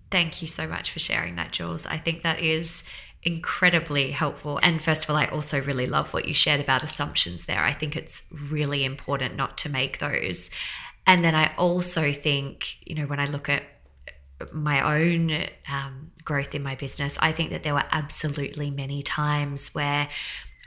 Thank 0.10 0.42
you 0.42 0.48
so 0.48 0.68
much 0.68 0.90
for 0.92 1.00
sharing 1.00 1.36
that, 1.36 1.52
Jules. 1.52 1.86
I 1.86 1.98
think 1.98 2.24
that 2.24 2.40
is 2.40 2.84
incredibly 3.24 4.12
helpful. 4.12 4.60
And 4.64 4.82
first 4.82 5.04
of 5.04 5.10
all, 5.10 5.18
I 5.18 5.26
also 5.26 5.62
really 5.62 5.86
love 5.86 6.14
what 6.14 6.28
you 6.28 6.34
shared 6.34 6.62
about 6.62 6.84
assumptions 6.84 7.46
there. 7.46 7.64
I 7.64 7.74
think 7.74 7.96
it's 7.96 8.24
really 8.32 8.86
important 8.86 9.36
not 9.36 9.58
to 9.60 9.70
make 9.70 10.00
those. 10.00 10.50
And 11.06 11.24
then 11.24 11.36
I 11.36 11.54
also 11.58 12.14
think, 12.14 12.78
you 12.88 12.96
know, 12.96 13.06
when 13.06 13.20
I 13.20 13.26
look 13.26 13.50
at 13.50 13.64
my 14.54 15.02
own 15.02 15.48
um, 15.72 16.12
growth 16.24 16.56
in 16.56 16.64
my 16.64 16.76
business, 16.76 17.18
I 17.22 17.34
think 17.34 17.50
that 17.50 17.64
there 17.64 17.74
were 17.74 17.84
absolutely 17.92 18.72
many 18.72 19.02
times 19.02 19.76
where 19.76 20.08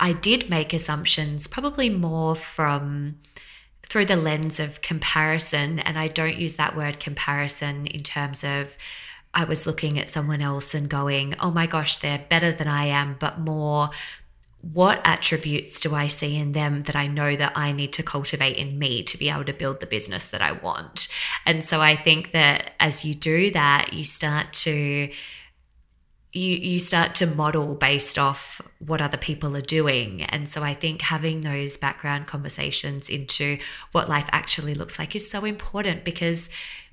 I 0.03 0.13
did 0.13 0.51
make 0.51 0.73
assumptions, 0.73 1.47
probably 1.47 1.89
more 1.89 2.35
from 2.35 3.21
through 3.85 4.07
the 4.07 4.17
lens 4.17 4.59
of 4.59 4.83
comparison. 4.83 5.79
And 5.79 5.97
I 5.97 6.09
don't 6.09 6.37
use 6.37 6.57
that 6.57 6.77
word 6.77 6.99
comparison 6.99 7.87
in 7.87 8.03
terms 8.03 8.43
of 8.43 8.77
I 9.33 9.45
was 9.45 9.65
looking 9.65 10.01
at 10.01 10.11
someone 10.11 10.43
else 10.43 10.75
and 10.75 10.89
going, 10.89 11.37
oh 11.39 11.53
my 11.53 11.67
gosh, 11.67 11.99
they're 11.99 12.27
better 12.29 12.51
than 12.51 12.67
I 12.67 12.87
am, 12.87 13.17
but 13.21 13.39
more 13.39 13.91
what 14.61 15.01
attributes 15.05 15.81
do 15.81 15.95
I 15.95 16.09
see 16.09 16.37
in 16.37 16.51
them 16.51 16.83
that 16.85 16.97
I 16.97 17.07
know 17.07 17.37
that 17.37 17.53
I 17.57 17.71
need 17.71 17.93
to 17.95 18.03
cultivate 18.03 18.57
in 18.57 18.79
me 18.79 19.05
to 19.05 19.19
be 19.19 19.29
able 19.31 19.45
to 19.45 19.53
build 19.53 19.79
the 19.79 19.87
business 19.87 20.31
that 20.31 20.43
I 20.43 20.51
want? 20.51 21.07
And 21.47 21.65
so 21.65 21.81
I 21.81 21.95
think 21.95 22.33
that 22.33 22.73
as 22.81 23.05
you 23.05 23.15
do 23.15 23.53
that, 23.53 23.93
you 23.93 24.05
start 24.05 24.53
to 24.65 25.11
you 26.33 26.57
you 26.57 26.79
start 26.81 27.15
to 27.17 27.27
model 27.27 27.75
based 27.75 28.19
off 28.19 28.61
what 28.87 29.01
other 29.01 29.17
people 29.17 29.57
are 29.57 29.61
doing. 29.61 30.23
And 30.23 30.49
so 30.49 30.63
i 30.63 30.75
think 30.75 31.03
having 31.03 31.43
those 31.43 31.77
background 31.77 32.27
conversations 32.27 33.09
into 33.09 33.59
what 33.93 34.09
life 34.09 34.29
actually 34.33 34.75
looks 34.75 34.99
like 34.99 35.15
is 35.15 35.31
so 35.31 35.45
important 35.45 36.05
because 36.05 36.49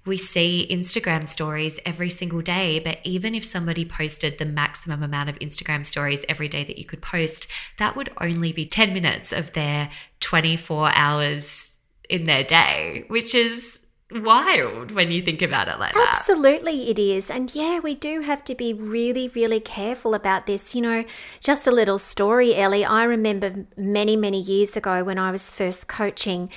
we 0.05 0.17
see 0.17 0.67
Instagram 0.71 1.27
stories 1.27 1.79
every 1.85 2.09
single 2.09 2.41
day, 2.41 2.79
but 2.79 2.99
even 3.03 3.35
if 3.35 3.43
somebody 3.43 3.85
posted 3.85 4.37
the 4.37 4.45
maximum 4.45 5.03
amount 5.03 5.29
of 5.29 5.37
Instagram 5.39 5.85
stories 5.85 6.25
every 6.29 6.47
day 6.47 6.63
that 6.63 6.77
you 6.77 6.85
could 6.85 7.01
post, 7.01 7.47
that 7.77 7.95
would 7.95 8.09
only 8.19 8.53
be 8.53 8.65
10 8.65 8.93
minutes 8.93 9.31
of 9.33 9.53
their 9.53 9.91
24 10.21 10.95
hours 10.95 11.79
in 12.09 12.25
their 12.25 12.43
day, 12.43 13.03
which 13.07 13.35
is 13.35 13.81
wild 14.11 14.91
when 14.91 15.11
you 15.11 15.21
think 15.21 15.41
about 15.41 15.67
it 15.67 15.79
like 15.79 15.93
that. 15.93 16.15
Absolutely, 16.17 16.89
it 16.89 16.97
is. 16.97 17.29
And 17.29 17.53
yeah, 17.53 17.79
we 17.79 17.95
do 17.95 18.21
have 18.21 18.43
to 18.45 18.55
be 18.55 18.73
really, 18.73 19.27
really 19.29 19.59
careful 19.59 20.15
about 20.15 20.45
this. 20.45 20.73
You 20.73 20.81
know, 20.81 21.05
just 21.39 21.67
a 21.67 21.71
little 21.71 21.99
story, 21.99 22.55
Ellie. 22.55 22.85
I 22.85 23.03
remember 23.03 23.65
many, 23.77 24.15
many 24.15 24.41
years 24.41 24.75
ago 24.75 25.03
when 25.03 25.19
I 25.19 25.31
was 25.31 25.51
first 25.51 25.87
coaching. 25.87 26.49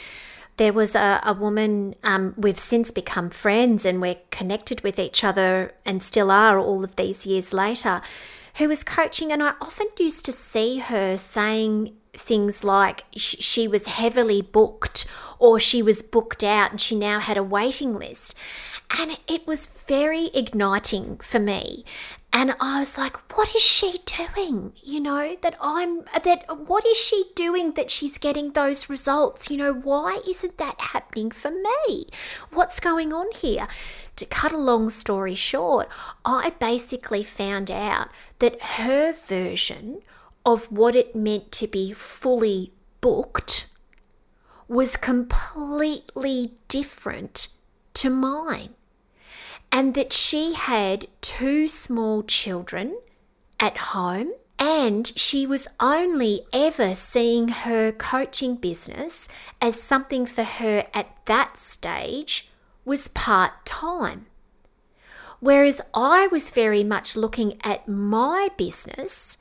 There 0.58 0.72
was 0.72 0.94
a, 0.94 1.20
a 1.24 1.32
woman, 1.32 1.94
um, 2.04 2.34
we've 2.36 2.58
since 2.58 2.90
become 2.90 3.30
friends 3.30 3.84
and 3.84 4.00
we're 4.00 4.18
connected 4.30 4.82
with 4.82 4.98
each 4.98 5.24
other 5.24 5.74
and 5.84 6.02
still 6.02 6.30
are 6.30 6.58
all 6.58 6.84
of 6.84 6.96
these 6.96 7.26
years 7.26 7.54
later, 7.54 8.02
who 8.56 8.68
was 8.68 8.84
coaching. 8.84 9.32
And 9.32 9.42
I 9.42 9.54
often 9.62 9.88
used 9.98 10.26
to 10.26 10.32
see 10.32 10.78
her 10.78 11.16
saying 11.16 11.96
things 12.14 12.62
like 12.62 13.04
she 13.16 13.66
was 13.66 13.86
heavily 13.86 14.42
booked 14.42 15.06
or 15.42 15.58
she 15.58 15.82
was 15.82 16.02
booked 16.02 16.44
out 16.44 16.70
and 16.70 16.80
she 16.80 16.94
now 16.94 17.18
had 17.18 17.36
a 17.36 17.42
waiting 17.42 17.98
list. 17.98 18.32
And 18.96 19.18
it 19.26 19.44
was 19.44 19.66
very 19.66 20.30
igniting 20.32 21.16
for 21.16 21.40
me. 21.40 21.84
And 22.32 22.54
I 22.60 22.78
was 22.78 22.96
like, 22.96 23.16
what 23.36 23.52
is 23.52 23.60
she 23.60 23.96
doing? 24.06 24.72
You 24.84 25.00
know, 25.00 25.36
that 25.42 25.56
I'm, 25.60 26.04
that 26.22 26.44
what 26.68 26.86
is 26.86 26.96
she 26.96 27.24
doing 27.34 27.72
that 27.72 27.90
she's 27.90 28.18
getting 28.18 28.52
those 28.52 28.88
results? 28.88 29.50
You 29.50 29.56
know, 29.56 29.72
why 29.74 30.20
isn't 30.28 30.58
that 30.58 30.80
happening 30.80 31.32
for 31.32 31.50
me? 31.50 32.06
What's 32.52 32.78
going 32.78 33.12
on 33.12 33.26
here? 33.34 33.66
To 34.16 34.24
cut 34.24 34.52
a 34.52 34.56
long 34.56 34.90
story 34.90 35.34
short, 35.34 35.88
I 36.24 36.50
basically 36.50 37.24
found 37.24 37.68
out 37.68 38.10
that 38.38 38.62
her 38.62 39.12
version 39.12 40.02
of 40.46 40.70
what 40.70 40.94
it 40.94 41.16
meant 41.16 41.50
to 41.52 41.66
be 41.66 41.92
fully 41.92 42.72
booked 43.00 43.71
was 44.68 44.96
completely 44.96 46.54
different 46.68 47.48
to 47.94 48.10
mine. 48.10 48.70
And 49.70 49.94
that 49.94 50.12
she 50.12 50.54
had 50.54 51.06
two 51.20 51.68
small 51.68 52.22
children 52.22 52.98
at 53.58 53.76
home, 53.78 54.32
and 54.58 55.12
she 55.16 55.46
was 55.46 55.68
only 55.80 56.42
ever 56.52 56.94
seeing 56.94 57.48
her 57.48 57.90
coaching 57.92 58.56
business 58.56 59.28
as 59.60 59.82
something 59.82 60.26
for 60.26 60.44
her 60.44 60.86
at 60.92 61.24
that 61.26 61.56
stage 61.56 62.50
was 62.84 63.08
part 63.08 63.64
time. 63.64 64.26
Whereas 65.40 65.80
I 65.94 66.28
was 66.28 66.50
very 66.50 66.84
much 66.84 67.16
looking 67.16 67.58
at 67.64 67.88
my 67.88 68.50
business 68.56 69.38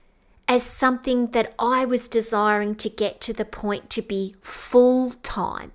as 0.51 0.63
something 0.63 1.27
that 1.27 1.53
I 1.57 1.85
was 1.85 2.09
desiring 2.09 2.75
to 2.75 2.89
get 2.89 3.21
to 3.21 3.31
the 3.31 3.45
point 3.45 3.89
to 3.91 4.01
be 4.01 4.35
full 4.41 5.11
time. 5.23 5.71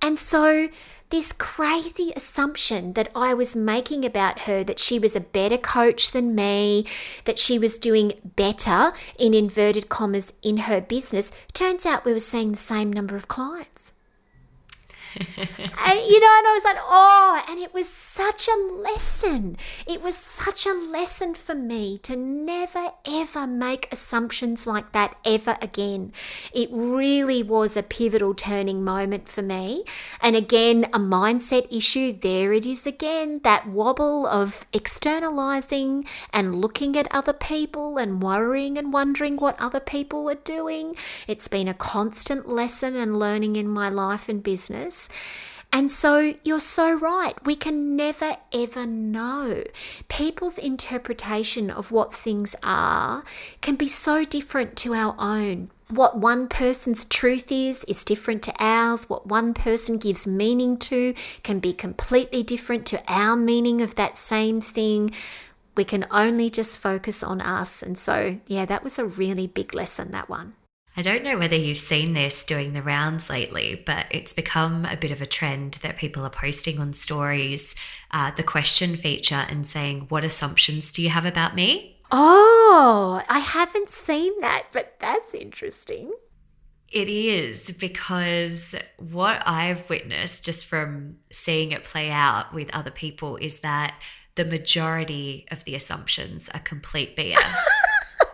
And 0.00 0.18
so, 0.18 0.70
this 1.10 1.30
crazy 1.34 2.10
assumption 2.16 2.94
that 2.94 3.10
I 3.14 3.34
was 3.34 3.54
making 3.54 4.06
about 4.06 4.40
her 4.48 4.64
that 4.64 4.78
she 4.78 4.98
was 4.98 5.14
a 5.14 5.20
better 5.20 5.58
coach 5.58 6.12
than 6.12 6.34
me, 6.34 6.86
that 7.26 7.38
she 7.38 7.58
was 7.58 7.78
doing 7.78 8.14
better 8.24 8.94
in 9.18 9.34
inverted 9.34 9.90
commas 9.90 10.32
in 10.42 10.56
her 10.68 10.80
business, 10.80 11.30
turns 11.52 11.84
out 11.84 12.06
we 12.06 12.14
were 12.14 12.18
seeing 12.18 12.52
the 12.52 12.56
same 12.56 12.90
number 12.90 13.14
of 13.14 13.28
clients. 13.28 13.91
And, 15.16 16.00
you 16.00 16.20
know, 16.20 16.32
and 16.38 16.46
I 16.46 16.52
was 16.54 16.64
like, 16.64 16.78
oh, 16.80 17.42
and 17.48 17.58
it 17.60 17.74
was 17.74 17.88
such 17.88 18.48
a 18.48 18.56
lesson. 18.56 19.56
It 19.86 20.02
was 20.02 20.16
such 20.16 20.66
a 20.66 20.72
lesson 20.72 21.34
for 21.34 21.54
me 21.54 21.98
to 21.98 22.16
never 22.16 22.90
ever 23.06 23.46
make 23.46 23.88
assumptions 23.92 24.66
like 24.66 24.92
that 24.92 25.16
ever 25.24 25.58
again. 25.60 26.12
It 26.52 26.68
really 26.72 27.42
was 27.42 27.76
a 27.76 27.82
pivotal 27.82 28.34
turning 28.34 28.84
moment 28.84 29.28
for 29.28 29.42
me. 29.42 29.84
And 30.20 30.36
again, 30.36 30.84
a 30.92 30.98
mindset 30.98 31.66
issue. 31.74 32.12
There 32.12 32.52
it 32.52 32.66
is 32.66 32.86
again 32.86 33.40
that 33.44 33.68
wobble 33.68 34.26
of 34.26 34.66
externalizing 34.72 36.04
and 36.32 36.60
looking 36.60 36.96
at 36.96 37.08
other 37.10 37.32
people 37.32 37.98
and 37.98 38.22
worrying 38.22 38.78
and 38.78 38.92
wondering 38.92 39.36
what 39.36 39.60
other 39.60 39.80
people 39.80 40.28
are 40.28 40.34
doing. 40.34 40.96
It's 41.26 41.48
been 41.48 41.68
a 41.68 41.74
constant 41.74 42.48
lesson 42.48 42.96
and 42.96 43.18
learning 43.18 43.56
in 43.56 43.68
my 43.68 43.88
life 43.88 44.28
and 44.28 44.42
business. 44.42 45.01
And 45.72 45.90
so 45.90 46.34
you're 46.44 46.60
so 46.60 46.92
right. 46.92 47.34
We 47.46 47.56
can 47.56 47.96
never 47.96 48.36
ever 48.52 48.84
know. 48.84 49.64
People's 50.08 50.58
interpretation 50.58 51.70
of 51.70 51.90
what 51.90 52.14
things 52.14 52.54
are 52.62 53.24
can 53.62 53.76
be 53.76 53.88
so 53.88 54.24
different 54.24 54.76
to 54.78 54.92
our 54.92 55.14
own. 55.18 55.70
What 55.88 56.18
one 56.18 56.48
person's 56.48 57.04
truth 57.06 57.50
is, 57.50 57.84
is 57.84 58.04
different 58.04 58.42
to 58.44 58.54
ours. 58.58 59.08
What 59.08 59.26
one 59.26 59.54
person 59.54 59.96
gives 59.96 60.26
meaning 60.26 60.76
to 60.78 61.14
can 61.42 61.58
be 61.58 61.72
completely 61.72 62.42
different 62.42 62.84
to 62.86 63.02
our 63.08 63.34
meaning 63.34 63.80
of 63.80 63.94
that 63.94 64.18
same 64.18 64.60
thing. 64.60 65.12
We 65.74 65.84
can 65.84 66.06
only 66.10 66.50
just 66.50 66.78
focus 66.78 67.22
on 67.22 67.40
us. 67.40 67.82
And 67.82 67.98
so, 67.98 68.40
yeah, 68.46 68.66
that 68.66 68.84
was 68.84 68.98
a 68.98 69.06
really 69.06 69.46
big 69.46 69.74
lesson, 69.74 70.10
that 70.10 70.28
one. 70.28 70.54
I 70.94 71.00
don't 71.00 71.24
know 71.24 71.38
whether 71.38 71.56
you've 71.56 71.78
seen 71.78 72.12
this 72.12 72.44
doing 72.44 72.74
the 72.74 72.82
rounds 72.82 73.30
lately, 73.30 73.82
but 73.86 74.06
it's 74.10 74.34
become 74.34 74.84
a 74.84 74.96
bit 74.96 75.10
of 75.10 75.22
a 75.22 75.26
trend 75.26 75.74
that 75.82 75.96
people 75.96 76.24
are 76.24 76.30
posting 76.30 76.78
on 76.78 76.92
stories 76.92 77.74
uh, 78.10 78.30
the 78.32 78.42
question 78.42 78.96
feature 78.96 79.46
and 79.48 79.66
saying, 79.66 80.06
What 80.10 80.22
assumptions 80.22 80.92
do 80.92 81.02
you 81.02 81.08
have 81.08 81.24
about 81.24 81.54
me? 81.54 81.98
Oh, 82.10 83.22
I 83.26 83.38
haven't 83.38 83.88
seen 83.88 84.38
that, 84.42 84.66
but 84.70 84.96
that's 84.98 85.32
interesting. 85.32 86.12
It 86.90 87.08
is 87.08 87.70
because 87.70 88.74
what 88.98 89.42
I've 89.46 89.88
witnessed 89.88 90.44
just 90.44 90.66
from 90.66 91.16
seeing 91.32 91.72
it 91.72 91.84
play 91.84 92.10
out 92.10 92.52
with 92.52 92.68
other 92.74 92.90
people 92.90 93.36
is 93.36 93.60
that 93.60 93.94
the 94.34 94.44
majority 94.44 95.46
of 95.50 95.64
the 95.64 95.74
assumptions 95.74 96.50
are 96.50 96.60
complete 96.60 97.16
BS. 97.16 97.64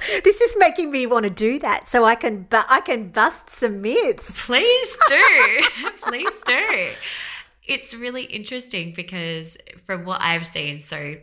this 0.25 0.41
is 0.41 0.57
making 0.59 0.91
me 0.91 1.07
want 1.07 1.25
to 1.25 1.31
do 1.31 1.59
that 1.59 1.89
so 1.89 2.05
I 2.05 2.15
can 2.15 2.47
but 2.49 2.67
I 2.69 2.81
can 2.81 3.09
bust 3.11 3.51
some 3.51 3.81
myths. 3.81 4.47
Please 4.47 4.99
do. 5.09 5.61
Please 6.03 6.43
do. 6.45 6.91
It's 7.67 7.93
really 7.93 8.25
interesting 8.25 8.93
because 8.95 9.59
from 9.85 10.05
what 10.05 10.21
I've 10.21 10.47
seen, 10.47 10.79
so 10.79 11.17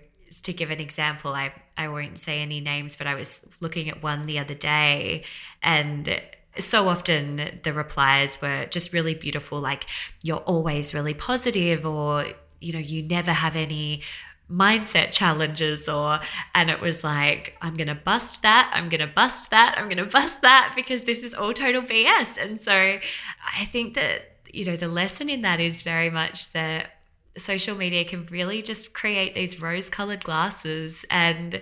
to 0.44 0.54
give 0.54 0.70
an 0.70 0.80
example, 0.80 1.34
I, 1.34 1.54
I 1.76 1.88
won't 1.88 2.20
say 2.20 2.42
any 2.42 2.60
names, 2.60 2.96
but 2.96 3.08
I 3.08 3.16
was 3.16 3.46
looking 3.62 3.90
at 3.90 4.04
one 4.04 4.28
the 4.28 4.38
other 4.38 4.54
day 4.54 5.24
and 5.64 6.22
so 6.60 6.88
often 6.88 7.60
the 7.64 7.74
replies 7.74 8.42
were 8.42 8.66
just 8.68 8.94
really 8.94 9.14
beautiful 9.14 9.60
like 9.60 9.86
you're 10.24 10.38
always 10.38 10.94
really 10.94 11.14
positive 11.14 11.86
or 11.86 12.28
you 12.62 12.72
know 12.72 12.80
you 12.80 13.04
never 13.04 13.32
have 13.32 13.58
any 13.58 14.02
mindset 14.50 15.12
challenges 15.12 15.90
or 15.90 16.20
and 16.54 16.70
it 16.70 16.80
was 16.80 17.04
like 17.04 17.58
i'm 17.62 17.76
gonna 17.76 17.96
bust 17.96 18.44
that 18.44 18.72
i'm 18.76 18.90
gonna 18.90 19.08
bust 19.08 19.50
that 19.50 19.76
i'm 19.76 19.90
gonna 19.90 20.06
bust 20.06 20.42
that 20.44 20.72
because 20.76 21.04
this 21.04 21.24
is 21.24 21.34
all 21.34 21.52
total 21.52 21.82
bs 21.82 22.38
and 22.38 22.60
so 22.60 22.72
i 22.72 23.66
think 23.66 23.96
that 23.96 24.38
you 24.54 24.64
know 24.64 24.76
the 24.76 24.88
lesson 24.88 25.30
in 25.30 25.42
that 25.42 25.60
is 25.60 25.82
very 25.82 26.12
much 26.12 26.52
that 26.54 26.92
social 27.38 27.76
media 27.76 28.06
can 28.06 28.26
really 28.28 28.62
just 28.62 28.94
create 28.94 29.34
these 29.34 29.60
rose 29.60 29.90
colored 29.90 30.24
glasses 30.24 31.06
and 31.10 31.62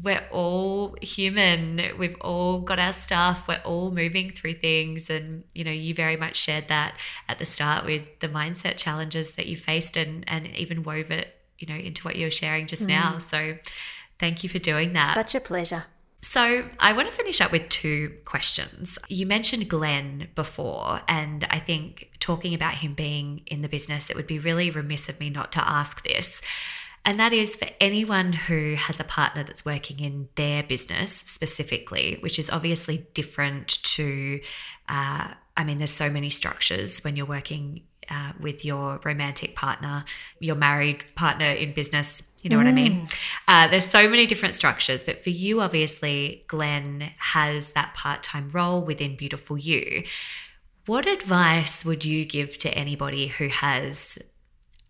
we're 0.00 0.26
all 0.30 0.96
human. 1.02 1.82
We've 1.98 2.16
all 2.22 2.60
got 2.60 2.78
our 2.78 2.94
stuff. 2.94 3.46
We're 3.46 3.60
all 3.64 3.90
moving 3.90 4.30
through 4.30 4.54
things. 4.54 5.10
And 5.10 5.44
you 5.54 5.64
know 5.64 5.70
you 5.70 5.94
very 5.94 6.16
much 6.16 6.36
shared 6.36 6.68
that 6.68 6.96
at 7.28 7.38
the 7.38 7.44
start 7.44 7.84
with 7.84 8.02
the 8.20 8.28
mindset 8.28 8.76
challenges 8.78 9.32
that 9.32 9.46
you 9.46 9.56
faced 9.56 9.96
and 9.96 10.24
and 10.26 10.46
even 10.56 10.82
wove 10.82 11.10
it 11.10 11.36
you 11.62 11.68
know, 11.68 11.80
into 11.80 12.02
what 12.02 12.16
you're 12.16 12.30
sharing 12.30 12.66
just 12.66 12.84
mm. 12.84 12.88
now. 12.88 13.18
So 13.18 13.56
thank 14.18 14.42
you 14.42 14.48
for 14.48 14.58
doing 14.58 14.92
that. 14.92 15.14
Such 15.14 15.34
a 15.34 15.40
pleasure. 15.40 15.84
So, 16.24 16.68
I 16.78 16.92
want 16.92 17.10
to 17.10 17.16
finish 17.16 17.40
up 17.40 17.50
with 17.50 17.68
two 17.68 18.14
questions. 18.24 18.96
You 19.08 19.26
mentioned 19.26 19.68
Glenn 19.68 20.28
before, 20.36 21.00
and 21.08 21.44
I 21.50 21.58
think 21.58 22.12
talking 22.20 22.54
about 22.54 22.76
him 22.76 22.94
being 22.94 23.42
in 23.48 23.62
the 23.62 23.68
business, 23.68 24.08
it 24.08 24.14
would 24.14 24.28
be 24.28 24.38
really 24.38 24.70
remiss 24.70 25.08
of 25.08 25.18
me 25.18 25.30
not 25.30 25.50
to 25.52 25.68
ask 25.68 26.04
this. 26.04 26.40
And 27.04 27.18
that 27.18 27.32
is 27.32 27.56
for 27.56 27.66
anyone 27.80 28.32
who 28.32 28.76
has 28.76 29.00
a 29.00 29.04
partner 29.04 29.42
that's 29.42 29.64
working 29.64 29.98
in 29.98 30.28
their 30.36 30.62
business 30.62 31.12
specifically, 31.12 32.18
which 32.20 32.38
is 32.38 32.48
obviously 32.48 33.08
different 33.14 33.82
to, 33.82 34.40
uh, 34.88 35.34
I 35.56 35.64
mean, 35.64 35.78
there's 35.78 35.90
so 35.90 36.08
many 36.08 36.30
structures 36.30 37.02
when 37.02 37.16
you're 37.16 37.26
working 37.26 37.82
uh, 38.12 38.32
with 38.38 38.64
your 38.64 39.00
romantic 39.04 39.56
partner, 39.56 40.04
your 40.38 40.56
married 40.56 41.04
partner 41.14 41.50
in 41.50 41.72
business. 41.72 42.22
You 42.42 42.50
know 42.50 42.56
mm. 42.56 42.64
what 42.64 42.66
I 42.66 42.72
mean? 42.72 43.06
Mm. 43.06 43.18
Uh, 43.48 43.68
there's 43.68 43.86
so 43.86 44.08
many 44.08 44.26
different 44.26 44.54
structures, 44.54 45.04
but 45.04 45.22
for 45.22 45.30
you, 45.30 45.60
obviously, 45.60 46.44
Glen 46.48 47.12
has 47.18 47.72
that 47.72 47.94
part 47.94 48.22
time 48.22 48.50
role 48.50 48.82
within 48.82 49.16
Beautiful 49.16 49.56
You. 49.56 50.04
What 50.86 51.06
advice 51.06 51.84
would 51.84 52.04
you 52.04 52.24
give 52.24 52.58
to 52.58 52.74
anybody 52.76 53.28
who 53.28 53.48
has 53.48 54.18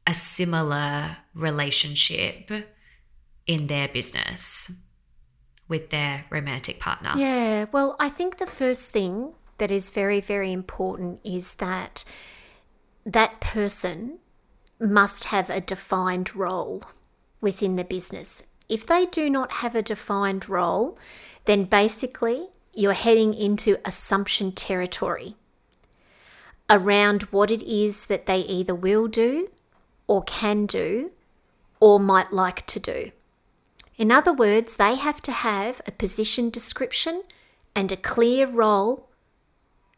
a 0.06 0.14
similar 0.14 1.18
relationship 1.34 2.50
in 3.46 3.66
their 3.66 3.88
business 3.88 4.72
with 5.68 5.90
their 5.90 6.24
romantic 6.30 6.80
partner? 6.80 7.12
Yeah, 7.16 7.66
well, 7.70 7.94
I 8.00 8.08
think 8.08 8.38
the 8.38 8.46
first 8.46 8.90
thing 8.90 9.34
that 9.58 9.70
is 9.70 9.90
very, 9.90 10.20
very 10.20 10.52
important 10.52 11.20
is 11.24 11.54
that 11.56 12.04
that 13.04 13.40
person 13.40 14.18
must 14.80 15.24
have 15.24 15.50
a 15.50 15.60
defined 15.60 16.34
role 16.34 16.84
within 17.40 17.76
the 17.76 17.84
business. 17.84 18.42
If 18.68 18.86
they 18.86 19.06
do 19.06 19.28
not 19.28 19.52
have 19.54 19.74
a 19.74 19.82
defined 19.82 20.48
role, 20.48 20.98
then 21.44 21.64
basically 21.64 22.48
you're 22.74 22.92
heading 22.92 23.34
into 23.34 23.78
assumption 23.84 24.52
territory 24.52 25.36
around 26.70 27.22
what 27.24 27.50
it 27.50 27.62
is 27.62 28.06
that 28.06 28.26
they 28.26 28.40
either 28.40 28.74
will 28.74 29.06
do 29.08 29.50
or 30.06 30.22
can 30.22 30.64
do 30.66 31.10
or 31.80 32.00
might 32.00 32.32
like 32.32 32.66
to 32.66 32.80
do. 32.80 33.10
In 33.98 34.10
other 34.10 34.32
words, 34.32 34.76
they 34.76 34.94
have 34.94 35.20
to 35.22 35.32
have 35.32 35.82
a 35.86 35.92
position 35.92 36.48
description 36.48 37.24
and 37.74 37.92
a 37.92 37.96
clear 37.96 38.46
role 38.46 39.08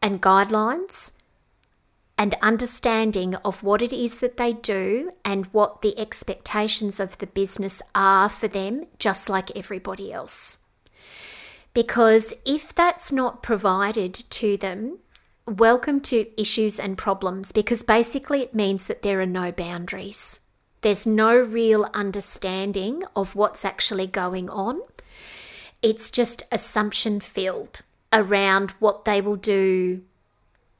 and 0.01 0.21
guidelines 0.21 1.13
and 2.17 2.35
understanding 2.41 3.35
of 3.35 3.61
what 3.61 3.81
it 3.81 3.91
is 3.91 4.19
that 4.19 4.37
they 4.37 4.53
do 4.53 5.11
and 5.25 5.45
what 5.47 5.81
the 5.81 5.97
expectations 5.99 6.99
of 6.99 7.17
the 7.17 7.27
business 7.27 7.81
are 7.93 8.29
for 8.29 8.47
them, 8.47 8.85
just 8.99 9.29
like 9.29 9.55
everybody 9.55 10.13
else. 10.13 10.59
Because 11.73 12.33
if 12.45 12.73
that's 12.73 13.11
not 13.11 13.43
provided 13.43 14.13
to 14.13 14.55
them, 14.55 14.99
welcome 15.45 15.99
to 16.01 16.41
issues 16.41 16.79
and 16.79 16.97
problems 16.97 17.51
because 17.51 17.83
basically 17.83 18.41
it 18.41 18.55
means 18.55 18.87
that 18.87 19.01
there 19.01 19.19
are 19.19 19.25
no 19.25 19.51
boundaries. 19.51 20.39
There's 20.81 21.05
no 21.05 21.35
real 21.35 21.89
understanding 21.93 23.03
of 23.15 23.35
what's 23.35 23.65
actually 23.65 24.07
going 24.07 24.49
on. 24.49 24.81
It's 25.81 26.09
just 26.09 26.43
assumption 26.51 27.19
filled 27.19 27.81
around 28.13 28.71
what 28.79 29.03
they 29.03 29.19
will 29.19 29.35
do. 29.35 30.01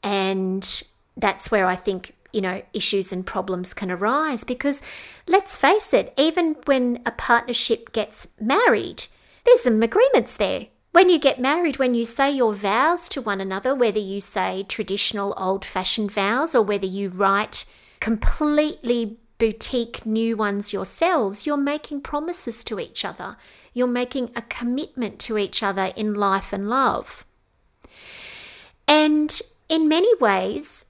And 0.01 0.83
that's 1.17 1.51
where 1.51 1.65
I 1.65 1.75
think, 1.75 2.15
you 2.31 2.41
know, 2.41 2.61
issues 2.73 3.13
and 3.13 3.25
problems 3.25 3.73
can 3.73 3.91
arise 3.91 4.43
because 4.43 4.81
let's 5.27 5.55
face 5.57 5.93
it, 5.93 6.13
even 6.17 6.55
when 6.65 7.01
a 7.05 7.11
partnership 7.11 7.91
gets 7.93 8.27
married, 8.39 9.05
there's 9.45 9.61
some 9.61 9.81
agreements 9.81 10.35
there 10.35 10.67
when 10.95 11.09
you 11.09 11.19
get 11.19 11.41
married, 11.41 11.77
when 11.77 11.93
you 11.93 12.05
say 12.05 12.31
your 12.31 12.53
vows 12.53 13.09
to 13.09 13.21
one 13.21 13.41
another, 13.41 13.75
whether 13.75 13.99
you 13.99 14.21
say 14.21 14.63
traditional 14.63 15.33
old 15.35 15.65
fashioned 15.65 16.09
vows 16.09 16.55
or 16.55 16.61
whether 16.61 16.85
you 16.85 17.09
write 17.09 17.65
completely 17.99 19.17
boutique 19.37 20.05
new 20.05 20.37
ones 20.37 20.71
yourselves, 20.71 21.45
you're 21.45 21.57
making 21.57 21.99
promises 21.99 22.63
to 22.63 22.79
each 22.79 23.03
other. 23.03 23.35
You're 23.73 23.87
making 23.87 24.31
a 24.37 24.41
commitment 24.43 25.19
to 25.19 25.37
each 25.37 25.61
other 25.61 25.91
in 25.97 26.13
life 26.13 26.53
and 26.53 26.69
love. 26.69 27.25
And 28.87 29.41
in 29.67 29.89
many 29.89 30.15
ways, 30.21 30.84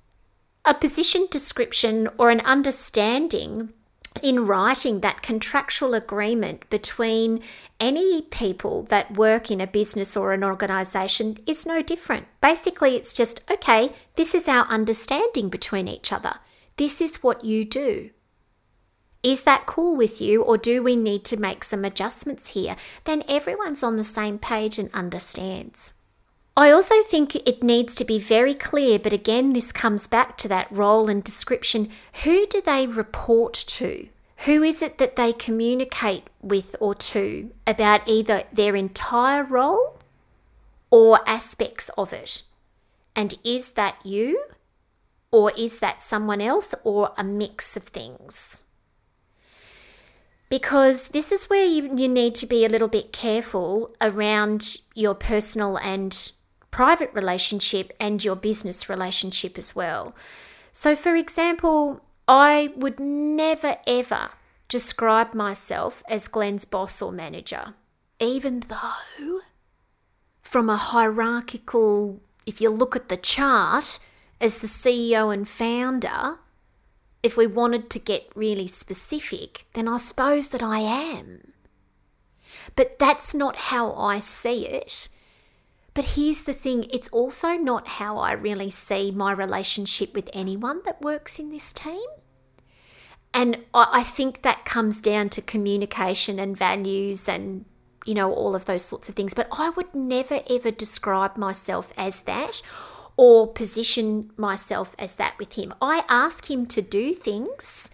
a 0.65 0.73
position 0.73 1.27
description 1.29 2.09
or 2.17 2.29
an 2.29 2.41
understanding 2.41 3.71
in 4.23 4.47
writing 4.47 5.01
that 5.01 5.21
contractual 5.21 5.93
agreement 5.93 6.67
between 6.69 7.41
any 7.79 8.21
people 8.21 8.83
that 8.83 9.17
work 9.17 9.51
in 9.51 9.59
a 9.59 9.67
business 9.67 10.15
or 10.15 10.33
an 10.33 10.43
organization 10.43 11.37
is 11.45 11.65
no 11.65 11.81
different. 11.81 12.25
Basically, 12.41 12.95
it's 12.95 13.13
just 13.13 13.41
okay, 13.51 13.91
this 14.15 14.33
is 14.33 14.47
our 14.47 14.65
understanding 14.65 15.49
between 15.49 15.87
each 15.87 16.11
other. 16.11 16.35
This 16.77 17.01
is 17.01 17.23
what 17.23 17.43
you 17.43 17.65
do. 17.65 18.09
Is 19.21 19.43
that 19.43 19.65
cool 19.65 19.95
with 19.97 20.21
you, 20.21 20.43
or 20.43 20.57
do 20.57 20.83
we 20.83 20.95
need 20.95 21.25
to 21.25 21.37
make 21.37 21.63
some 21.63 21.83
adjustments 21.83 22.49
here? 22.49 22.75
Then 23.05 23.23
everyone's 23.27 23.81
on 23.81 23.95
the 23.95 24.03
same 24.03 24.37
page 24.37 24.77
and 24.77 24.89
understands. 24.93 25.93
I 26.57 26.71
also 26.71 27.03
think 27.03 27.35
it 27.35 27.63
needs 27.63 27.95
to 27.95 28.05
be 28.05 28.17
very 28.17 28.53
clear, 28.53 28.97
but 28.97 29.11
again, 29.11 29.51
this 29.51 29.73
comes 29.73 30.07
back 30.07 30.37
to 30.37 30.47
that 30.47 30.71
role 30.71 31.09
and 31.09 31.21
description. 31.21 31.89
Who 32.23 32.47
do 32.47 32.61
they 32.61 32.87
report 32.87 33.53
to? 33.53 34.07
Who 34.45 34.63
is 34.63 34.81
it 34.81 34.97
that 34.97 35.17
they 35.17 35.33
communicate 35.33 36.23
with 36.41 36.77
or 36.79 36.95
to 36.95 37.51
about 37.67 38.07
either 38.07 38.43
their 38.53 38.75
entire 38.75 39.43
role 39.43 39.99
or 40.89 41.19
aspects 41.27 41.89
of 41.97 42.13
it? 42.13 42.43
And 43.17 43.33
is 43.43 43.71
that 43.71 43.97
you? 44.05 44.45
Or 45.31 45.51
is 45.57 45.79
that 45.79 46.01
someone 46.01 46.39
else 46.39 46.73
or 46.85 47.11
a 47.17 47.23
mix 47.23 47.75
of 47.75 47.83
things? 47.83 48.63
Because 50.47 51.09
this 51.09 51.33
is 51.33 51.47
where 51.47 51.65
you, 51.65 51.97
you 51.97 52.07
need 52.07 52.35
to 52.35 52.45
be 52.45 52.63
a 52.63 52.69
little 52.69 52.87
bit 52.87 53.11
careful 53.11 53.93
around 53.99 54.77
your 54.93 55.15
personal 55.15 55.77
and 55.77 56.31
private 56.75 57.09
relationship 57.13 57.93
and 58.01 58.21
your 58.21 58.35
business 58.35 58.89
relationship 58.89 59.57
as 59.57 59.73
well. 59.77 60.13
So, 60.73 60.93
for 60.93 61.15
example, 61.15 62.01
I 62.27 62.73
would 62.75 62.99
never 62.99 63.77
ever 63.87 64.31
describe 64.67 65.33
myself 65.33 66.03
as 66.09 66.27
Glen's 66.27 66.65
boss 66.65 67.01
or 67.01 67.13
manager, 67.13 67.75
even 68.19 68.59
though, 68.67 69.39
from 70.41 70.69
a 70.69 70.75
hierarchical, 70.75 72.19
if 72.45 72.59
you 72.59 72.69
look 72.69 72.93
at 72.93 73.07
the 73.07 73.15
chart, 73.15 73.99
as 74.41 74.59
the 74.59 74.67
CEO 74.67 75.33
and 75.33 75.47
founder, 75.47 76.39
if 77.23 77.37
we 77.37 77.47
wanted 77.47 77.89
to 77.91 77.99
get 77.99 78.29
really 78.35 78.67
specific, 78.67 79.65
then 79.75 79.87
I 79.87 79.95
suppose 79.95 80.49
that 80.49 80.61
I 80.61 80.79
am. 80.79 81.53
But 82.75 82.99
that's 82.99 83.33
not 83.33 83.71
how 83.71 83.93
I 83.93 84.19
see 84.19 84.67
it. 84.67 85.07
But 85.95 86.05
here's 86.17 86.43
the 86.43 86.53
thing 86.53 86.85
it's 86.91 87.07
also 87.07 87.53
not 87.53 87.87
how 87.87 88.17
I 88.17 88.33
really 88.33 88.69
see 88.69 89.11
my 89.11 89.31
relationship 89.31 90.13
with 90.13 90.29
anyone 90.33 90.81
that 90.85 91.01
works 91.01 91.39
in 91.39 91.49
this 91.49 91.73
team. 91.73 92.05
And 93.33 93.59
I 93.73 94.03
think 94.03 94.43
that 94.43 94.65
comes 94.65 95.01
down 95.01 95.29
to 95.29 95.41
communication 95.41 96.37
and 96.37 96.55
values 96.55 97.27
and, 97.27 97.65
you 98.05 98.13
know, 98.13 98.31
all 98.31 98.55
of 98.55 98.65
those 98.65 98.83
sorts 98.83 99.09
of 99.09 99.15
things. 99.15 99.33
But 99.33 99.47
I 99.51 99.69
would 99.69 99.93
never 99.95 100.41
ever 100.49 100.69
describe 100.69 101.37
myself 101.37 101.91
as 101.97 102.21
that 102.21 102.61
or 103.17 103.47
position 103.47 104.31
myself 104.35 104.95
as 104.99 105.15
that 105.15 105.37
with 105.39 105.53
him. 105.53 105.73
I 105.81 106.03
ask 106.09 106.49
him 106.49 106.65
to 106.67 106.81
do 106.81 107.13
things 107.13 107.89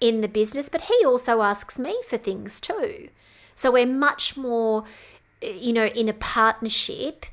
in 0.00 0.22
the 0.22 0.28
business, 0.28 0.68
but 0.68 0.82
he 0.82 1.04
also 1.04 1.42
asks 1.42 1.78
me 1.78 1.96
for 2.08 2.16
things 2.16 2.60
too. 2.60 3.10
So 3.54 3.70
we're 3.70 3.86
much 3.86 4.36
more, 4.36 4.84
eh, 5.40 5.52
you 5.52 5.72
know, 5.72 5.86
in 5.86 6.08
a 6.08 6.12
partnership 6.12 7.26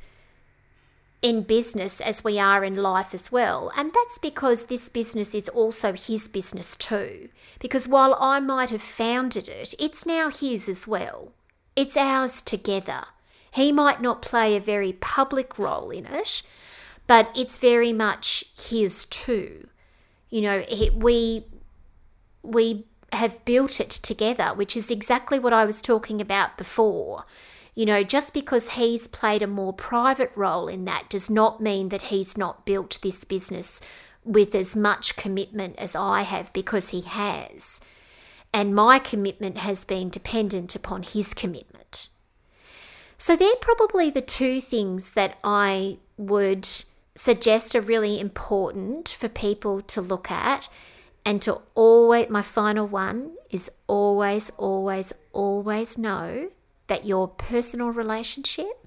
in 1.22 1.44
business 1.44 2.02
as 2.02 2.24
we 2.24 2.40
are 2.40 2.64
in 2.64 2.76
life 2.76 3.14
as 3.14 3.32
well. 3.32 3.72
And 3.78 3.92
that's 3.94 4.18
because 4.18 4.66
this 4.66 4.90
business 4.90 5.36
is 5.36 5.50
also 5.50 5.94
his 5.94 6.28
business 6.28 6.76
too. 6.76 7.30
Because 7.60 7.88
while 7.88 8.18
I 8.20 8.40
might 8.40 8.72
have 8.72 8.82
founded 8.82 9.48
it, 9.48 9.76
it's 9.80 10.06
now 10.06 10.30
his 10.30 10.68
as 10.68 10.88
well. 10.88 11.32
It's 11.76 11.96
ours 11.96 12.42
together. 12.42 13.06
He 13.52 13.72
might 13.72 14.02
not 14.02 14.22
play 14.22 14.56
a 14.56 14.62
very 14.62 14.94
public 14.94 15.60
role 15.60 15.92
in 15.92 16.06
it, 16.06 16.42
but 17.06 17.30
it's 17.36 17.58
very 17.58 17.94
much 17.94 18.46
his 18.60 19.06
too. 19.06 19.68
You 20.30 20.42
know, 20.42 20.64
we 20.96 21.46
we 22.42 22.86
have 23.12 23.44
built 23.44 23.80
it 23.80 23.90
together, 23.90 24.54
which 24.56 24.76
is 24.78 24.90
exactly 24.90 25.38
what 25.38 25.54
I 25.54 25.66
was 25.66 25.82
talking 25.82 26.22
about 26.22 26.58
before. 26.58 27.26
You 27.74 27.86
know, 27.86 28.04
just 28.04 28.34
because 28.34 28.72
he's 28.72 29.08
played 29.08 29.42
a 29.42 29.48
more 29.48 29.74
private 29.74 30.32
role 30.36 30.68
in 30.68 30.86
that 30.86 31.10
does 31.10 31.30
not 31.30 31.62
mean 31.62 31.90
that 31.90 32.04
he's 32.04 32.38
not 32.38 32.66
built 32.66 33.00
this 33.02 33.24
business 33.24 33.80
with 34.24 34.54
as 34.54 34.76
much 34.76 35.16
commitment 35.16 35.78
as 35.78 35.96
I 35.96 36.24
have 36.24 36.52
because 36.54 36.90
he 36.90 37.02
has. 37.02 37.82
And 38.54 38.76
my 38.76 39.00
commitment 39.00 39.60
has 39.60 39.86
been 39.86 40.10
dependent 40.10 40.76
upon 40.76 41.04
his 41.04 41.34
commitment. 41.34 42.10
So 43.18 43.36
they're 43.36 43.56
probably 43.62 44.10
the 44.10 44.22
two 44.22 44.60
things 44.60 45.12
that 45.12 45.38
I 45.44 46.00
would 46.18 46.68
suggest 47.16 47.76
are 47.76 47.82
really 47.82 48.20
important 48.20 49.10
for 49.10 49.30
people 49.30 49.82
to 49.82 50.02
look 50.02 50.30
at 50.30 50.68
and 51.26 51.42
to 51.44 51.62
always, 51.76 52.30
my 52.30 52.42
final 52.42 52.88
one 52.88 53.32
is 53.50 53.70
always, 53.88 54.50
always, 54.58 55.14
always 55.34 55.98
know 55.98 56.50
that 56.92 57.06
your 57.06 57.26
personal 57.26 57.88
relationship 57.88 58.86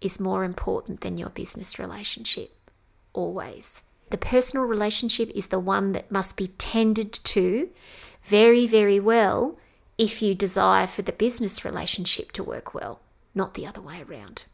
is 0.00 0.18
more 0.18 0.42
important 0.42 1.02
than 1.02 1.16
your 1.16 1.28
business 1.28 1.78
relationship. 1.78 2.50
Always. 3.12 3.84
The 4.10 4.18
personal 4.18 4.66
relationship 4.66 5.30
is 5.36 5.46
the 5.46 5.60
one 5.60 5.92
that 5.92 6.10
must 6.10 6.36
be 6.36 6.48
tended 6.48 7.12
to 7.12 7.68
very, 8.24 8.66
very 8.66 8.98
well 8.98 9.56
if 9.96 10.20
you 10.20 10.34
desire 10.34 10.88
for 10.88 11.02
the 11.02 11.12
business 11.12 11.64
relationship 11.64 12.32
to 12.32 12.42
work 12.42 12.74
well, 12.74 12.98
not 13.36 13.54
the 13.54 13.68
other 13.68 13.80
way 13.80 14.02
around. 14.02 14.46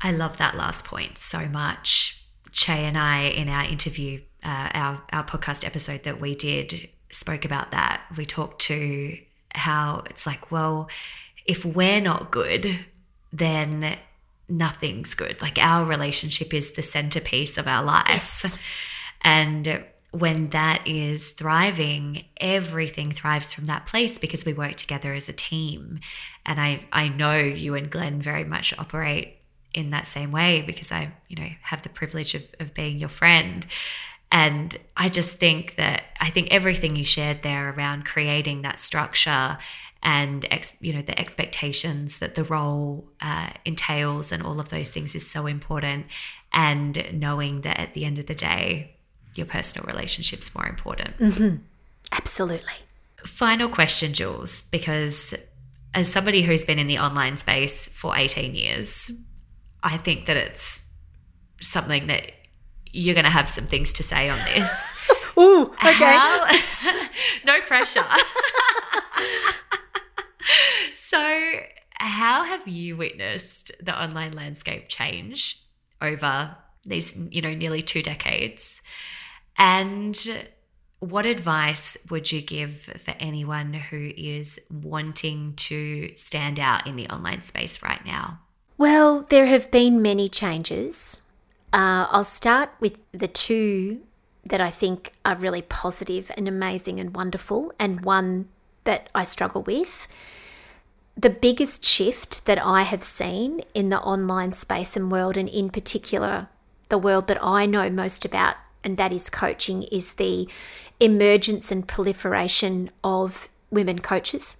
I 0.00 0.10
love 0.10 0.38
that 0.38 0.54
last 0.54 0.86
point 0.86 1.18
so 1.18 1.46
much. 1.46 2.24
Che 2.50 2.72
and 2.72 2.96
I, 2.96 3.24
in 3.24 3.50
our 3.50 3.64
interview, 3.64 4.22
uh, 4.42 4.70
our, 4.72 5.02
our 5.12 5.24
podcast 5.24 5.66
episode 5.66 6.04
that 6.04 6.18
we 6.18 6.34
did, 6.34 6.88
spoke 7.10 7.44
about 7.44 7.72
that. 7.72 8.04
We 8.16 8.24
talked 8.24 8.62
to 8.62 9.18
how 9.54 10.04
it's 10.08 10.26
like, 10.26 10.50
well, 10.50 10.88
if 11.46 11.64
we're 11.64 12.00
not 12.00 12.30
good, 12.30 12.80
then 13.32 13.96
nothing's 14.48 15.14
good. 15.14 15.40
Like 15.40 15.58
our 15.58 15.84
relationship 15.84 16.54
is 16.54 16.72
the 16.72 16.82
centerpiece 16.82 17.58
of 17.58 17.66
our 17.66 17.82
life. 17.82 18.40
Yes. 18.44 18.58
And 19.22 19.84
when 20.12 20.50
that 20.50 20.86
is 20.86 21.32
thriving, 21.32 22.24
everything 22.38 23.12
thrives 23.12 23.52
from 23.52 23.66
that 23.66 23.86
place 23.86 24.18
because 24.18 24.44
we 24.44 24.52
work 24.52 24.76
together 24.76 25.12
as 25.12 25.28
a 25.28 25.32
team. 25.32 26.00
And 26.44 26.60
I, 26.60 26.86
I 26.92 27.08
know 27.08 27.38
you 27.38 27.74
and 27.74 27.90
Glenn 27.90 28.22
very 28.22 28.44
much 28.44 28.76
operate 28.78 29.36
in 29.74 29.90
that 29.90 30.06
same 30.06 30.32
way 30.32 30.62
because 30.62 30.90
I, 30.90 31.12
you 31.28 31.36
know, 31.36 31.48
have 31.62 31.82
the 31.82 31.88
privilege 31.88 32.34
of, 32.34 32.44
of 32.60 32.72
being 32.72 32.98
your 32.98 33.08
friend. 33.08 33.66
And 34.32 34.76
I 34.96 35.08
just 35.08 35.36
think 35.36 35.76
that 35.76 36.04
I 36.20 36.30
think 36.30 36.48
everything 36.50 36.96
you 36.96 37.04
shared 37.04 37.42
there 37.42 37.70
around 37.70 38.06
creating 38.06 38.62
that 38.62 38.78
structure 38.78 39.58
and 40.02 40.46
ex, 40.50 40.76
you 40.80 40.92
know 40.92 41.02
the 41.02 41.18
expectations 41.18 42.18
that 42.18 42.34
the 42.34 42.44
role 42.44 43.08
uh, 43.20 43.50
entails 43.64 44.32
and 44.32 44.42
all 44.42 44.60
of 44.60 44.68
those 44.68 44.90
things 44.90 45.14
is 45.14 45.28
so 45.28 45.46
important. 45.46 46.06
And 46.52 47.06
knowing 47.12 47.62
that 47.62 47.78
at 47.78 47.94
the 47.94 48.04
end 48.04 48.18
of 48.18 48.26
the 48.26 48.34
day, 48.34 48.96
your 49.34 49.46
personal 49.46 49.86
relationship's 49.86 50.54
more 50.54 50.66
important. 50.66 51.18
Mm-hmm. 51.18 51.56
Absolutely. 52.12 52.72
Final 53.24 53.68
question, 53.68 54.14
Jules, 54.14 54.62
because 54.62 55.34
as 55.94 56.10
somebody 56.10 56.42
who's 56.42 56.64
been 56.64 56.78
in 56.78 56.86
the 56.86 56.98
online 56.98 57.36
space 57.36 57.88
for 57.88 58.16
18 58.16 58.54
years, 58.54 59.10
I 59.82 59.98
think 59.98 60.26
that 60.26 60.36
it's 60.36 60.84
something 61.60 62.06
that 62.06 62.32
you're 62.92 63.14
going 63.14 63.24
to 63.24 63.30
have 63.30 63.48
some 63.48 63.64
things 63.64 63.92
to 63.94 64.02
say 64.02 64.28
on 64.28 64.38
this. 64.54 65.08
Ooh, 65.38 65.64
okay. 65.64 65.92
How, 65.92 66.46
no 67.44 67.60
pressure. 67.62 68.04
so, 70.94 71.60
how 71.94 72.44
have 72.44 72.66
you 72.68 72.96
witnessed 72.96 73.72
the 73.84 74.00
online 74.00 74.32
landscape 74.32 74.88
change 74.88 75.62
over 76.00 76.56
these, 76.84 77.16
you 77.30 77.42
know, 77.42 77.54
nearly 77.54 77.82
two 77.82 78.02
decades? 78.02 78.82
And 79.58 80.16
what 81.00 81.26
advice 81.26 81.96
would 82.10 82.32
you 82.32 82.40
give 82.40 82.76
for 82.76 83.14
anyone 83.18 83.74
who 83.74 84.12
is 84.16 84.58
wanting 84.70 85.54
to 85.56 86.12
stand 86.16 86.58
out 86.58 86.86
in 86.86 86.96
the 86.96 87.08
online 87.08 87.42
space 87.42 87.82
right 87.82 88.04
now? 88.04 88.40
Well, 88.78 89.22
there 89.22 89.46
have 89.46 89.70
been 89.70 90.02
many 90.02 90.28
changes. 90.28 91.22
Uh, 91.72 92.06
I'll 92.10 92.24
start 92.24 92.70
with 92.80 92.98
the 93.12 93.28
two 93.28 94.02
that 94.44 94.60
I 94.60 94.70
think 94.70 95.12
are 95.24 95.34
really 95.34 95.62
positive 95.62 96.30
and 96.36 96.46
amazing 96.46 97.00
and 97.00 97.14
wonderful, 97.14 97.72
and 97.78 98.04
one 98.04 98.48
that 98.86 99.10
I 99.14 99.24
struggle 99.24 99.62
with. 99.62 100.08
The 101.16 101.30
biggest 101.30 101.84
shift 101.84 102.44
that 102.46 102.62
I 102.62 102.82
have 102.82 103.02
seen 103.02 103.60
in 103.74 103.90
the 103.90 104.00
online 104.00 104.52
space 104.52 104.96
and 104.96 105.10
world, 105.10 105.36
and 105.36 105.48
in 105.48 105.70
particular, 105.70 106.48
the 106.88 106.98
world 106.98 107.26
that 107.28 107.42
I 107.42 107.66
know 107.66 107.88
most 107.90 108.24
about, 108.24 108.56
and 108.82 108.96
that 108.96 109.12
is 109.12 109.30
coaching, 109.30 109.84
is 109.84 110.14
the 110.14 110.48
emergence 111.00 111.70
and 111.70 111.86
proliferation 111.86 112.90
of 113.02 113.48
women 113.70 114.00
coaches, 114.00 114.56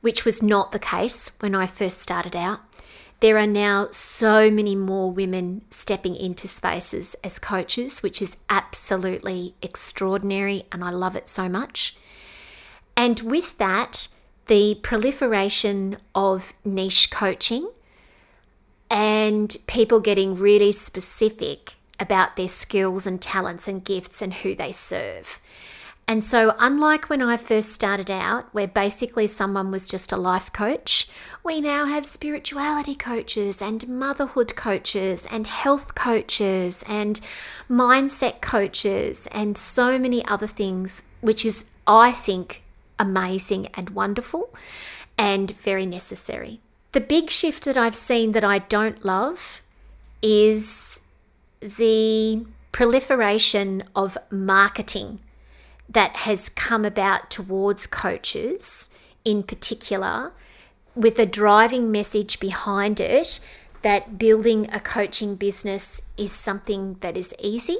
which 0.00 0.24
was 0.24 0.42
not 0.42 0.72
the 0.72 0.78
case 0.78 1.30
when 1.40 1.54
I 1.54 1.66
first 1.66 1.98
started 1.98 2.36
out. 2.36 2.60
There 3.20 3.38
are 3.38 3.46
now 3.46 3.86
so 3.92 4.50
many 4.50 4.74
more 4.74 5.12
women 5.12 5.62
stepping 5.70 6.16
into 6.16 6.48
spaces 6.48 7.14
as 7.22 7.38
coaches, 7.38 8.02
which 8.02 8.20
is 8.20 8.36
absolutely 8.50 9.54
extraordinary, 9.62 10.64
and 10.72 10.82
I 10.82 10.90
love 10.90 11.14
it 11.14 11.28
so 11.28 11.48
much. 11.48 11.96
And 12.96 13.20
with 13.20 13.58
that, 13.58 14.08
the 14.46 14.76
proliferation 14.82 15.98
of 16.14 16.52
niche 16.64 17.10
coaching 17.10 17.70
and 18.90 19.56
people 19.66 20.00
getting 20.00 20.34
really 20.34 20.72
specific 20.72 21.76
about 21.98 22.36
their 22.36 22.48
skills 22.48 23.06
and 23.06 23.22
talents 23.22 23.66
and 23.66 23.84
gifts 23.84 24.20
and 24.20 24.34
who 24.34 24.54
they 24.54 24.72
serve. 24.72 25.40
And 26.08 26.22
so, 26.22 26.54
unlike 26.58 27.08
when 27.08 27.22
I 27.22 27.36
first 27.36 27.70
started 27.70 28.10
out, 28.10 28.52
where 28.52 28.66
basically 28.66 29.28
someone 29.28 29.70
was 29.70 29.86
just 29.86 30.10
a 30.10 30.16
life 30.16 30.52
coach, 30.52 31.08
we 31.44 31.60
now 31.60 31.86
have 31.86 32.04
spirituality 32.04 32.96
coaches 32.96 33.62
and 33.62 33.86
motherhood 33.88 34.56
coaches 34.56 35.26
and 35.30 35.46
health 35.46 35.94
coaches 35.94 36.84
and 36.88 37.20
mindset 37.70 38.40
coaches 38.40 39.28
and 39.28 39.56
so 39.56 39.96
many 39.98 40.24
other 40.26 40.48
things, 40.48 41.04
which 41.20 41.46
is, 41.46 41.66
I 41.86 42.10
think, 42.10 42.61
amazing 43.02 43.66
and 43.74 43.90
wonderful 43.90 44.54
and 45.18 45.50
very 45.58 45.84
necessary. 45.84 46.60
The 46.92 47.00
big 47.00 47.30
shift 47.30 47.64
that 47.64 47.76
I've 47.76 47.94
seen 47.94 48.32
that 48.32 48.44
I 48.44 48.60
don't 48.60 49.04
love 49.04 49.62
is 50.22 51.00
the 51.60 52.46
proliferation 52.70 53.82
of 53.94 54.16
marketing 54.30 55.20
that 55.88 56.16
has 56.16 56.48
come 56.48 56.84
about 56.84 57.30
towards 57.30 57.86
coaches 57.86 58.88
in 59.24 59.42
particular 59.42 60.32
with 60.94 61.18
a 61.18 61.26
driving 61.26 61.90
message 61.90 62.38
behind 62.40 63.00
it 63.00 63.40
that 63.82 64.18
building 64.18 64.68
a 64.72 64.80
coaching 64.80 65.34
business 65.34 66.02
is 66.16 66.30
something 66.30 66.96
that 67.00 67.16
is 67.16 67.34
easy, 67.40 67.78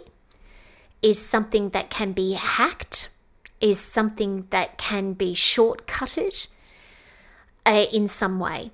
is 1.01 1.25
something 1.25 1.70
that 1.70 1.91
can 1.91 2.12
be 2.12 2.33
hacked, 2.33 3.09
is 3.63 3.81
something 3.81 4.47
that 4.51 4.77
can 4.77 5.15
be 5.15 5.33
shortcutted 5.33 6.49
uh, 7.65 7.87
in 7.93 8.09
some 8.09 8.39
way. 8.39 8.73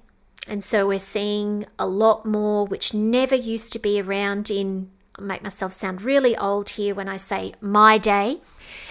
And 0.49 0.65
so 0.65 0.89
we're 0.89 0.99
seeing 0.99 1.67
a 1.79 1.87
lot 1.87 2.25
more, 2.25 2.65
which 2.67 2.95
never 2.95 3.35
used 3.35 3.73
to 3.75 3.79
be 3.79 4.01
around 4.01 4.51
in, 4.51 4.91
I'll 5.17 5.27
make 5.27 5.43
myself 5.43 5.73
sound 5.73 6.01
really 6.01 6.35
old 6.37 6.71
here 6.71 6.95
when 6.95 7.07
I 7.07 7.19
say 7.19 7.53
my 7.61 7.99
day. 7.99 8.41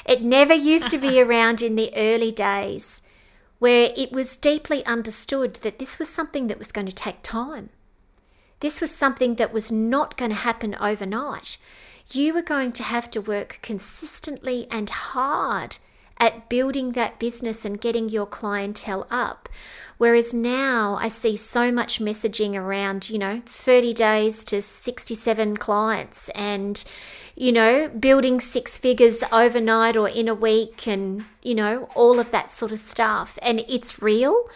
It 0.06 0.22
never 0.22 0.54
used 0.54 0.92
to 0.92 1.00
be 1.00 1.20
around 1.24 1.64
in 1.64 1.76
the 1.76 1.92
early 1.96 2.32
days 2.32 3.02
where 3.58 3.92
it 3.98 4.12
was 4.12 4.38
deeply 4.38 4.86
understood 4.86 5.56
that 5.56 5.80
this 5.80 5.98
was 5.98 6.08
something 6.08 6.46
that 6.46 6.60
was 6.60 6.72
going 6.72 6.86
to 6.86 6.94
take 6.94 7.24
time. 7.24 7.70
This 8.60 8.80
was 8.80 8.94
something 8.94 9.36
that 9.36 9.52
was 9.52 9.72
not 9.72 10.16
going 10.16 10.30
to 10.30 10.38
happen 10.38 10.76
overnight. 10.80 11.58
You 12.12 12.36
were 12.36 12.44
going 12.44 12.72
to 12.74 12.84
have 12.84 13.10
to 13.12 13.22
work 13.22 13.58
consistently 13.64 14.68
and 14.70 14.92
hard 14.92 15.78
at 16.20 16.50
building 16.50 16.94
that 16.94 17.20
business 17.20 17.66
and 17.66 17.82
getting 17.82 18.10
your 18.10 18.26
clientele 18.26 19.08
up. 19.10 19.50
Whereas 19.98 20.34
now 20.34 20.98
I 21.00 21.08
see 21.08 21.36
so 21.36 21.72
much 21.72 22.00
messaging 22.00 22.56
around, 22.56 23.10
you 23.10 23.18
know, 23.18 23.42
30 23.46 23.94
days 23.94 24.44
to 24.46 24.62
67 24.62 25.58
clients 25.58 26.30
and, 26.30 26.84
you 27.36 27.52
know, 27.52 27.90
building 27.90 28.40
six 28.40 28.78
figures 28.78 29.24
overnight 29.32 29.98
or 29.98 30.08
in 30.08 30.28
a 30.28 30.36
week 30.36 30.88
and, 30.88 31.26
you 31.42 31.56
know, 31.56 31.90
all 31.96 32.20
of 32.20 32.30
that 32.32 32.52
sort 32.52 32.72
of 32.72 32.80
stuff. 32.80 33.40
And 33.42 33.64
it's 33.68 34.00
real 34.00 34.48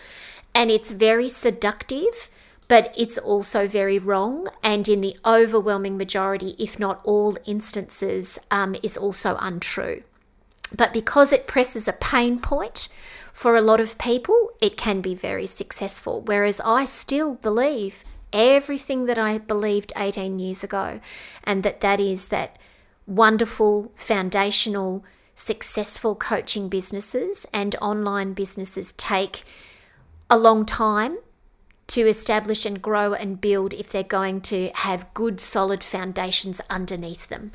and 0.54 0.70
it's 0.70 0.92
very 0.92 1.28
seductive, 1.28 2.30
but 2.68 2.94
it's 2.96 3.18
also 3.18 3.68
very 3.68 3.98
wrong. 3.98 4.48
And 4.62 4.88
in 4.88 5.02
the 5.02 5.18
overwhelming 5.26 5.98
majority, 5.98 6.56
if 6.60 6.78
not 6.78 7.02
all 7.04 7.36
instances, 7.46 8.38
um, 8.52 8.76
is 8.84 8.96
also 8.96 9.38
untrue. 9.40 10.04
But 10.76 10.94
because 10.94 11.32
it 11.32 11.48
presses 11.48 11.88
a 11.88 11.94
pain 11.94 12.40
point 12.40 12.88
for 13.34 13.56
a 13.56 13.62
lot 13.62 13.80
of 13.80 13.98
people, 13.98 14.52
it 14.62 14.78
can 14.78 15.02
be 15.02 15.16
very 15.16 15.48
successful. 15.48 16.22
Whereas 16.22 16.62
I 16.62 16.86
still 16.86 17.36
believe 17.36 18.04
everything 18.34 19.06
that 19.06 19.18
I 19.18 19.38
believed 19.38 19.94
18 19.96 20.40
years 20.40 20.64
ago, 20.64 21.00
and 21.44 21.64
that 21.64 21.82
that 21.82 22.00
is 22.00 22.28
that 22.28 22.58
wonderful, 23.06 23.92
foundational, 23.96 25.04
successful 25.36 26.16
coaching 26.16 26.70
businesses 26.70 27.46
and 27.54 27.76
online 27.82 28.34
businesses 28.34 28.92
take 28.94 29.44
a 30.30 30.38
long 30.38 30.66
time 30.66 31.18
to 31.88 32.08
establish 32.08 32.66
and 32.66 32.82
grow 32.82 33.14
and 33.14 33.42
build 33.42 33.74
if 33.74 33.90
they're 33.90 34.04
going 34.04 34.40
to 34.40 34.70
have 34.76 35.14
good, 35.14 35.42
solid 35.42 35.84
foundations 35.84 36.62
underneath 36.70 37.28
them. 37.28 37.52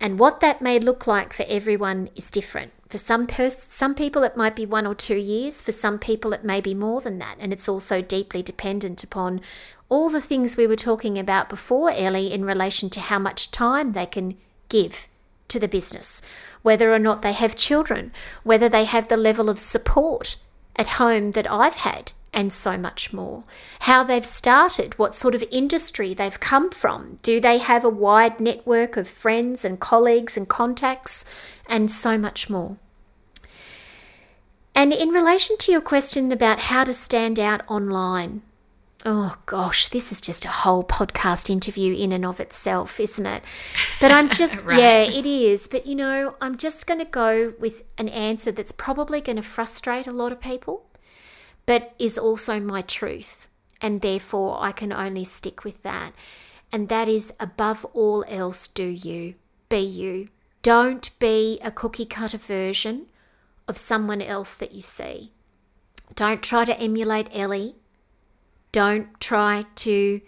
And 0.00 0.18
what 0.18 0.40
that 0.40 0.60
may 0.60 0.78
look 0.78 1.06
like 1.06 1.32
for 1.32 1.44
everyone 1.48 2.10
is 2.14 2.30
different. 2.30 2.72
For 2.88 2.98
some 2.98 3.26
pers- 3.26 3.62
some 3.62 3.94
people 3.94 4.22
it 4.22 4.36
might 4.36 4.54
be 4.54 4.66
1 4.66 4.86
or 4.86 4.94
2 4.94 5.16
years, 5.16 5.62
for 5.62 5.72
some 5.72 5.98
people 5.98 6.32
it 6.32 6.44
may 6.44 6.60
be 6.60 6.74
more 6.74 7.00
than 7.00 7.18
that, 7.18 7.36
and 7.40 7.52
it's 7.52 7.68
also 7.68 8.00
deeply 8.00 8.42
dependent 8.42 9.02
upon 9.02 9.40
all 9.88 10.10
the 10.10 10.20
things 10.20 10.56
we 10.56 10.66
were 10.66 10.76
talking 10.76 11.18
about 11.18 11.48
before 11.48 11.90
Ellie 11.90 12.32
in 12.32 12.44
relation 12.44 12.90
to 12.90 13.00
how 13.00 13.18
much 13.18 13.50
time 13.50 13.92
they 13.92 14.06
can 14.06 14.36
give 14.68 15.08
to 15.48 15.58
the 15.58 15.68
business, 15.68 16.20
whether 16.62 16.92
or 16.92 16.98
not 16.98 17.22
they 17.22 17.32
have 17.32 17.56
children, 17.56 18.12
whether 18.42 18.68
they 18.68 18.84
have 18.84 19.08
the 19.08 19.16
level 19.16 19.48
of 19.48 19.58
support 19.58 20.36
at 20.74 20.88
home 20.88 21.32
that 21.32 21.50
I've 21.50 21.76
had, 21.76 22.12
and 22.36 22.52
so 22.52 22.76
much 22.76 23.12
more. 23.14 23.42
How 23.80 24.04
they've 24.04 24.24
started, 24.24 24.98
what 24.98 25.14
sort 25.14 25.34
of 25.34 25.42
industry 25.50 26.12
they've 26.12 26.38
come 26.38 26.70
from. 26.70 27.18
Do 27.22 27.40
they 27.40 27.58
have 27.58 27.84
a 27.84 27.88
wide 27.88 28.38
network 28.38 28.98
of 28.98 29.08
friends 29.08 29.64
and 29.64 29.80
colleagues 29.80 30.36
and 30.36 30.46
contacts, 30.46 31.24
and 31.66 31.90
so 31.90 32.16
much 32.18 32.48
more. 32.48 32.76
And 34.74 34.92
in 34.92 35.08
relation 35.08 35.56
to 35.58 35.72
your 35.72 35.80
question 35.80 36.30
about 36.30 36.60
how 36.60 36.84
to 36.84 36.92
stand 36.92 37.40
out 37.40 37.62
online, 37.66 38.42
Oh 39.08 39.36
gosh, 39.46 39.86
this 39.86 40.10
is 40.10 40.20
just 40.20 40.44
a 40.44 40.48
whole 40.48 40.82
podcast 40.82 41.48
interview 41.48 41.94
in 41.94 42.10
and 42.10 42.24
of 42.24 42.40
itself, 42.40 42.98
isn't 42.98 43.24
it? 43.24 43.44
But 44.00 44.10
I'm 44.10 44.28
just, 44.30 44.64
right. 44.64 44.80
yeah, 44.80 45.02
it 45.02 45.24
is. 45.24 45.68
But 45.68 45.86
you 45.86 45.94
know, 45.94 46.34
I'm 46.40 46.56
just 46.56 46.88
going 46.88 46.98
to 46.98 47.06
go 47.06 47.54
with 47.60 47.84
an 47.98 48.08
answer 48.08 48.50
that's 48.50 48.72
probably 48.72 49.20
going 49.20 49.36
to 49.36 49.42
frustrate 49.42 50.08
a 50.08 50.12
lot 50.12 50.32
of 50.32 50.40
people, 50.40 50.85
but 51.66 51.94
is 51.98 52.16
also 52.16 52.60
my 52.60 52.82
truth. 52.82 53.48
And 53.80 54.00
therefore, 54.00 54.58
I 54.60 54.72
can 54.72 54.92
only 54.92 55.24
stick 55.24 55.64
with 55.64 55.82
that. 55.82 56.12
And 56.72 56.88
that 56.88 57.08
is 57.08 57.32
above 57.38 57.84
all 57.92 58.24
else, 58.28 58.66
do 58.68 58.84
you. 58.84 59.34
Be 59.68 59.78
you. 59.78 60.28
Don't 60.62 61.16
be 61.18 61.60
a 61.62 61.70
cookie 61.70 62.06
cutter 62.06 62.38
version 62.38 63.06
of 63.68 63.78
someone 63.78 64.22
else 64.22 64.54
that 64.54 64.72
you 64.72 64.80
see. 64.80 65.32
Don't 66.14 66.42
try 66.42 66.64
to 66.64 66.80
emulate 66.80 67.28
Ellie 67.32 67.74
don't 68.76 69.18
try 69.20 69.64
to 69.74 70.20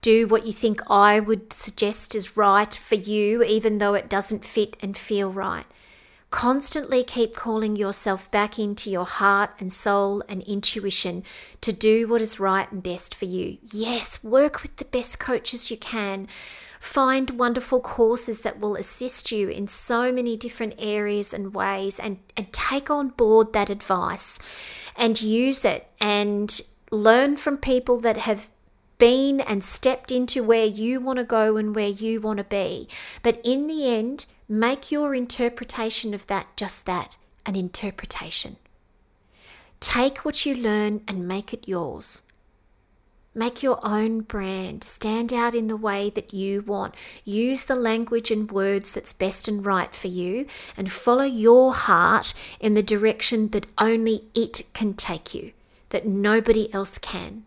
do 0.00 0.28
what 0.28 0.46
you 0.46 0.52
think 0.52 0.80
I 0.88 1.18
would 1.18 1.52
suggest 1.52 2.14
is 2.14 2.36
right 2.36 2.72
for 2.72 2.94
you, 2.94 3.42
even 3.42 3.78
though 3.78 3.94
it 3.94 4.08
doesn't 4.08 4.44
fit 4.44 4.76
and 4.80 4.96
feel 4.96 5.32
right. 5.32 5.66
Constantly 6.34 7.04
keep 7.04 7.32
calling 7.32 7.76
yourself 7.76 8.28
back 8.32 8.58
into 8.58 8.90
your 8.90 9.06
heart 9.06 9.50
and 9.60 9.72
soul 9.72 10.20
and 10.28 10.42
intuition 10.42 11.22
to 11.60 11.72
do 11.72 12.08
what 12.08 12.20
is 12.20 12.40
right 12.40 12.70
and 12.72 12.82
best 12.82 13.14
for 13.14 13.24
you. 13.24 13.58
Yes, 13.62 14.22
work 14.24 14.60
with 14.64 14.74
the 14.78 14.84
best 14.84 15.20
coaches 15.20 15.70
you 15.70 15.76
can. 15.76 16.26
Find 16.80 17.38
wonderful 17.38 17.80
courses 17.80 18.40
that 18.40 18.58
will 18.58 18.74
assist 18.74 19.30
you 19.30 19.48
in 19.48 19.68
so 19.68 20.10
many 20.10 20.36
different 20.36 20.74
areas 20.76 21.32
and 21.32 21.54
ways 21.54 22.00
and, 22.00 22.18
and 22.36 22.52
take 22.52 22.90
on 22.90 23.10
board 23.10 23.52
that 23.52 23.70
advice 23.70 24.40
and 24.96 25.22
use 25.22 25.64
it 25.64 25.86
and 26.00 26.62
learn 26.90 27.36
from 27.36 27.58
people 27.58 28.00
that 28.00 28.16
have 28.16 28.50
been 28.98 29.40
and 29.40 29.62
stepped 29.62 30.10
into 30.10 30.42
where 30.42 30.66
you 30.66 30.98
want 30.98 31.20
to 31.20 31.24
go 31.24 31.56
and 31.56 31.76
where 31.76 31.88
you 31.88 32.20
want 32.20 32.38
to 32.38 32.44
be. 32.44 32.88
But 33.22 33.40
in 33.44 33.68
the 33.68 33.86
end, 33.86 34.26
make 34.48 34.90
your 34.90 35.14
interpretation 35.14 36.14
of 36.14 36.26
that 36.26 36.56
just 36.56 36.86
that 36.86 37.16
an 37.46 37.56
interpretation. 37.56 38.56
Take 39.80 40.24
what 40.24 40.46
you 40.46 40.54
learn 40.54 41.02
and 41.06 41.28
make 41.28 41.52
it 41.52 41.68
yours. 41.68 42.22
Make 43.34 43.62
your 43.62 43.84
own 43.84 44.20
brand. 44.20 44.84
Stand 44.84 45.32
out 45.32 45.54
in 45.54 45.66
the 45.66 45.76
way 45.76 46.08
that 46.10 46.32
you 46.32 46.62
want. 46.62 46.94
Use 47.24 47.64
the 47.64 47.74
language 47.74 48.30
and 48.30 48.50
words 48.50 48.92
that's 48.92 49.12
best 49.12 49.48
and 49.48 49.66
right 49.66 49.92
for 49.92 50.06
you, 50.06 50.46
and 50.76 50.90
follow 50.90 51.24
your 51.24 51.74
heart 51.74 52.32
in 52.60 52.74
the 52.74 52.82
direction 52.82 53.48
that 53.48 53.66
only 53.76 54.24
it 54.34 54.62
can 54.72 54.94
take 54.94 55.34
you 55.34 55.52
that 55.94 56.06
nobody 56.06 56.72
else 56.74 56.98
can. 56.98 57.44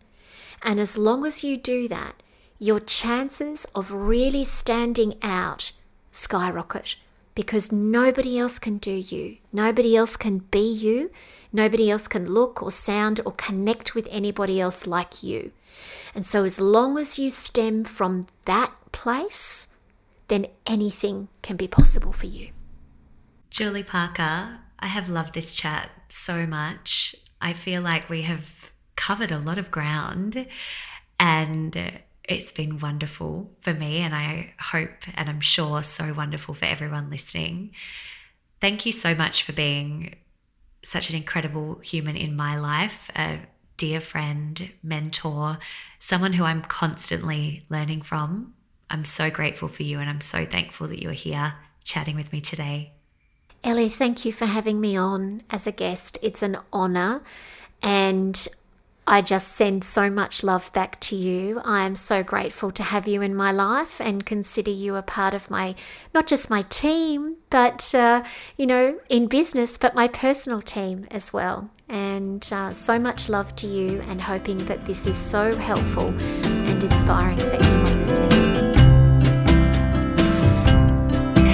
And 0.62 0.80
as 0.80 0.96
long 0.96 1.26
as 1.26 1.44
you 1.44 1.58
do 1.58 1.86
that, 1.88 2.22
your 2.58 2.80
chances 2.80 3.66
of 3.74 3.92
really 3.92 4.42
standing 4.42 5.14
out 5.22 5.72
skyrocket 6.18 6.96
because 7.34 7.70
nobody 7.70 8.38
else 8.38 8.58
can 8.58 8.78
do 8.78 8.90
you. 8.90 9.36
Nobody 9.52 9.96
else 9.96 10.16
can 10.16 10.38
be 10.38 10.72
you. 10.72 11.10
Nobody 11.52 11.90
else 11.90 12.08
can 12.08 12.26
look 12.26 12.62
or 12.62 12.72
sound 12.72 13.20
or 13.24 13.32
connect 13.32 13.94
with 13.94 14.08
anybody 14.10 14.60
else 14.60 14.86
like 14.86 15.22
you. 15.22 15.52
And 16.14 16.26
so, 16.26 16.44
as 16.44 16.60
long 16.60 16.98
as 16.98 17.18
you 17.18 17.30
stem 17.30 17.84
from 17.84 18.26
that 18.44 18.72
place, 18.90 19.68
then 20.26 20.46
anything 20.66 21.28
can 21.42 21.56
be 21.56 21.68
possible 21.68 22.12
for 22.12 22.26
you. 22.26 22.50
Julie 23.50 23.84
Parker, 23.84 24.58
I 24.80 24.88
have 24.88 25.08
loved 25.08 25.34
this 25.34 25.54
chat 25.54 25.90
so 26.08 26.44
much. 26.46 27.14
I 27.40 27.52
feel 27.52 27.80
like 27.80 28.10
we 28.10 28.22
have 28.22 28.72
covered 28.96 29.30
a 29.30 29.38
lot 29.38 29.58
of 29.58 29.70
ground 29.70 30.46
and 31.20 32.00
it's 32.28 32.52
been 32.52 32.78
wonderful 32.78 33.50
for 33.58 33.74
me. 33.74 33.98
And 33.98 34.14
I 34.14 34.54
hope 34.60 35.08
and 35.14 35.28
I'm 35.28 35.40
sure 35.40 35.82
so 35.82 36.12
wonderful 36.12 36.54
for 36.54 36.66
everyone 36.66 37.10
listening. 37.10 37.72
Thank 38.60 38.86
you 38.86 38.92
so 38.92 39.14
much 39.14 39.42
for 39.42 39.52
being 39.52 40.16
such 40.84 41.10
an 41.10 41.16
incredible 41.16 41.78
human 41.80 42.16
in 42.16 42.36
my 42.36 42.56
life, 42.56 43.10
a 43.16 43.40
dear 43.76 44.00
friend, 44.00 44.70
mentor, 44.82 45.58
someone 45.98 46.34
who 46.34 46.44
I'm 46.44 46.62
constantly 46.62 47.64
learning 47.68 48.02
from. 48.02 48.54
I'm 48.90 49.04
so 49.04 49.30
grateful 49.30 49.68
for 49.68 49.82
you 49.82 49.98
and 49.98 50.08
I'm 50.08 50.20
so 50.20 50.44
thankful 50.44 50.88
that 50.88 51.02
you're 51.02 51.12
here 51.12 51.54
chatting 51.84 52.16
with 52.16 52.32
me 52.32 52.40
today. 52.40 52.92
Ellie, 53.64 53.88
thank 53.88 54.24
you 54.24 54.32
for 54.32 54.46
having 54.46 54.80
me 54.80 54.96
on 54.96 55.42
as 55.50 55.66
a 55.66 55.72
guest. 55.72 56.18
It's 56.22 56.42
an 56.42 56.58
honour, 56.72 57.22
and 57.82 58.46
I 59.10 59.22
just 59.22 59.56
send 59.56 59.84
so 59.84 60.10
much 60.10 60.44
love 60.44 60.70
back 60.74 61.00
to 61.00 61.16
you. 61.16 61.62
I 61.64 61.86
am 61.86 61.94
so 61.94 62.22
grateful 62.22 62.70
to 62.72 62.82
have 62.82 63.08
you 63.08 63.22
in 63.22 63.34
my 63.34 63.50
life 63.50 64.02
and 64.02 64.26
consider 64.26 64.70
you 64.70 64.96
a 64.96 65.02
part 65.02 65.32
of 65.32 65.50
my, 65.50 65.74
not 66.12 66.26
just 66.26 66.50
my 66.50 66.60
team, 66.68 67.36
but, 67.48 67.94
uh, 67.94 68.22
you 68.58 68.66
know, 68.66 69.00
in 69.08 69.26
business, 69.26 69.78
but 69.78 69.94
my 69.94 70.08
personal 70.08 70.60
team 70.60 71.06
as 71.10 71.32
well. 71.32 71.70
And 71.88 72.46
uh, 72.52 72.74
so 72.74 72.98
much 72.98 73.30
love 73.30 73.56
to 73.56 73.66
you, 73.66 74.02
and 74.02 74.20
hoping 74.20 74.58
that 74.66 74.84
this 74.84 75.06
is 75.06 75.16
so 75.16 75.56
helpful 75.56 76.08
and 76.44 76.84
inspiring 76.84 77.38
for 77.38 77.46
anyone 77.46 78.00
listening. 78.00 78.74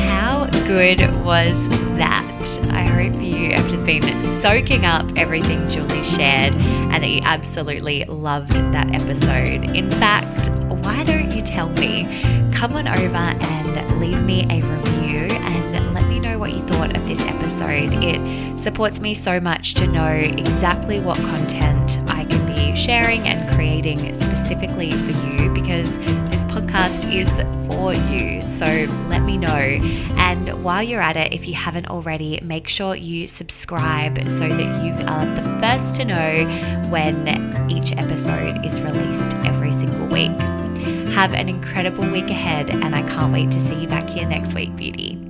How 0.08 0.46
good 0.66 0.98
was 1.24 1.83
that? 1.96 2.60
I 2.70 2.82
hope 2.82 3.20
you 3.22 3.52
have 3.52 3.68
just 3.68 3.86
been 3.86 4.24
soaking 4.24 4.84
up 4.84 5.06
everything 5.16 5.68
Julie 5.68 6.02
shared 6.02 6.54
and 6.54 7.02
that 7.02 7.10
you 7.10 7.20
absolutely 7.24 8.04
loved 8.04 8.52
that 8.72 8.94
episode. 8.94 9.70
In 9.74 9.90
fact, 9.90 10.50
why 10.84 11.02
don't 11.04 11.34
you 11.34 11.42
tell 11.42 11.68
me? 11.70 12.04
Come 12.54 12.74
on 12.74 12.88
over 12.88 13.16
and 13.16 14.00
leave 14.00 14.22
me 14.22 14.42
a 14.50 14.60
review 14.62 15.36
and 15.36 15.94
let 15.94 16.08
me 16.08 16.20
know 16.20 16.38
what 16.38 16.52
you 16.52 16.62
thought 16.68 16.96
of 16.96 17.06
this 17.06 17.20
episode. 17.22 17.92
It 18.02 18.58
supports 18.58 19.00
me 19.00 19.14
so 19.14 19.40
much 19.40 19.74
to 19.74 19.86
know 19.86 20.12
exactly 20.12 21.00
what 21.00 21.18
content 21.18 21.98
I 22.08 22.24
can 22.24 22.46
be 22.46 22.76
sharing 22.76 23.28
and 23.28 23.54
creating 23.54 24.14
specifically 24.14 24.90
for 24.90 25.12
you 25.28 25.50
because 25.50 25.98
podcast 26.54 27.12
is 27.12 27.30
for 27.68 27.92
you. 28.12 28.46
So 28.46 28.64
let 29.08 29.22
me 29.22 29.36
know. 29.36 29.48
And 30.16 30.62
while 30.62 30.82
you're 30.82 31.00
at 31.00 31.16
it, 31.16 31.32
if 31.32 31.48
you 31.48 31.54
haven't 31.54 31.88
already, 31.88 32.38
make 32.42 32.68
sure 32.68 32.94
you 32.94 33.26
subscribe 33.26 34.18
so 34.30 34.48
that 34.48 34.84
you 34.84 34.92
are 35.06 35.26
the 35.34 35.60
first 35.60 35.96
to 35.96 36.04
know 36.04 36.88
when 36.90 37.26
each 37.70 37.92
episode 37.92 38.64
is 38.64 38.80
released 38.80 39.34
every 39.44 39.72
single 39.72 40.06
week. 40.06 40.30
Have 41.14 41.32
an 41.34 41.48
incredible 41.48 42.08
week 42.10 42.30
ahead, 42.30 42.70
and 42.70 42.94
I 42.94 43.02
can't 43.02 43.32
wait 43.32 43.50
to 43.52 43.60
see 43.60 43.74
you 43.82 43.88
back 43.88 44.08
here 44.08 44.26
next 44.26 44.54
week, 44.54 44.74
beauty. 44.76 45.23